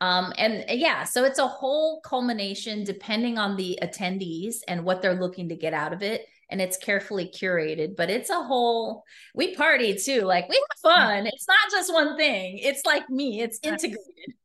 Um, 0.03 0.33
and 0.37 0.65
uh, 0.69 0.73
yeah, 0.73 1.05
so 1.05 1.23
it's 1.23 1.39
a 1.39 1.47
whole 1.47 2.01
culmination 2.01 2.83
depending 2.83 3.39
on 3.39 3.55
the 3.55 3.79
attendees 3.81 4.57
and 4.67 4.85
what 4.85 5.01
they're 5.01 5.15
looking 5.15 5.49
to 5.51 5.55
get 5.55 5.75
out 5.75 5.93
of 5.93 6.03
it. 6.03 6.27
And 6.51 6.61
it's 6.61 6.77
carefully 6.77 7.31
curated, 7.33 7.95
but 7.97 8.11
it's 8.11 8.29
a 8.29 8.43
whole, 8.43 9.05
we 9.33 9.55
party 9.55 9.95
too. 9.95 10.23
Like 10.23 10.49
we 10.49 10.57
have 10.57 10.97
fun. 10.97 11.27
It's 11.29 11.47
not 11.47 11.71
just 11.71 11.93
one 11.93 12.17
thing. 12.17 12.59
It's 12.59 12.85
like 12.85 13.09
me, 13.09 13.43
it's 13.43 13.61
integrated. 13.63 14.01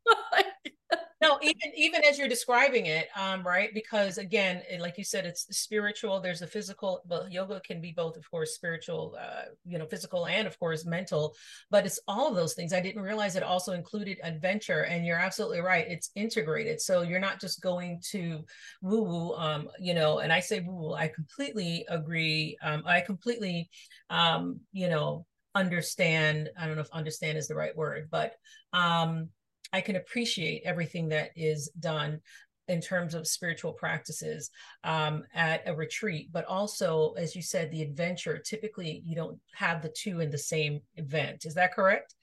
no 1.21 1.39
even 1.41 1.71
even 1.75 2.01
as 2.05 2.17
you're 2.17 2.27
describing 2.27 2.85
it 2.85 3.07
um 3.17 3.45
right 3.45 3.73
because 3.73 4.17
again 4.17 4.61
like 4.79 4.97
you 4.97 5.03
said 5.03 5.25
it's 5.25 5.47
spiritual 5.57 6.19
there's 6.19 6.41
a 6.41 6.47
physical 6.47 7.01
well 7.07 7.27
yoga 7.29 7.59
can 7.61 7.81
be 7.81 7.91
both 7.91 8.15
of 8.17 8.29
course 8.29 8.53
spiritual 8.53 9.15
uh 9.19 9.43
you 9.65 9.77
know 9.79 9.85
physical 9.85 10.27
and 10.27 10.47
of 10.47 10.57
course 10.59 10.85
mental 10.85 11.35
but 11.71 11.85
it's 11.85 11.99
all 12.07 12.27
of 12.27 12.35
those 12.35 12.53
things 12.53 12.71
i 12.71 12.79
didn't 12.79 13.01
realize 13.01 13.35
it 13.35 13.43
also 13.43 13.73
included 13.73 14.19
adventure 14.23 14.83
and 14.83 15.05
you're 15.05 15.17
absolutely 15.17 15.59
right 15.59 15.87
it's 15.87 16.11
integrated 16.15 16.79
so 16.79 17.01
you're 17.01 17.19
not 17.19 17.41
just 17.41 17.61
going 17.61 17.99
to 18.11 18.43
woo 18.81 19.01
woo 19.01 19.33
um 19.35 19.69
you 19.79 19.93
know 19.93 20.19
and 20.19 20.31
i 20.31 20.39
say 20.39 20.59
woo 20.59 20.75
woo 20.75 20.93
i 20.93 21.07
completely 21.07 21.85
agree 21.89 22.55
um 22.61 22.83
i 22.85 23.01
completely 23.01 23.69
um 24.09 24.59
you 24.71 24.87
know 24.87 25.25
understand 25.55 26.49
i 26.59 26.67
don't 26.67 26.75
know 26.75 26.81
if 26.81 26.89
understand 26.93 27.37
is 27.37 27.47
the 27.47 27.55
right 27.55 27.75
word 27.75 28.07
but 28.11 28.33
um 28.73 29.29
I 29.73 29.81
can 29.81 29.95
appreciate 29.95 30.63
everything 30.65 31.09
that 31.09 31.31
is 31.35 31.69
done 31.79 32.21
in 32.67 32.81
terms 32.81 33.13
of 33.13 33.27
spiritual 33.27 33.73
practices 33.73 34.49
um, 34.83 35.23
at 35.33 35.63
a 35.65 35.75
retreat, 35.75 36.29
but 36.31 36.45
also, 36.45 37.13
as 37.13 37.35
you 37.35 37.41
said, 37.41 37.71
the 37.71 37.81
adventure. 37.81 38.37
Typically, 38.37 39.01
you 39.05 39.15
don't 39.15 39.39
have 39.53 39.81
the 39.81 39.93
two 39.95 40.19
in 40.19 40.29
the 40.29 40.37
same 40.37 40.81
event. 40.95 41.45
Is 41.45 41.53
that 41.55 41.73
correct? 41.73 42.13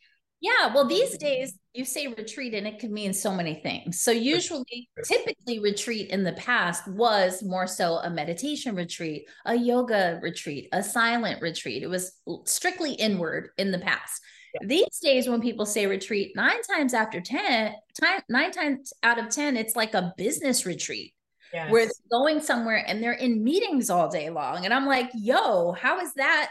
Yeah, 0.40 0.74
well, 0.74 0.86
these 0.86 1.16
days 1.16 1.58
you 1.72 1.86
say 1.86 2.06
retreat 2.06 2.52
and 2.52 2.66
it 2.66 2.78
can 2.78 2.92
mean 2.92 3.14
so 3.14 3.32
many 3.32 3.54
things. 3.54 4.02
So, 4.02 4.10
usually, 4.10 4.90
typically, 5.02 5.58
retreat 5.58 6.10
in 6.10 6.22
the 6.22 6.34
past 6.34 6.86
was 6.86 7.42
more 7.42 7.66
so 7.66 7.96
a 7.96 8.10
meditation 8.10 8.74
retreat, 8.74 9.26
a 9.46 9.54
yoga 9.54 10.20
retreat, 10.22 10.68
a 10.72 10.82
silent 10.82 11.40
retreat. 11.40 11.82
It 11.82 11.86
was 11.86 12.12
strictly 12.44 12.92
inward 12.92 13.50
in 13.56 13.70
the 13.70 13.78
past. 13.78 14.20
Yeah. 14.54 14.66
These 14.66 14.98
days, 15.02 15.28
when 15.28 15.40
people 15.40 15.66
say 15.66 15.86
retreat, 15.86 16.32
nine 16.36 16.62
times 16.62 16.94
after 16.94 17.20
10, 17.20 17.74
time, 18.00 18.22
nine 18.28 18.52
times 18.52 18.92
out 19.02 19.18
of 19.18 19.28
10, 19.28 19.56
it's 19.56 19.76
like 19.76 19.94
a 19.94 20.14
business 20.16 20.64
retreat. 20.64 21.12
Yes. 21.52 21.70
Where 21.70 21.84
they're 21.84 21.92
going 22.10 22.40
somewhere 22.40 22.84
and 22.86 23.02
they're 23.02 23.12
in 23.12 23.44
meetings 23.44 23.88
all 23.90 24.08
day 24.08 24.30
long. 24.30 24.64
And 24.64 24.74
I'm 24.74 24.86
like, 24.86 25.10
yo, 25.14 25.72
how 25.72 26.00
is 26.00 26.12
that 26.14 26.50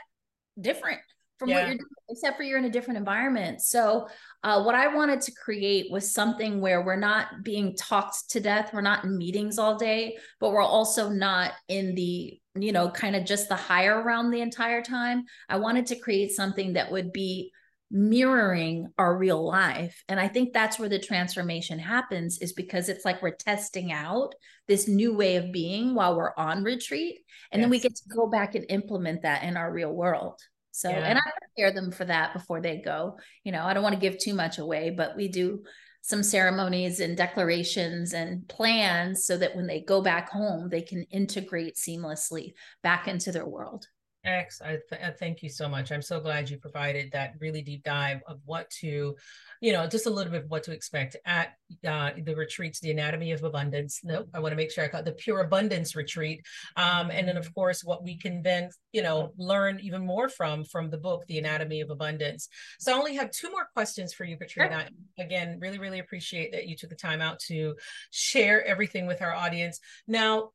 different 0.60 1.02
from 1.44 1.50
yeah. 1.50 1.56
what 1.56 1.68
you're 1.68 1.78
doing, 1.78 1.90
except 2.10 2.38
for 2.38 2.44
you're 2.44 2.58
in 2.58 2.66
a 2.66 2.70
different 2.70 2.98
environment. 2.98 3.62
So, 3.62 4.08
uh, 4.44 4.64
what 4.64 4.76
I 4.76 4.94
wanted 4.94 5.22
to 5.22 5.32
create 5.34 5.92
was 5.92 6.12
something 6.12 6.62
where 6.62 6.82
we're 6.82 6.96
not 6.96 7.44
being 7.44 7.76
talked 7.76 8.30
to 8.32 8.40
death. 8.40 8.72
We're 8.74 8.82
not 8.82 9.04
in 9.04 9.18
meetings 9.18 9.58
all 9.58 9.78
day, 9.78 10.18
but 10.40 10.52
we're 10.52 10.62
also 10.62 11.10
not 11.10 11.52
in 11.68 11.96
the, 11.96 12.40
you 12.56 12.72
know, 12.72 12.90
kind 12.90 13.16
of 13.16 13.26
just 13.26 13.50
the 13.50 13.56
higher 13.56 14.04
realm 14.04 14.32
the 14.32 14.42
entire 14.42 14.82
time. 14.82 15.24
I 15.50 15.58
wanted 15.58 15.88
to 15.88 15.96
create 15.96 16.32
something 16.32 16.74
that 16.74 16.92
would 16.92 17.12
be 17.12 17.52
mirroring 17.94 18.92
our 18.98 19.16
real 19.16 19.46
life 19.46 20.04
and 20.10 20.20
i 20.20 20.28
think 20.28 20.52
that's 20.52 20.80
where 20.80 20.90
the 20.90 21.00
transformation 21.00 21.78
happens 21.78 22.40
is 22.40 22.52
because 22.52 22.90
it's 22.90 23.06
like 23.06 23.22
we're 23.22 23.30
testing 23.30 23.92
out 23.92 24.34
this 24.68 24.88
new 24.88 25.14
way 25.16 25.36
of 25.36 25.52
being 25.52 25.94
while 25.94 26.18
we're 26.18 26.34
on 26.36 26.64
retreat 26.64 27.20
and 27.52 27.60
yes. 27.60 27.64
then 27.64 27.70
we 27.70 27.80
get 27.80 27.96
to 27.96 28.10
go 28.10 28.28
back 28.28 28.56
and 28.56 28.66
implement 28.70 29.22
that 29.22 29.44
in 29.44 29.56
our 29.56 29.72
real 29.72 29.94
world 29.94 30.40
so, 30.76 30.90
yeah. 30.90 31.06
and 31.06 31.20
I 31.20 31.22
prepare 31.40 31.72
them 31.72 31.92
for 31.92 32.04
that 32.06 32.34
before 32.34 32.60
they 32.60 32.78
go. 32.78 33.20
You 33.44 33.52
know, 33.52 33.64
I 33.64 33.76
don't 33.76 33.84
want 33.84 33.94
to 33.94 34.02
give 34.02 34.18
too 34.18 34.34
much 34.34 34.58
away, 34.58 34.90
but 34.90 35.16
we 35.16 35.28
do 35.28 35.62
some 36.02 36.22
ceremonies 36.22 37.00
and 37.00 37.16
declarations 37.16 38.14
and 38.14 38.48
plans 38.50 39.26
so 39.26 39.38
that 39.38 39.56
when 39.56 39.68
they 39.68 39.82
go 39.82 40.02
back 40.02 40.30
home, 40.30 40.68
they 40.70 40.82
can 40.82 41.04
integrate 41.12 41.76
seamlessly 41.76 42.54
back 42.82 43.08
into 43.08 43.32
their 43.32 43.46
world. 43.46 43.88
X, 44.26 44.62
I 44.62 44.80
th- 44.90 45.16
thank 45.20 45.44
you 45.44 45.50
so 45.50 45.68
much. 45.68 45.92
I'm 45.92 46.02
so 46.02 46.20
glad 46.20 46.50
you 46.50 46.58
provided 46.58 47.12
that 47.12 47.34
really 47.40 47.62
deep 47.62 47.84
dive 47.84 48.22
of 48.28 48.40
what 48.46 48.70
to, 48.82 49.16
you 49.62 49.72
know, 49.74 49.86
just 49.88 50.06
a 50.06 50.10
little 50.10 50.32
bit 50.32 50.44
of 50.44 50.50
what 50.50 50.64
to 50.64 50.72
expect 50.72 51.18
at 51.26 51.54
uh, 51.88 52.12
the 52.24 52.36
retreats, 52.36 52.80
the 52.80 52.92
Anatomy 52.92 53.32
of 53.32 53.44
Abundance. 53.44 54.00
No, 54.04 54.26
I 54.34 54.40
want 54.40 54.54
to 54.54 54.56
make 54.56 54.72
sure 54.72 54.84
I 54.84 54.88
got 54.88 55.06
the 55.06 55.12
Pure 55.12 55.42
Abundance 55.42 55.96
Retreat, 55.96 56.46
um, 56.78 57.12
and 57.12 57.28
then 57.28 57.38
of 57.38 57.54
course 57.54 57.84
what 57.84 58.04
we 58.04 58.18
can 58.18 58.42
then, 58.42 58.70
you 58.92 59.02
know, 59.02 59.34
learn 59.38 59.80
even 59.82 60.06
more 60.06 60.30
from 60.30 60.64
from 60.64 60.90
the 60.90 60.98
book, 60.98 61.26
The 61.28 61.40
Anatomy 61.40 61.82
of 61.82 61.90
Abundance. 61.90 62.48
So 62.80 62.94
I 62.94 62.98
only 62.98 63.16
have 63.16 63.32
two 63.32 63.52
more 63.52 63.68
questions 63.74 64.14
for 64.14 64.24
you, 64.24 64.38
Patrina. 64.38 64.88
Sure. 64.88 65.26
Again, 65.26 65.58
really, 65.60 65.80
really 65.80 66.00
appreciate 66.00 66.54
that 66.54 66.68
you 66.68 66.76
took 66.78 66.90
the 66.90 66.96
time 66.96 67.22
out 67.22 67.40
to 67.48 67.76
share 68.12 68.66
everything 68.66 69.06
with 69.06 69.22
our 69.22 69.34
audience. 69.34 69.80
Now, 70.08 70.52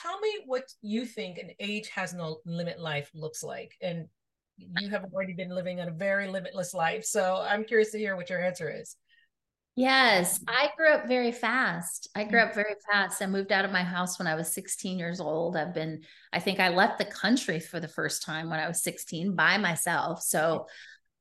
tell 0.00 0.18
me 0.20 0.30
what 0.46 0.64
you 0.80 1.04
think 1.04 1.38
an 1.38 1.50
age 1.60 1.88
has 1.90 2.14
no 2.14 2.38
limit 2.46 2.80
life 2.80 3.10
looks 3.14 3.42
like. 3.42 3.76
And 3.80 4.08
you 4.56 4.90
have 4.90 5.04
already 5.12 5.34
been 5.34 5.54
living 5.54 5.80
a 5.80 5.90
very 5.90 6.28
limitless 6.28 6.74
life. 6.74 7.04
So 7.04 7.44
I'm 7.48 7.64
curious 7.64 7.90
to 7.92 7.98
hear 7.98 8.16
what 8.16 8.30
your 8.30 8.42
answer 8.42 8.70
is. 8.70 8.96
Yes, 9.74 10.38
I 10.46 10.68
grew 10.76 10.90
up 10.90 11.08
very 11.08 11.32
fast. 11.32 12.10
I 12.14 12.24
grew 12.24 12.40
mm. 12.40 12.48
up 12.48 12.54
very 12.54 12.74
fast. 12.90 13.22
I 13.22 13.26
moved 13.26 13.52
out 13.52 13.64
of 13.64 13.72
my 13.72 13.82
house 13.82 14.18
when 14.18 14.28
I 14.28 14.34
was 14.34 14.52
16 14.52 14.98
years 14.98 15.18
old. 15.18 15.56
I've 15.56 15.72
been, 15.72 16.02
I 16.32 16.40
think 16.40 16.60
I 16.60 16.68
left 16.68 16.98
the 16.98 17.06
country 17.06 17.58
for 17.58 17.80
the 17.80 17.88
first 17.88 18.22
time 18.22 18.50
when 18.50 18.60
I 18.60 18.68
was 18.68 18.82
16 18.82 19.34
by 19.34 19.56
myself. 19.56 20.22
So, 20.22 20.66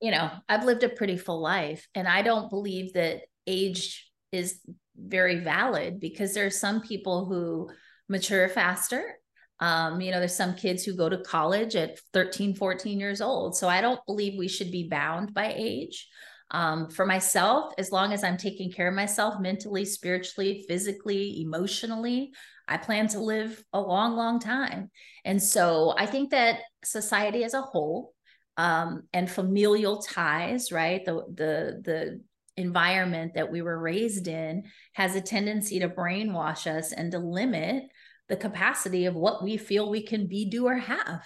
you 0.02 0.12
know, 0.12 0.30
I've 0.50 0.66
lived 0.66 0.84
a 0.84 0.90
pretty 0.90 1.18
full 1.18 1.42
life. 1.42 1.88
And 1.96 2.10
I 2.10 2.24
don't 2.24 2.50
believe 2.50 2.94
that 2.94 3.22
age 3.48 4.12
is 4.34 4.60
very 4.98 5.40
valid 5.40 6.02
because 6.02 6.34
there 6.34 6.46
are 6.46 6.52
some 6.52 6.82
people 6.82 7.26
who 7.26 7.70
mature 8.12 8.48
faster. 8.50 9.18
Um, 9.60 10.02
you 10.02 10.12
know, 10.12 10.20
there's 10.20 10.36
some 10.36 10.56
kids 10.56 10.84
who 10.84 10.96
go 10.96 11.08
to 11.08 11.20
college 11.20 11.76
at 11.76 12.00
13, 12.14 12.56
14 12.56 13.00
years 13.00 13.22
old. 13.22 13.56
So 13.56 13.68
I 13.68 13.80
don't 13.80 14.06
believe 14.06 14.38
we 14.38 14.48
should 14.48 14.72
be 14.72 14.90
bound 14.90 15.34
by 15.34 15.54
age. 15.56 16.08
Um, 16.50 16.90
for 16.90 17.06
myself, 17.06 17.74
as 17.78 17.92
long 17.92 18.12
as 18.12 18.24
I'm 18.24 18.36
taking 18.36 18.72
care 18.72 18.90
of 18.90 18.94
myself 18.94 19.40
mentally, 19.40 19.86
spiritually, 19.86 20.66
physically, 20.68 21.42
emotionally, 21.42 22.34
I 22.68 22.78
plan 22.78 23.08
to 23.10 23.20
live 23.20 23.64
a 23.72 23.80
long, 23.80 24.18
long 24.18 24.40
time. 24.40 24.92
And 25.24 25.42
so 25.42 25.94
I 25.98 26.08
think 26.08 26.32
that 26.32 26.60
society 26.84 27.46
as 27.46 27.54
a 27.54 27.62
whole 27.62 28.14
um, 28.58 29.04
and 29.14 29.30
familial 29.30 30.02
ties, 30.02 30.72
right? 30.72 31.06
The 31.06 31.24
the 31.34 31.82
the 31.84 32.22
environment 32.58 33.34
that 33.36 33.50
we 33.50 33.62
were 33.62 33.80
raised 33.80 34.28
in 34.28 34.64
has 34.94 35.16
a 35.16 35.22
tendency 35.22 35.80
to 35.80 35.90
brainwash 35.90 36.68
us 36.68 36.92
and 36.92 37.12
to 37.12 37.20
limit 37.20 37.84
the 38.30 38.38
capacity 38.38 39.06
of 39.06 39.16
what 39.16 39.44
we 39.44 39.58
feel 39.58 39.90
we 39.90 40.04
can 40.04 40.28
be, 40.28 40.46
do, 40.46 40.68
or 40.68 40.78
have. 40.78 41.24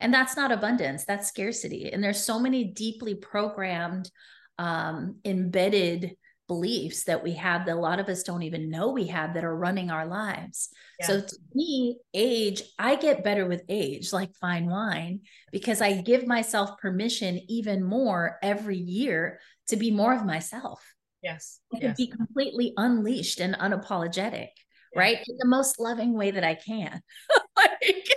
And 0.00 0.12
that's 0.12 0.36
not 0.36 0.52
abundance, 0.52 1.04
that's 1.04 1.28
scarcity. 1.28 1.90
And 1.92 2.02
there's 2.02 2.22
so 2.22 2.38
many 2.38 2.64
deeply 2.64 3.14
programmed, 3.14 4.10
um, 4.58 5.16
embedded 5.24 6.16
beliefs 6.48 7.04
that 7.04 7.24
we 7.24 7.32
have 7.32 7.66
that 7.66 7.76
a 7.76 7.80
lot 7.80 7.98
of 7.98 8.08
us 8.08 8.22
don't 8.22 8.42
even 8.42 8.70
know 8.70 8.90
we 8.90 9.08
have 9.08 9.34
that 9.34 9.44
are 9.44 9.56
running 9.56 9.90
our 9.90 10.06
lives. 10.06 10.68
Yeah. 11.00 11.06
So 11.06 11.20
to 11.22 11.36
me, 11.54 11.98
age, 12.14 12.62
I 12.78 12.96
get 12.96 13.24
better 13.24 13.46
with 13.46 13.64
age, 13.68 14.12
like 14.12 14.34
fine 14.34 14.66
wine, 14.66 15.20
because 15.50 15.80
I 15.80 16.00
give 16.00 16.26
myself 16.26 16.78
permission 16.78 17.40
even 17.48 17.82
more 17.82 18.38
every 18.42 18.78
year 18.78 19.40
to 19.68 19.76
be 19.76 19.90
more 19.90 20.14
of 20.14 20.24
myself. 20.24 20.82
Yes. 21.22 21.60
I 21.74 21.80
can 21.80 21.88
yes. 21.88 21.96
be 21.96 22.06
completely 22.06 22.72
unleashed 22.76 23.40
and 23.40 23.54
unapologetic 23.54 24.50
right 24.96 25.18
in 25.28 25.36
the 25.38 25.46
most 25.46 25.78
loving 25.78 26.14
way 26.14 26.30
that 26.30 26.44
i 26.44 26.54
can 26.54 27.00
like, 27.56 28.10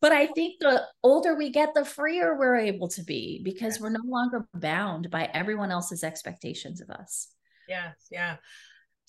but 0.00 0.12
i 0.12 0.26
think 0.26 0.54
the 0.60 0.82
older 1.02 1.34
we 1.34 1.50
get 1.50 1.74
the 1.74 1.84
freer 1.84 2.38
we're 2.38 2.56
able 2.56 2.88
to 2.88 3.02
be 3.02 3.40
because 3.42 3.74
yes. 3.74 3.80
we're 3.80 3.90
no 3.90 4.00
longer 4.04 4.46
bound 4.54 5.10
by 5.10 5.28
everyone 5.32 5.70
else's 5.70 6.04
expectations 6.04 6.80
of 6.80 6.90
us 6.90 7.28
yes 7.68 7.94
yeah 8.10 8.36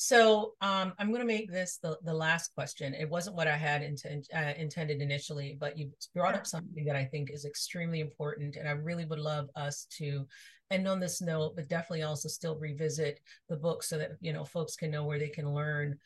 so 0.01 0.53
um, 0.61 0.93
I'm 0.97 1.09
going 1.09 1.21
to 1.21 1.27
make 1.27 1.51
this 1.51 1.77
the, 1.77 1.95
the 2.03 2.13
last 2.13 2.55
question. 2.55 2.95
It 2.95 3.07
wasn't 3.07 3.35
what 3.35 3.47
I 3.47 3.55
had 3.55 3.83
inten- 3.83 4.25
uh, 4.35 4.53
intended 4.57 4.99
initially, 4.99 5.55
but 5.59 5.77
you 5.77 5.91
brought 6.15 6.33
up 6.33 6.47
something 6.47 6.83
that 6.85 6.95
I 6.95 7.05
think 7.05 7.29
is 7.29 7.45
extremely 7.45 7.99
important. 7.99 8.55
And 8.55 8.67
I 8.67 8.71
really 8.71 9.05
would 9.05 9.19
love 9.19 9.47
us 9.55 9.85
to 9.99 10.25
end 10.71 10.87
on 10.87 10.99
this 10.99 11.21
note, 11.21 11.55
but 11.55 11.69
definitely 11.69 12.01
also 12.01 12.29
still 12.29 12.57
revisit 12.57 13.19
the 13.47 13.57
book 13.57 13.83
so 13.83 13.99
that, 13.99 14.13
you 14.21 14.33
know, 14.33 14.43
folks 14.43 14.75
can 14.75 14.89
know 14.89 15.03
where 15.03 15.19
they 15.19 15.29
can 15.29 15.53
learn 15.53 15.99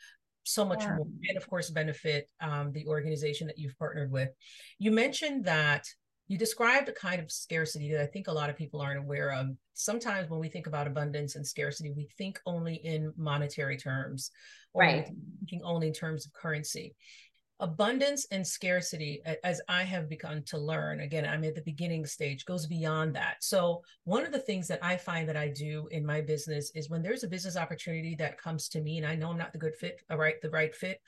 so 0.45 0.63
much 0.63 0.81
yeah. 0.81 0.95
more 0.95 1.07
and 1.27 1.37
of 1.37 1.49
course 1.49 1.69
benefit 1.69 2.29
um, 2.41 2.71
the 2.71 2.85
organization 2.87 3.47
that 3.47 3.57
you've 3.57 3.77
partnered 3.77 4.11
with. 4.11 4.29
You 4.79 4.91
mentioned 4.91 5.45
that 5.45 5.85
you 6.27 6.37
described 6.37 6.89
a 6.89 6.91
kind 6.91 7.21
of 7.21 7.31
scarcity 7.31 7.91
that 7.91 8.01
i 8.01 8.05
think 8.07 8.27
a 8.27 8.31
lot 8.31 8.49
of 8.49 8.55
people 8.55 8.81
aren't 8.81 8.99
aware 8.99 9.31
of. 9.31 9.47
Sometimes 9.73 10.29
when 10.29 10.39
we 10.39 10.47
think 10.47 10.67
about 10.67 10.87
abundance 10.87 11.35
and 11.35 11.45
scarcity 11.45 11.91
we 11.91 12.07
think 12.17 12.39
only 12.45 12.75
in 12.75 13.13
monetary 13.17 13.77
terms 13.77 14.31
or 14.73 14.83
right. 14.83 15.09
thinking 15.39 15.61
only 15.63 15.87
in 15.87 15.93
terms 15.93 16.25
of 16.25 16.33
currency 16.33 16.95
abundance 17.61 18.27
and 18.31 18.45
scarcity 18.45 19.21
as 19.45 19.61
i 19.69 19.81
have 19.81 20.09
begun 20.09 20.43
to 20.43 20.57
learn 20.57 20.99
again 20.99 21.25
i'm 21.25 21.43
at 21.45 21.55
the 21.55 21.61
beginning 21.61 22.05
stage 22.05 22.43
goes 22.43 22.67
beyond 22.67 23.15
that 23.15 23.37
so 23.39 23.81
one 24.03 24.25
of 24.25 24.33
the 24.33 24.39
things 24.39 24.67
that 24.67 24.83
i 24.83 24.97
find 24.97 25.29
that 25.29 25.37
i 25.37 25.47
do 25.47 25.87
in 25.91 26.05
my 26.05 26.19
business 26.19 26.69
is 26.75 26.89
when 26.89 27.01
there's 27.01 27.23
a 27.23 27.29
business 27.29 27.55
opportunity 27.55 28.13
that 28.13 28.37
comes 28.37 28.67
to 28.67 28.81
me 28.81 28.97
and 28.97 29.07
i 29.07 29.15
know 29.15 29.31
i'm 29.31 29.37
not 29.37 29.53
the 29.53 29.57
good 29.57 29.75
fit 29.75 30.01
all 30.11 30.17
right 30.17 30.41
the 30.41 30.49
right 30.49 30.75
fit 30.75 30.99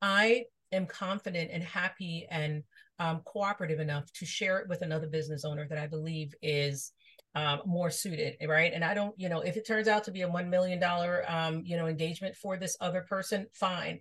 i 0.00 0.42
am 0.72 0.86
confident 0.86 1.50
and 1.52 1.62
happy 1.62 2.26
and 2.30 2.64
um, 2.98 3.20
cooperative 3.24 3.78
enough 3.78 4.12
to 4.12 4.26
share 4.26 4.58
it 4.58 4.68
with 4.68 4.82
another 4.82 5.06
business 5.06 5.44
owner 5.44 5.68
that 5.68 5.78
i 5.78 5.86
believe 5.86 6.34
is 6.42 6.92
um, 7.34 7.62
more 7.64 7.90
suited, 7.90 8.36
right? 8.46 8.72
And 8.74 8.84
I 8.84 8.92
don't, 8.92 9.18
you 9.18 9.30
know, 9.30 9.40
if 9.40 9.56
it 9.56 9.66
turns 9.66 9.88
out 9.88 10.04
to 10.04 10.10
be 10.10 10.20
a 10.20 10.28
one 10.28 10.50
million 10.50 10.78
dollar, 10.78 11.24
um, 11.26 11.62
you 11.64 11.78
know, 11.78 11.86
engagement 11.86 12.36
for 12.36 12.58
this 12.58 12.76
other 12.78 13.06
person, 13.08 13.46
fine. 13.54 14.00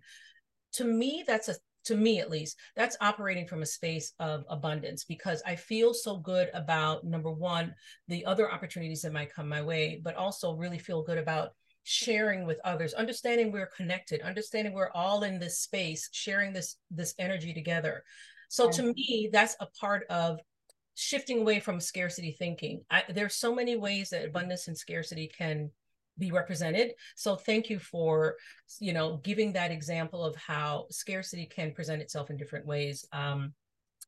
To 0.73 0.83
me, 0.83 1.23
that's 1.25 1.47
a 1.47 1.55
to 1.85 1.95
me 1.95 2.19
at 2.19 2.29
least, 2.29 2.57
that's 2.75 2.97
operating 3.01 3.47
from 3.47 3.61
a 3.61 3.65
space 3.65 4.13
of 4.19 4.43
abundance 4.49 5.03
because 5.03 5.41
I 5.45 5.55
feel 5.55 5.93
so 5.93 6.17
good 6.17 6.49
about 6.53 7.03
number 7.03 7.31
one, 7.31 7.73
the 8.07 8.25
other 8.25 8.51
opportunities 8.51 9.01
that 9.01 9.13
might 9.13 9.33
come 9.33 9.47
my 9.47 9.61
way, 9.61 10.01
but 10.03 10.15
also 10.15 10.55
really 10.55 10.79
feel 10.79 11.03
good 11.03 11.17
about 11.17 11.51
sharing 11.83 12.45
with 12.45 12.59
others 12.63 12.93
understanding 12.93 13.51
we're 13.51 13.65
connected 13.75 14.21
understanding 14.21 14.71
we're 14.71 14.91
all 14.93 15.23
in 15.23 15.39
this 15.39 15.61
space 15.61 16.09
sharing 16.11 16.53
this 16.53 16.75
this 16.91 17.15
energy 17.17 17.55
together. 17.55 18.03
So 18.49 18.69
to 18.69 18.83
me 18.83 19.31
that's 19.33 19.55
a 19.59 19.65
part 19.79 20.05
of 20.07 20.39
shifting 20.95 21.39
away 21.39 21.59
from 21.59 21.79
scarcity 21.79 22.35
thinking. 22.37 22.83
I, 22.91 23.03
there's 23.09 23.35
so 23.35 23.55
many 23.55 23.75
ways 23.75 24.09
that 24.09 24.25
abundance 24.25 24.67
and 24.67 24.77
scarcity 24.77 25.31
can 25.35 25.71
be 26.17 26.31
represented 26.31 26.91
so 27.15 27.35
thank 27.35 27.69
you 27.69 27.79
for 27.79 28.35
you 28.79 28.93
know 28.93 29.17
giving 29.23 29.53
that 29.53 29.71
example 29.71 30.23
of 30.23 30.35
how 30.35 30.85
scarcity 30.89 31.45
can 31.45 31.73
present 31.73 32.01
itself 32.01 32.29
in 32.29 32.37
different 32.37 32.65
ways 32.65 33.05
um, 33.13 33.53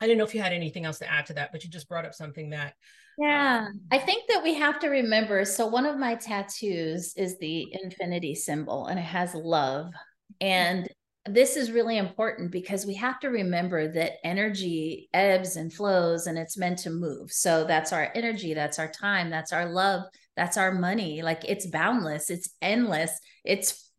I 0.04 0.06
didn't 0.06 0.18
know 0.18 0.26
if 0.26 0.36
you 0.36 0.42
had 0.42 0.54
anything 0.54 0.86
else 0.86 1.00
to 1.00 1.10
add 1.12 1.26
to 1.28 1.34
that, 1.36 1.52
but 1.52 1.64
you 1.64 1.70
just 1.70 1.88
brought 1.88 2.06
up 2.06 2.14
something 2.14 2.50
that. 2.50 2.74
Yeah, 3.18 3.68
um, 3.68 3.80
I 3.92 4.00
think 4.00 4.28
that 4.28 4.44
we 4.44 4.56
have 4.56 4.80
to 4.80 4.90
remember. 4.90 5.46
So, 5.46 5.68
one 5.68 5.86
of 5.86 5.98
my 5.98 6.16
tattoos 6.16 7.14
is 7.16 7.38
the 7.38 7.74
infinity 7.84 8.36
symbol, 8.36 8.88
and 8.88 9.00
it 9.00 9.04
has 9.04 9.34
love. 9.34 9.94
And 10.42 10.90
this 11.26 11.56
is 11.56 11.72
really 11.72 11.98
important 11.98 12.52
because 12.52 12.86
we 12.86 12.96
have 12.96 13.20
to 13.22 13.30
remember 13.30 13.94
that 13.94 14.14
energy 14.26 15.10
ebbs 15.14 15.56
and 15.56 15.72
flows 15.72 16.28
and 16.28 16.38
it's 16.38 16.58
meant 16.58 16.80
to 16.80 16.90
move. 16.90 17.32
So, 17.32 17.64
that's 17.64 17.94
our 17.94 18.12
energy, 18.14 18.54
that's 18.54 18.80
our 18.80 18.92
time, 18.92 19.30
that's 19.30 19.54
our 19.54 19.70
love, 19.70 20.04
that's 20.36 20.58
our 20.58 20.72
money. 20.72 21.22
Like 21.22 21.44
it's 21.46 21.66
boundless, 21.68 22.30
it's 22.30 22.50
endless, 22.62 23.12
it's 23.44 23.92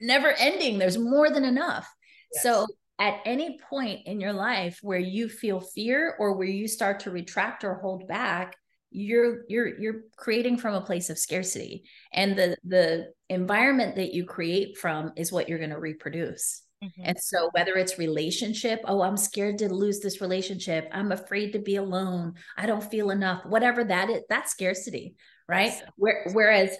never 0.00 0.32
ending. 0.32 0.78
There's 0.78 0.98
more 0.98 1.30
than 1.30 1.44
enough. 1.44 1.88
Yes. 2.32 2.42
So, 2.42 2.66
at 3.00 3.20
any 3.24 3.58
point 3.68 4.06
in 4.06 4.20
your 4.20 4.32
life 4.32 4.78
where 4.80 5.00
you 5.00 5.28
feel 5.28 5.58
fear 5.58 6.14
or 6.20 6.36
where 6.36 6.46
you 6.46 6.68
start 6.68 7.00
to 7.00 7.10
retract 7.10 7.64
or 7.64 7.74
hold 7.74 8.06
back 8.06 8.54
you're 8.94 9.42
you're 9.48 9.76
you're 9.80 10.02
creating 10.16 10.56
from 10.56 10.74
a 10.74 10.80
place 10.80 11.10
of 11.10 11.18
scarcity 11.18 11.82
and 12.12 12.38
the 12.38 12.56
the 12.62 13.08
environment 13.28 13.96
that 13.96 14.14
you 14.14 14.24
create 14.24 14.78
from 14.78 15.12
is 15.16 15.32
what 15.32 15.48
you're 15.48 15.58
going 15.58 15.70
to 15.70 15.80
reproduce 15.80 16.62
mm-hmm. 16.82 17.02
and 17.04 17.18
so 17.18 17.50
whether 17.54 17.74
it's 17.74 17.98
relationship 17.98 18.80
oh 18.84 19.02
i'm 19.02 19.16
scared 19.16 19.58
to 19.58 19.68
lose 19.68 19.98
this 19.98 20.20
relationship 20.20 20.88
i'm 20.92 21.10
afraid 21.10 21.52
to 21.52 21.58
be 21.58 21.74
alone 21.74 22.34
i 22.56 22.66
don't 22.66 22.88
feel 22.88 23.10
enough 23.10 23.44
whatever 23.46 23.82
that 23.82 24.08
is 24.08 24.22
that's 24.28 24.52
scarcity 24.52 25.16
right. 25.48 25.72
Where, 25.96 26.26
whereas 26.32 26.76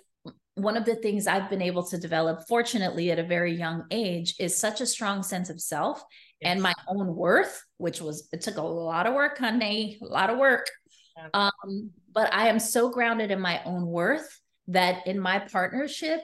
one 0.55 0.77
of 0.77 0.85
the 0.85 0.95
things 0.97 1.27
I've 1.27 1.51
been 1.51 1.62
able 1.62 1.85
to 1.89 1.99
develop, 1.99 2.47
fortunately, 2.49 3.11
at 3.11 3.19
a 3.19 3.25
very 3.25 3.55
young 3.55 3.85
age, 3.91 4.35
is 4.39 4.57
such 4.57 4.81
a 4.81 4.87
strong 4.87 5.23
sense 5.23 5.51
of 5.51 5.61
self 5.61 6.03
yes. 6.41 6.53
and 6.53 6.62
my 6.62 6.75
own 6.89 7.15
worth, 7.15 7.62
which 7.79 8.01
was, 8.01 8.29
it 8.33 8.41
took 8.41 8.57
a 8.57 8.62
lot 8.62 9.07
of 9.07 9.15
work, 9.15 9.39
honey, 9.39 9.99
a 10.01 10.05
lot 10.05 10.31
of 10.31 10.39
work. 10.39 10.67
Yeah. 11.17 11.29
Um, 11.35 11.91
but 12.12 12.33
I 12.33 12.49
am 12.49 12.59
so 12.59 12.91
grounded 12.91 13.31
in 13.31 13.41
my 13.41 13.62
own 13.65 13.87
worth 13.87 14.41
that 14.69 15.07
in 15.07 15.19
my 15.19 15.41
partnership, 15.41 16.21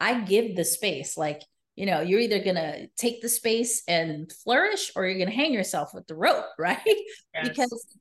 I 0.00 0.20
give 0.20 0.56
the 0.56 0.64
space. 0.64 1.16
Like, 1.16 1.42
you 1.76 1.86
know, 1.86 2.00
you're 2.00 2.20
either 2.20 2.42
going 2.42 2.56
to 2.56 2.86
take 2.96 3.20
the 3.20 3.28
space 3.28 3.82
and 3.88 4.30
flourish 4.32 4.92
or 4.96 5.06
you're 5.06 5.18
going 5.18 5.30
to 5.30 5.34
hang 5.34 5.52
yourself 5.52 5.92
with 5.92 6.06
the 6.06 6.14
rope, 6.14 6.46
right? 6.58 6.78
Yes. 7.34 7.48
Because 7.48 7.96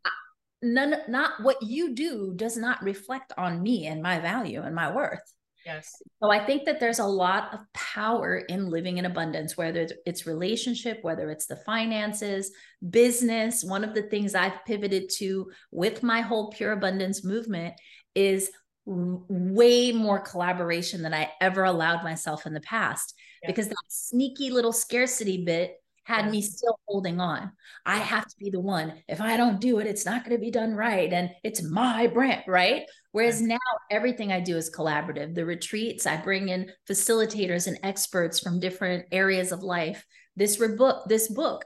none, 0.63 0.95
not 1.07 1.31
what 1.41 1.61
you 1.61 1.93
do 1.93 2.33
does 2.35 2.57
not 2.57 2.81
reflect 2.81 3.33
on 3.37 3.61
me 3.61 3.87
and 3.87 4.01
my 4.01 4.19
value 4.19 4.61
and 4.61 4.73
my 4.73 4.93
worth. 4.93 5.21
Yes. 5.65 6.01
So 6.21 6.29
I 6.29 6.45
think 6.45 6.65
that 6.65 6.79
there's 6.79 6.99
a 6.99 7.05
lot 7.05 7.53
of 7.53 7.59
power 7.73 8.37
in 8.37 8.69
living 8.69 8.97
in 8.97 9.05
abundance, 9.05 9.55
whether 9.55 9.87
it's 10.05 10.27
relationship, 10.27 10.99
whether 11.03 11.29
it's 11.29 11.45
the 11.45 11.55
finances, 11.55 12.51
business. 12.89 13.63
One 13.63 13.83
of 13.83 13.93
the 13.93 14.03
things 14.03 14.35
I've 14.35 14.65
pivoted 14.65 15.09
to 15.17 15.51
with 15.71 16.03
my 16.03 16.21
whole 16.21 16.49
pure 16.51 16.73
abundance 16.73 17.23
movement 17.23 17.75
is 18.13 18.51
way 18.85 19.93
more 19.93 20.19
collaboration 20.19 21.01
than 21.01 21.13
I 21.13 21.31
ever 21.39 21.63
allowed 21.63 22.03
myself 22.03 22.45
in 22.45 22.53
the 22.53 22.59
past 22.61 23.13
yes. 23.41 23.49
because 23.49 23.67
that 23.69 23.75
sneaky 23.87 24.49
little 24.49 24.73
scarcity 24.73 25.45
bit 25.45 25.75
had 26.03 26.29
me 26.29 26.41
still 26.41 26.77
holding 26.85 27.19
on. 27.19 27.51
I 27.85 27.97
have 27.97 28.25
to 28.27 28.35
be 28.37 28.49
the 28.49 28.59
one. 28.59 28.93
If 29.07 29.21
I 29.21 29.37
don't 29.37 29.61
do 29.61 29.79
it, 29.79 29.87
it's 29.87 30.05
not 30.05 30.25
going 30.25 30.35
to 30.35 30.41
be 30.41 30.51
done 30.51 30.73
right. 30.73 31.11
And 31.11 31.29
it's 31.43 31.63
my 31.63 32.07
brand, 32.07 32.43
right? 32.47 32.83
Whereas 33.11 33.41
now 33.41 33.57
everything 33.89 34.31
I 34.31 34.39
do 34.39 34.57
is 34.57 34.73
collaborative. 34.73 35.33
The 35.33 35.45
retreats, 35.45 36.05
I 36.05 36.17
bring 36.17 36.49
in 36.49 36.69
facilitators 36.89 37.67
and 37.67 37.79
experts 37.83 38.39
from 38.39 38.59
different 38.59 39.05
areas 39.11 39.51
of 39.51 39.63
life. 39.63 40.05
This 40.35 40.57
book, 40.57 41.05
this 41.07 41.29
book, 41.31 41.63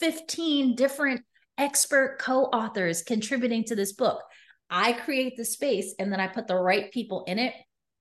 15 0.00 0.74
different 0.74 1.22
expert 1.58 2.18
co-authors 2.20 3.02
contributing 3.02 3.64
to 3.64 3.76
this 3.76 3.92
book. 3.92 4.20
I 4.68 4.94
create 4.94 5.36
the 5.36 5.44
space 5.44 5.94
and 5.98 6.12
then 6.12 6.20
I 6.20 6.26
put 6.26 6.48
the 6.48 6.56
right 6.56 6.90
people 6.90 7.24
in 7.26 7.38
it 7.38 7.54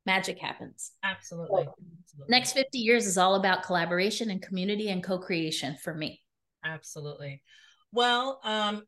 magic 0.06 0.40
happens. 0.40 0.92
Absolutely. 1.04 1.64
So 1.64 1.74
next 2.28 2.54
50 2.54 2.78
years 2.78 3.06
is 3.06 3.18
all 3.18 3.36
about 3.36 3.64
collaboration 3.64 4.30
and 4.30 4.42
community 4.42 4.90
and 4.90 5.04
co-creation 5.04 5.78
for 5.84 5.94
me. 5.94 6.22
Absolutely. 6.64 7.42
Well, 7.92 8.40
um, 8.44 8.84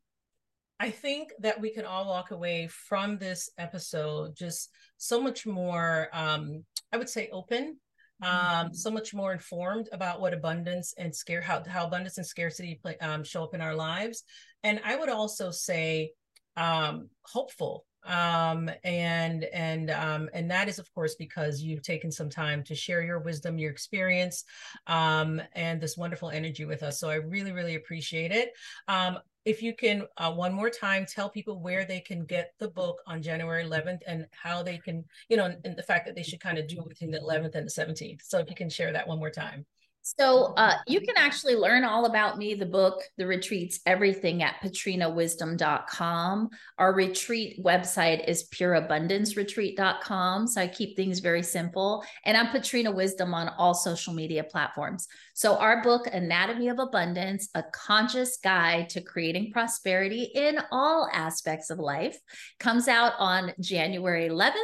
I 0.80 0.90
think 0.90 1.32
that 1.40 1.60
we 1.60 1.70
can 1.72 1.84
all 1.84 2.06
walk 2.06 2.30
away 2.30 2.68
from 2.68 3.18
this 3.18 3.50
episode 3.58 4.36
just 4.36 4.70
so 4.96 5.20
much 5.20 5.46
more, 5.46 6.08
um, 6.12 6.64
I 6.92 6.98
would 6.98 7.08
say, 7.08 7.28
open, 7.32 7.78
um, 8.22 8.30
mm-hmm. 8.30 8.74
so 8.74 8.90
much 8.90 9.12
more 9.14 9.32
informed 9.32 9.88
about 9.92 10.20
what 10.20 10.34
abundance 10.34 10.94
and 10.96 11.14
scare 11.14 11.40
how 11.40 11.62
how 11.66 11.86
abundance 11.86 12.18
and 12.18 12.26
scarcity 12.26 12.78
play, 12.80 12.96
um, 12.98 13.24
show 13.24 13.44
up 13.44 13.54
in 13.54 13.60
our 13.60 13.74
lives, 13.74 14.24
and 14.62 14.80
I 14.84 14.96
would 14.96 15.08
also 15.08 15.50
say 15.50 16.12
um, 16.56 17.10
hopeful 17.22 17.84
um, 18.08 18.70
and 18.82 19.44
and 19.44 19.90
um, 19.90 20.28
and 20.32 20.50
that 20.50 20.68
is 20.68 20.78
of 20.78 20.92
course 20.94 21.14
because 21.14 21.62
you've 21.62 21.82
taken 21.82 22.10
some 22.10 22.30
time 22.30 22.64
to 22.64 22.74
share 22.74 23.02
your 23.02 23.20
wisdom 23.20 23.58
your 23.58 23.70
experience 23.70 24.44
um, 24.86 25.40
and 25.54 25.80
this 25.80 25.96
wonderful 25.96 26.30
energy 26.30 26.64
with 26.64 26.82
us. 26.82 26.98
So 26.98 27.08
i 27.10 27.14
really 27.14 27.52
really 27.52 27.76
appreciate 27.76 28.32
it. 28.32 28.52
Um, 28.88 29.18
if 29.44 29.62
you 29.62 29.74
can 29.74 30.02
uh, 30.18 30.32
one 30.32 30.52
more 30.52 30.68
time 30.68 31.06
tell 31.06 31.30
people 31.30 31.60
where 31.60 31.84
they 31.84 32.00
can 32.00 32.24
get 32.26 32.52
the 32.58 32.68
book 32.68 32.98
on 33.06 33.22
january 33.22 33.64
11th 33.64 34.00
and 34.06 34.26
how 34.30 34.62
they 34.62 34.76
can 34.76 35.02
you 35.30 35.36
know 35.38 35.54
and 35.64 35.76
the 35.76 35.82
fact 35.82 36.04
that 36.04 36.14
they 36.14 36.22
should 36.22 36.40
kind 36.40 36.58
of 36.58 36.68
do 36.68 36.80
it 36.80 36.88
between 36.88 37.10
the 37.10 37.20
11th 37.20 37.54
and 37.54 37.66
the 37.66 37.70
17th 37.70 38.20
so 38.22 38.38
if 38.38 38.50
you 38.50 38.56
can 38.56 38.68
share 38.68 38.92
that 38.92 39.08
one 39.08 39.18
more 39.18 39.30
time 39.30 39.64
so 40.02 40.54
uh, 40.56 40.74
you 40.86 41.00
can 41.00 41.16
actually 41.16 41.54
learn 41.54 41.84
all 41.84 42.06
about 42.06 42.38
me, 42.38 42.54
the 42.54 42.64
book, 42.64 43.02
the 43.18 43.26
retreats, 43.26 43.80
everything 43.84 44.42
at 44.42 44.54
patrinawisdom.com. 44.62 46.48
Our 46.78 46.94
retreat 46.94 47.62
website 47.62 48.26
is 48.26 48.48
pureabundanceretreat.com. 48.48 50.46
So 50.46 50.60
I 50.62 50.68
keep 50.68 50.96
things 50.96 51.18
very 51.18 51.42
simple. 51.42 52.02
And 52.24 52.36
I'm 52.36 52.48
Patrina 52.48 52.90
Wisdom 52.90 53.34
on 53.34 53.48
all 53.58 53.74
social 53.74 54.14
media 54.14 54.44
platforms. 54.44 55.08
So 55.34 55.56
our 55.56 55.82
book, 55.82 56.06
Anatomy 56.10 56.68
of 56.68 56.78
Abundance, 56.78 57.50
a 57.54 57.62
conscious 57.62 58.38
guide 58.42 58.88
to 58.90 59.02
creating 59.02 59.52
prosperity 59.52 60.30
in 60.34 60.58
all 60.70 61.08
aspects 61.12 61.68
of 61.70 61.78
life, 61.78 62.18
comes 62.58 62.88
out 62.88 63.12
on 63.18 63.52
January 63.60 64.28
11th 64.28 64.54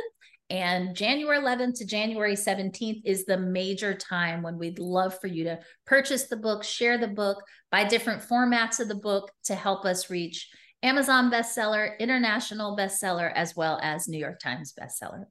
and 0.50 0.94
January 0.94 1.38
11th 1.38 1.78
to 1.78 1.86
January 1.86 2.34
17th 2.34 3.00
is 3.04 3.24
the 3.24 3.38
major 3.38 3.94
time 3.94 4.42
when 4.42 4.58
we'd 4.58 4.78
love 4.78 5.18
for 5.20 5.26
you 5.26 5.44
to 5.44 5.58
purchase 5.86 6.24
the 6.24 6.36
book, 6.36 6.62
share 6.62 6.98
the 6.98 7.08
book, 7.08 7.42
buy 7.70 7.84
different 7.84 8.22
formats 8.22 8.78
of 8.78 8.88
the 8.88 8.94
book 8.94 9.30
to 9.44 9.54
help 9.54 9.84
us 9.84 10.10
reach 10.10 10.48
Amazon 10.82 11.30
bestseller, 11.30 11.98
international 11.98 12.76
bestseller, 12.76 13.32
as 13.34 13.56
well 13.56 13.80
as 13.82 14.06
New 14.06 14.18
York 14.18 14.38
Times 14.38 14.74
bestseller. 14.78 15.24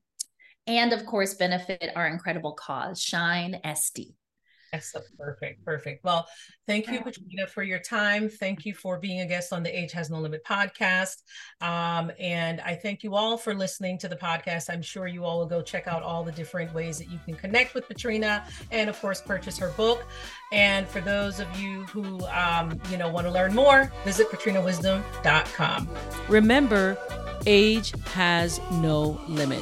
And 0.66 0.94
of 0.94 1.06
course, 1.06 1.36
benefit 1.36 1.92
our 1.96 2.08
incredible 2.08 2.54
cause, 2.54 3.00
Shyne 3.00 3.60
SD. 3.64 4.16
Yes, 4.74 4.96
perfect, 5.20 5.64
perfect. 5.64 6.04
Well, 6.04 6.28
thank 6.66 6.88
you, 6.88 7.00
Patrina, 7.00 7.46
for 7.46 7.62
your 7.62 7.78
time. 7.78 8.28
Thank 8.28 8.66
you 8.66 8.74
for 8.74 8.98
being 8.98 9.22
a 9.22 9.26
guest 9.28 9.54
on 9.54 9.62
the 9.62 9.70
Age 9.70 9.92
Has 9.92 10.10
No 10.10 10.20
Limit 10.20 10.44
podcast. 10.44 11.18
Um, 11.62 12.12
and 12.20 12.60
I 12.60 12.74
thank 12.74 13.04
you 13.04 13.14
all 13.14 13.38
for 13.38 13.54
listening 13.54 14.00
to 14.00 14.08
the 14.08 14.16
podcast. 14.16 14.72
I'm 14.72 14.82
sure 14.82 15.06
you 15.06 15.26
all 15.26 15.38
will 15.38 15.46
go 15.46 15.62
check 15.62 15.86
out 15.86 16.02
all 16.02 16.24
the 16.24 16.32
different 16.32 16.74
ways 16.74 16.98
that 16.98 17.12
you 17.12 17.20
can 17.24 17.36
connect 17.36 17.76
with 17.76 17.88
Patrina 17.88 18.48
and, 18.72 18.90
of 18.90 19.00
course, 19.00 19.22
purchase 19.22 19.60
her 19.60 19.70
book. 19.78 20.08
And 20.52 20.88
for 20.88 21.02
those 21.02 21.40
of 21.40 21.60
you 21.60 21.84
who, 21.84 22.26
um, 22.30 22.82
you 22.90 22.98
know, 22.98 23.10
want 23.10 23.28
to 23.28 23.32
learn 23.32 23.54
more, 23.54 23.94
visit 24.04 24.28
patrinawisdom.com. 24.32 25.88
Remember, 26.28 26.98
age 27.46 27.94
has 28.14 28.60
no 28.72 29.22
limit. 29.28 29.62